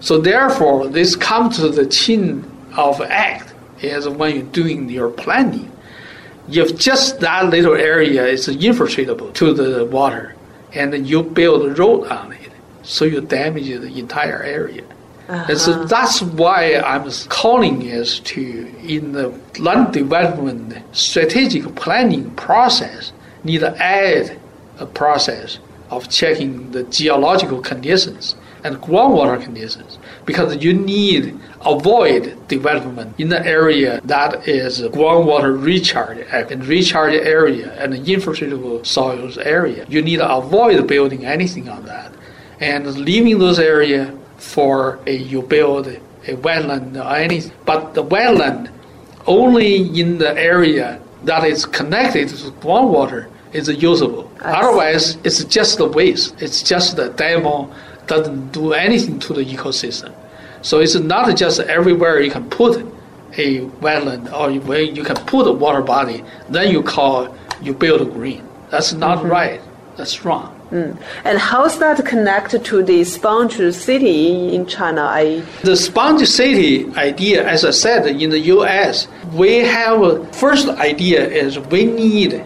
So 0.02 0.18
therefore, 0.18 0.88
this 0.88 1.14
comes 1.14 1.58
to 1.58 1.68
the 1.68 1.86
chin 1.86 2.44
of 2.76 3.00
act 3.00 3.54
is 3.80 4.08
when 4.08 4.34
you're 4.34 4.44
doing 4.46 4.90
your 4.90 5.10
planning. 5.10 5.70
If 6.48 6.76
just 6.76 7.20
that 7.20 7.50
little 7.50 7.74
area 7.76 8.26
is 8.26 8.48
infiltratable 8.48 9.32
to 9.34 9.54
the 9.54 9.84
water, 9.86 10.34
and 10.72 11.06
you 11.06 11.22
build 11.22 11.66
a 11.66 11.74
road 11.74 12.08
on 12.08 12.32
it, 12.32 12.50
so 12.82 13.04
you 13.04 13.20
damage 13.20 13.66
the 13.66 13.96
entire 13.96 14.42
area. 14.42 14.82
And 15.28 15.56
so 15.56 15.72
uh-huh. 15.72 15.84
that's 15.84 16.20
why 16.20 16.78
I'm 16.78 17.08
calling 17.28 17.82
is 17.82 18.18
to 18.20 18.40
in 18.84 19.12
the 19.12 19.32
land 19.60 19.94
development 19.94 20.82
strategic 20.90 21.76
planning 21.76 22.32
process 22.32 23.12
need 23.44 23.60
to 23.60 23.76
add 23.80 24.36
a 24.80 24.86
process 24.86 25.60
of 25.90 26.08
checking 26.10 26.72
the 26.72 26.82
geological 26.84 27.60
conditions 27.60 28.34
and 28.64 28.76
groundwater 28.76 29.42
conditions 29.42 29.98
because 30.24 30.62
you 30.62 30.72
need 30.72 31.38
avoid 31.62 32.36
development 32.48 33.14
in 33.18 33.28
the 33.28 33.44
area 33.44 34.00
that 34.04 34.46
is 34.48 34.80
groundwater 34.82 35.60
recharge 35.62 36.18
and 36.32 36.66
recharge 36.66 37.14
area 37.14 37.72
and 37.82 37.92
infiltratable 37.94 38.84
soils 38.86 39.38
area. 39.38 39.84
You 39.88 40.02
need 40.02 40.16
to 40.16 40.30
avoid 40.30 40.86
building 40.86 41.24
anything 41.24 41.68
on 41.68 41.84
that 41.86 42.12
and 42.60 42.86
leaving 42.96 43.38
those 43.38 43.58
areas 43.58 44.10
for 44.36 44.98
a 45.06 45.16
you 45.16 45.42
build 45.42 45.86
a 45.88 46.34
wetland 46.36 46.96
or 46.96 47.16
anything. 47.16 47.52
But 47.64 47.94
the 47.94 48.04
wetland 48.04 48.70
only 49.26 50.00
in 50.00 50.18
the 50.18 50.36
area 50.36 51.00
that 51.24 51.44
is 51.44 51.64
connected 51.66 52.28
to 52.28 52.34
groundwater 52.52 53.28
is 53.52 53.68
usable. 53.68 54.30
Otherwise, 54.40 55.16
it's 55.24 55.44
just 55.44 55.78
the 55.78 55.86
waste. 55.86 56.40
It's 56.40 56.62
just 56.62 56.96
the 56.96 57.10
demo 57.10 57.72
doesn't 58.06 58.52
do 58.52 58.72
anything 58.72 59.18
to 59.20 59.34
the 59.34 59.44
ecosystem. 59.44 60.14
So 60.62 60.80
it's 60.80 60.94
not 60.94 61.36
just 61.36 61.60
everywhere 61.60 62.20
you 62.20 62.30
can 62.30 62.48
put 62.48 62.86
a 63.36 63.60
wetland 63.80 64.32
or 64.32 64.52
where 64.60 64.82
you 64.82 65.02
can 65.02 65.16
put 65.26 65.46
a 65.46 65.52
water 65.52 65.82
body, 65.82 66.24
then 66.48 66.70
you 66.70 66.82
call 66.82 67.34
you 67.60 67.72
build 67.74 68.00
a 68.00 68.04
green. 68.04 68.46
That's 68.70 68.92
not 68.92 69.18
mm-hmm. 69.18 69.28
right. 69.28 69.60
That's 69.96 70.24
wrong. 70.24 70.58
Mm. 70.70 70.96
And 71.24 71.38
how's 71.38 71.78
that 71.80 72.04
connected 72.06 72.64
to 72.66 72.82
the 72.82 73.04
sponge 73.04 73.56
city 73.74 74.54
in 74.54 74.66
China? 74.66 75.02
I 75.02 75.44
The 75.62 75.76
sponge 75.76 76.26
city 76.26 76.90
idea, 76.96 77.46
as 77.46 77.64
I 77.64 77.72
said, 77.72 78.06
in 78.06 78.30
the 78.30 78.38
U.S., 78.56 79.06
we 79.32 79.58
have 79.58 80.00
a 80.00 80.24
first 80.32 80.68
idea 80.68 81.28
is 81.28 81.58
we 81.58 81.84
need 81.84 82.42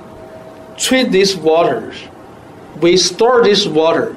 treat 0.77 1.13
these 1.13 1.37
waters. 1.37 1.97
We 2.81 2.97
store 2.97 3.45
this 3.45 3.67
water 3.67 4.17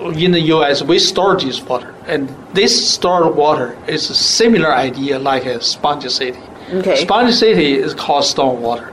in 0.00 0.32
the 0.32 0.40
U.S. 0.40 0.82
We 0.82 0.98
store 0.98 1.36
this 1.36 1.60
water, 1.62 1.94
and 2.06 2.28
this 2.52 2.90
stored 2.90 3.34
water 3.34 3.76
is 3.86 4.10
a 4.10 4.14
similar 4.14 4.72
idea 4.72 5.18
like 5.18 5.46
a 5.46 5.60
sponge 5.60 6.08
city. 6.10 6.38
Okay. 6.70 6.96
Sponge 6.96 7.34
city 7.34 7.74
is 7.74 7.94
called 7.94 8.24
storm 8.24 8.60
water, 8.62 8.92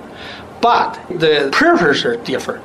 but 0.62 1.00
the 1.10 1.50
purpose 1.52 2.06
are 2.06 2.18
different. 2.18 2.64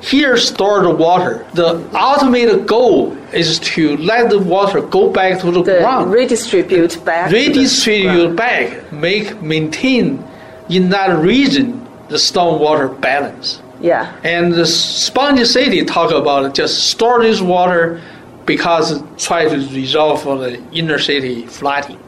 Here, 0.00 0.36
stored 0.36 0.98
water. 0.98 1.46
The 1.54 1.82
ultimate 1.98 2.66
goal 2.66 3.16
is 3.32 3.58
to 3.60 3.96
let 3.96 4.30
the 4.30 4.38
water 4.38 4.82
go 4.82 5.10
back 5.10 5.40
to 5.40 5.50
the, 5.50 5.62
the 5.62 5.78
ground, 5.80 6.12
redistribute 6.12 7.02
back. 7.04 7.32
redistribute 7.32 8.36
back, 8.36 8.92
make 8.92 9.40
maintain 9.40 10.22
in 10.68 10.90
that 10.90 11.18
region 11.18 11.86
the 12.08 12.16
stormwater 12.16 13.00
balance. 13.00 13.62
Yeah. 13.80 14.14
And 14.24 14.52
the 14.52 14.66
sponge 14.66 15.44
city 15.46 15.84
talk 15.84 16.10
about 16.10 16.54
just 16.54 16.88
store 16.90 17.22
this 17.22 17.40
water 17.40 18.00
because 18.46 19.02
try 19.18 19.48
to 19.48 19.56
resolve 19.74 20.22
for 20.22 20.38
the 20.38 20.62
inner 20.72 20.98
city 20.98 21.46
flooding. 21.46 21.98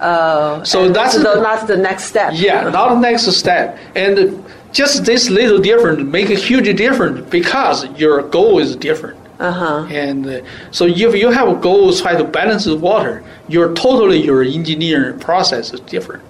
Uh, 0.00 0.62
So 0.64 0.88
that's 0.88 1.14
the, 1.16 1.22
the- 1.22 1.40
not 1.40 1.66
the 1.66 1.76
next 1.76 2.04
step. 2.04 2.32
Yeah, 2.34 2.68
now 2.70 2.94
the 2.94 3.00
next 3.00 3.26
step. 3.32 3.78
And 3.96 4.44
just 4.72 5.04
this 5.04 5.30
little 5.30 5.58
difference 5.58 6.00
make 6.02 6.30
a 6.30 6.34
huge 6.34 6.76
difference 6.76 7.28
because 7.30 7.86
your 7.98 8.22
goal 8.22 8.58
is 8.58 8.76
different. 8.76 9.18
Uh-huh. 9.40 9.86
And 9.90 10.26
uh, 10.26 10.40
so 10.72 10.84
if 10.86 11.14
you 11.14 11.30
have 11.30 11.48
a 11.48 11.54
goal 11.54 11.92
try 11.94 12.16
to 12.16 12.24
balance 12.24 12.64
the 12.64 12.76
water, 12.76 13.22
your 13.48 13.72
totally 13.74 14.20
your 14.24 14.42
engineering 14.42 15.18
process 15.20 15.72
is 15.72 15.80
different. 15.80 16.22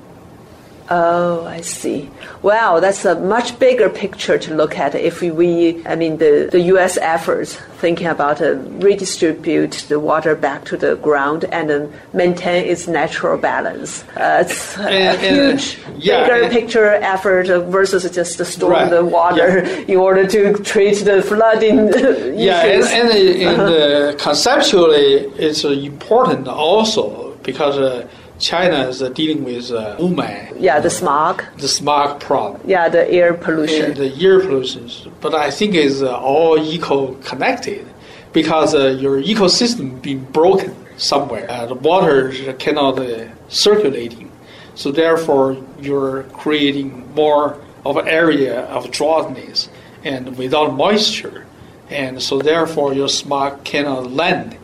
Oh, 0.91 1.45
I 1.47 1.61
see. 1.61 2.09
Wow, 2.41 2.81
that's 2.81 3.05
a 3.05 3.15
much 3.15 3.59
bigger 3.59 3.91
picture 3.91 4.39
to 4.39 4.55
look 4.55 4.79
at 4.79 4.95
if 4.95 5.21
we, 5.21 5.85
I 5.87 5.95
mean, 5.97 6.17
the, 6.17 6.49
the 6.51 6.61
U.S. 6.73 6.97
efforts 6.97 7.57
thinking 7.79 8.07
about 8.07 8.41
uh, 8.41 8.55
redistribute 8.81 9.73
the 9.89 10.01
water 10.01 10.35
back 10.35 10.65
to 10.65 10.77
the 10.79 10.97
ground 10.97 11.45
and 11.53 11.71
uh, 11.71 11.87
maintain 12.15 12.65
its 12.67 12.89
natural 12.89 13.37
balance. 13.37 14.03
Uh, 14.17 14.45
it's 14.47 14.79
a 14.79 14.83
And- 14.89 15.19
and, 15.23 15.61
huge, 15.61 15.79
yeah, 15.99 16.23
bigger 16.27 16.43
and- 16.45 16.53
picture 16.53 16.87
effort 16.87 17.47
versus 17.67 18.09
just 18.11 18.43
store 18.47 18.71
Right, 18.71 18.89
the 18.91 19.05
water 19.05 19.59
in 19.93 19.97
order 19.99 20.27
to 20.27 20.55
treat 20.65 21.05
the 21.05 21.21
flooding 21.23 21.89
Yeah, 22.35 22.63
and, 22.65 22.81
issues. 22.81 22.93
and, 22.93 23.09
uh, 23.11 23.51
and 23.51 23.61
uh, 23.61 24.17
conceptually, 24.17 25.27
it's 25.39 25.65
uh, 25.65 25.69
important 25.69 26.49
also 26.49 27.37
because 27.43 27.77
uh, 27.79 28.07
China 28.39 28.89
is 28.89 29.03
uh, 29.03 29.09
dealing 29.11 29.45
with 29.45 29.71
uh, 29.71 29.97
Wuhan, 29.99 30.55
yeah, 30.61 30.79
the 30.81 30.91
smog. 30.91 31.43
the 31.59 31.69
smog 31.69 32.21
problem, 32.21 32.61
Yeah, 32.67 32.89
the 32.89 33.09
air 33.11 33.35
pollution. 33.35 33.87
and 33.87 33.97
the 33.97 34.13
air 34.25 34.41
pollution. 34.41 34.89
But 35.21 35.35
I 35.35 35.51
think 35.51 35.75
it's 35.75 36.03
uh, 36.03 36.17
all 36.17 36.59
eco-connected 36.59 37.87
because 38.33 38.75
uh, 38.75 38.89
your 38.89 39.21
ecosystem 39.21 40.01
being 40.01 40.25
broken 40.27 40.75
somewhere. 40.97 41.47
Uh, 41.51 41.67
the 41.67 41.75
water 41.75 42.33
cannot 42.59 42.99
uh, 42.99 43.27
circulating, 43.49 44.31
so 44.75 44.93
therefore 44.93 45.57
you're 45.81 46.23
creating 46.35 47.13
more 47.15 47.61
of 47.85 47.97
an 47.97 48.07
area 48.09 48.63
of 48.67 48.91
dryness 48.91 49.69
and 50.05 50.37
without 50.37 50.75
moisture, 50.75 51.45
and 51.91 52.23
so 52.23 52.39
therefore 52.39 52.93
your 52.95 53.09
smog 53.09 53.65
cannot 53.65 54.11
land, 54.13 54.57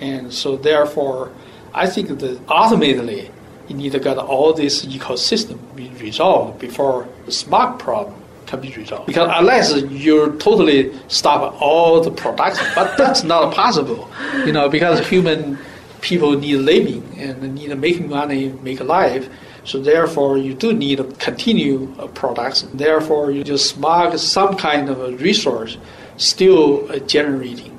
and 0.00 0.32
so 0.32 0.56
therefore 0.56 1.30
I 1.74 1.86
think 1.86 2.18
that 2.18 2.40
ultimately 2.48 3.30
you 3.68 3.76
need 3.76 3.92
to 3.92 4.00
get 4.00 4.18
all 4.18 4.52
this 4.52 4.84
ecosystem 4.84 5.58
be 5.76 5.88
resolved 6.00 6.58
before 6.58 7.08
the 7.26 7.32
smog 7.32 7.78
problem 7.78 8.16
can 8.46 8.60
be 8.60 8.72
resolved. 8.74 9.06
Because 9.06 9.30
unless 9.32 9.72
you 9.90 10.36
totally 10.38 10.92
stop 11.08 11.56
all 11.60 12.00
the 12.00 12.10
production, 12.10 12.66
but 12.74 12.96
that's 12.98 13.22
not 13.22 13.54
possible, 13.54 14.10
you 14.44 14.52
know, 14.52 14.68
because 14.68 15.06
human 15.08 15.56
people 16.00 16.32
need 16.32 16.56
living 16.56 17.02
and 17.16 17.54
need 17.54 17.76
making 17.78 18.08
money, 18.08 18.48
make 18.62 18.80
a 18.80 18.84
life. 18.84 19.28
So 19.64 19.80
therefore, 19.80 20.38
you 20.38 20.54
do 20.54 20.72
need 20.72 20.96
to 20.96 21.04
continue 21.04 21.94
production. 22.14 22.70
Therefore, 22.74 23.30
you 23.30 23.44
just 23.44 23.70
smog 23.70 24.18
some 24.18 24.56
kind 24.56 24.88
of 24.88 25.00
a 25.00 25.12
resource 25.16 25.76
still 26.16 26.88
generating. 27.06 27.78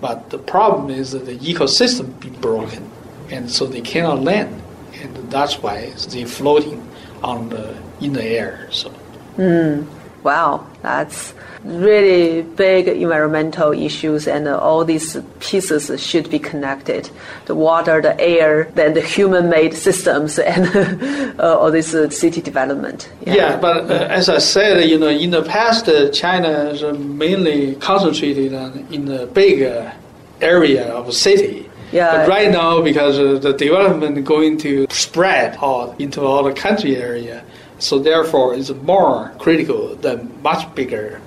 But 0.00 0.30
the 0.30 0.38
problem 0.38 0.90
is 0.90 1.12
that 1.12 1.26
the 1.26 1.36
ecosystem 1.36 2.18
be 2.18 2.30
broken, 2.30 2.90
and 3.30 3.50
so 3.50 3.66
they 3.66 3.80
cannot 3.80 4.22
land, 4.22 4.62
and 4.94 5.30
that's 5.30 5.62
why 5.62 5.92
they're 6.10 6.26
floating 6.26 6.86
on 7.22 7.48
the 7.48 7.76
in 8.00 8.12
the 8.12 8.24
air. 8.24 8.68
So. 8.70 8.92
Wow, 10.24 10.66
that's 10.82 11.32
really 11.62 12.42
big 12.42 12.88
environmental 12.88 13.72
issues, 13.72 14.26
and 14.26 14.48
uh, 14.48 14.58
all 14.58 14.84
these 14.84 15.16
pieces 15.38 15.90
should 16.02 16.28
be 16.28 16.40
connected: 16.40 17.08
the 17.46 17.54
water, 17.54 18.02
the 18.02 18.18
air, 18.20 18.68
then 18.74 18.94
the 18.94 19.00
human-made 19.00 19.74
systems, 19.74 20.38
and 20.52 20.66
uh, 21.40 21.58
all 21.58 21.70
this 21.70 21.94
uh, 21.94 22.10
city 22.10 22.40
development. 22.40 23.08
Yeah, 23.24 23.58
but 23.60 23.90
uh, 23.90 24.08
as 24.10 24.28
I 24.28 24.38
said, 24.38 24.88
you 24.90 24.98
know, 24.98 25.08
in 25.08 25.30
the 25.30 25.42
past, 25.42 25.88
uh, 25.88 26.10
China 26.10 26.70
is 26.70 26.82
uh, 26.82 26.92
mainly 26.94 27.76
concentrated 27.76 28.54
on 28.54 28.86
in 28.90 29.04
the 29.04 29.26
big 29.26 29.62
uh, 29.62 29.92
area 30.40 30.92
of 30.92 31.14
city. 31.14 31.67
Yeah. 31.92 32.16
But 32.16 32.28
right 32.28 32.50
now, 32.50 32.82
because 32.82 33.16
the 33.16 33.52
development 33.52 34.24
going 34.24 34.58
to 34.58 34.86
spread 34.90 35.56
out 35.62 36.00
into 36.00 36.22
all 36.22 36.42
the 36.42 36.52
country 36.52 36.96
area, 36.96 37.44
so 37.78 37.98
therefore 37.98 38.54
it's 38.54 38.70
more 38.70 39.32
critical 39.38 39.94
than 39.96 40.30
much 40.42 40.74
bigger, 40.74 41.20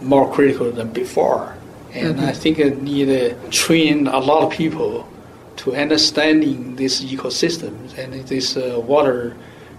more 0.00 0.32
critical 0.32 0.70
than 0.70 0.92
before. 0.92 1.56
And 1.94 2.20
I 2.22 2.32
think 2.32 2.58
it 2.58 2.80
need 2.82 3.06
to 3.06 3.34
train 3.50 4.06
a 4.06 4.18
lot 4.18 4.42
of 4.42 4.50
people 4.50 5.06
to 5.56 5.74
understanding 5.76 6.76
this 6.76 7.04
ecosystem 7.04 7.96
and 7.98 8.14
this 8.26 8.56
uh, 8.56 8.80
water 8.84 9.36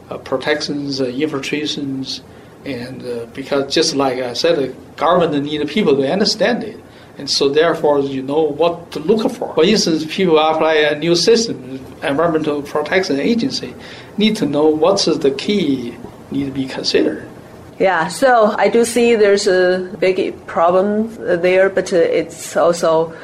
uh, 0.09 0.17
protections, 0.19 1.01
uh, 1.01 1.05
infiltrations, 1.05 2.21
and 2.65 3.03
uh, 3.03 3.25
because 3.33 3.73
just 3.73 3.95
like 3.95 4.19
I 4.19 4.33
said, 4.33 4.57
the 4.57 4.75
government 4.95 5.45
need 5.45 5.67
people 5.67 5.95
to 5.95 6.11
understand 6.11 6.63
it. 6.63 6.79
And 7.17 7.29
so 7.29 7.49
therefore 7.49 7.99
you 7.99 8.23
know 8.23 8.41
what 8.41 8.91
to 8.93 8.99
look 8.99 9.31
for. 9.31 9.53
For 9.53 9.63
instance, 9.63 10.05
people 10.09 10.39
apply 10.39 10.75
a 10.75 10.97
new 10.97 11.15
system, 11.15 11.79
Environmental 12.01 12.61
Protection 12.63 13.19
Agency, 13.19 13.75
need 14.17 14.35
to 14.37 14.45
know 14.45 14.67
what's 14.67 15.05
the 15.05 15.31
key 15.31 15.95
need 16.31 16.45
to 16.45 16.51
be 16.51 16.65
considered. 16.65 17.27
Yeah, 17.79 18.07
so 18.07 18.55
I 18.57 18.69
do 18.69 18.85
see 18.85 19.15
there's 19.15 19.47
a 19.47 19.95
big 19.99 20.45
problem 20.47 21.13
there, 21.41 21.69
but 21.69 21.91
it's 21.91 22.55
also 22.55 23.15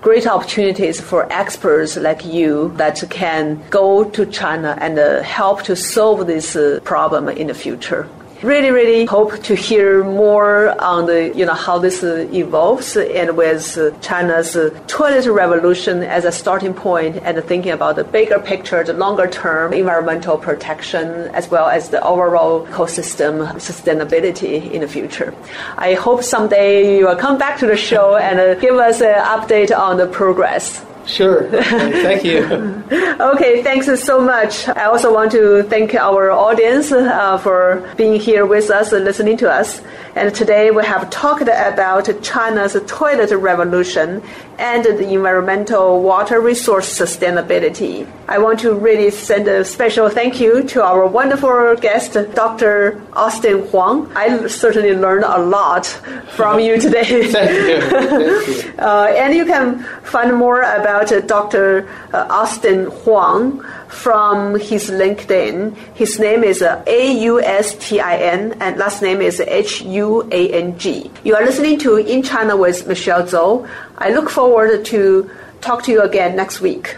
great 0.00 0.26
opportunities 0.26 1.00
for 1.00 1.30
experts 1.32 1.96
like 1.96 2.24
you 2.24 2.72
that 2.76 3.02
can 3.10 3.62
go 3.70 4.04
to 4.04 4.24
China 4.26 4.76
and 4.80 4.98
uh, 4.98 5.22
help 5.22 5.62
to 5.64 5.74
solve 5.74 6.26
this 6.26 6.54
uh, 6.54 6.80
problem 6.84 7.28
in 7.28 7.48
the 7.48 7.54
future 7.54 8.08
really, 8.42 8.70
really 8.70 9.04
hope 9.04 9.42
to 9.42 9.54
hear 9.54 10.04
more 10.04 10.80
on 10.80 11.06
the, 11.06 11.32
you 11.34 11.44
know, 11.44 11.54
how 11.54 11.78
this 11.78 12.02
uh, 12.02 12.28
evolves 12.32 12.96
and 12.96 13.36
with 13.36 13.76
uh, 13.76 13.90
China's 14.00 14.56
uh, 14.56 14.70
toilet 14.86 15.26
revolution 15.26 16.02
as 16.02 16.24
a 16.24 16.32
starting 16.32 16.72
point 16.72 17.16
and 17.16 17.42
thinking 17.44 17.72
about 17.72 17.96
the 17.96 18.04
bigger 18.04 18.38
picture, 18.38 18.84
the 18.84 18.92
longer 18.92 19.26
term 19.26 19.72
environmental 19.72 20.38
protection, 20.38 21.08
as 21.34 21.50
well 21.50 21.68
as 21.68 21.88
the 21.88 22.00
overall 22.04 22.66
ecosystem 22.66 23.46
sustainability 23.54 24.70
in 24.70 24.82
the 24.82 24.88
future. 24.88 25.34
I 25.76 25.94
hope 25.94 26.22
someday 26.22 26.98
you 26.98 27.06
will 27.06 27.16
come 27.16 27.38
back 27.38 27.58
to 27.60 27.66
the 27.66 27.76
show 27.76 28.16
and 28.16 28.60
give 28.60 28.76
us 28.76 29.00
an 29.00 29.14
update 29.24 29.76
on 29.76 29.96
the 29.96 30.06
progress. 30.06 30.84
Sure. 31.08 31.48
thank 31.50 32.22
you. 32.22 32.44
okay, 33.20 33.62
thanks 33.62 33.86
so 34.04 34.20
much. 34.20 34.68
I 34.68 34.84
also 34.84 35.12
want 35.12 35.32
to 35.32 35.62
thank 35.64 35.94
our 35.94 36.30
audience 36.30 36.92
uh, 36.92 37.38
for 37.38 37.90
being 37.96 38.20
here 38.20 38.44
with 38.44 38.70
us 38.70 38.92
and 38.92 39.04
listening 39.04 39.38
to 39.38 39.50
us. 39.50 39.80
And 40.14 40.34
today 40.34 40.70
we 40.70 40.84
have 40.84 41.10
talked 41.10 41.42
about 41.42 42.08
China's 42.22 42.76
toilet 42.86 43.30
revolution 43.30 44.22
and 44.58 44.84
the 44.84 45.08
environmental 45.08 46.02
water 46.02 46.40
resource 46.40 46.88
sustainability. 46.98 48.10
I 48.26 48.38
want 48.38 48.58
to 48.60 48.74
really 48.74 49.10
send 49.10 49.46
a 49.46 49.64
special 49.64 50.08
thank 50.08 50.40
you 50.40 50.62
to 50.64 50.82
our 50.82 51.06
wonderful 51.06 51.76
guest, 51.76 52.14
Dr. 52.34 53.00
Austin 53.12 53.66
Huang. 53.68 54.10
I 54.16 54.46
certainly 54.48 54.94
learned 54.94 55.24
a 55.24 55.38
lot 55.38 55.86
from 56.30 56.58
you 56.58 56.80
today. 56.80 57.04
thank 57.32 57.68
you. 57.68 57.80
Thank 57.82 58.64
you. 58.64 58.72
Uh, 58.78 59.12
and 59.16 59.34
you 59.34 59.44
can 59.44 59.82
find 60.04 60.34
more 60.36 60.60
about 60.60 61.12
Dr. 61.26 61.88
Uh, 62.12 62.26
Austin 62.30 62.86
Huang 63.02 63.64
from 63.88 64.58
his 64.58 64.90
LinkedIn. 64.90 65.76
His 65.94 66.18
name 66.18 66.44
is 66.44 66.62
uh, 66.62 66.82
A 66.86 67.12
U 67.24 67.40
S 67.40 67.76
T 67.78 68.00
I 68.00 68.16
N 68.16 68.56
and 68.60 68.76
last 68.76 69.02
name 69.02 69.20
is 69.20 69.40
H 69.40 69.82
U 69.82 70.28
A 70.30 70.52
N 70.52 70.78
G. 70.78 71.10
You 71.24 71.34
are 71.36 71.44
listening 71.44 71.78
to 71.80 71.96
In 71.96 72.22
China 72.22 72.56
with 72.56 72.86
Michelle 72.86 73.24
Zhou. 73.24 73.68
I 73.98 74.10
look 74.10 74.30
forward 74.30 74.84
to 74.86 75.30
talk 75.60 75.82
to 75.84 75.92
you 75.92 76.02
again 76.02 76.36
next 76.36 76.60
week. 76.60 76.96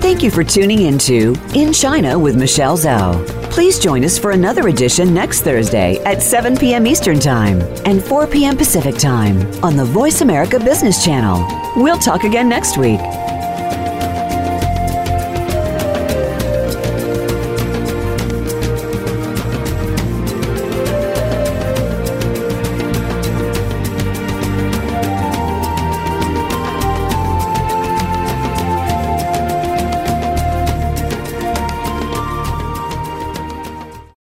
Thank 0.00 0.22
you 0.22 0.30
for 0.30 0.44
tuning 0.44 0.82
into 0.82 1.34
In 1.54 1.72
China 1.72 2.18
with 2.18 2.36
Michelle 2.36 2.76
Zhou. 2.76 3.41
Please 3.52 3.78
join 3.78 4.02
us 4.02 4.18
for 4.18 4.30
another 4.30 4.68
edition 4.68 5.12
next 5.12 5.42
Thursday 5.42 6.02
at 6.04 6.22
7 6.22 6.56
p.m. 6.56 6.86
Eastern 6.86 7.18
Time 7.18 7.60
and 7.84 8.02
4 8.02 8.26
p.m. 8.26 8.56
Pacific 8.56 8.96
Time 8.96 9.36
on 9.62 9.76
the 9.76 9.84
Voice 9.84 10.22
America 10.22 10.58
Business 10.58 11.04
Channel. 11.04 11.46
We'll 11.76 11.98
talk 11.98 12.24
again 12.24 12.48
next 12.48 12.78
week. 12.78 12.98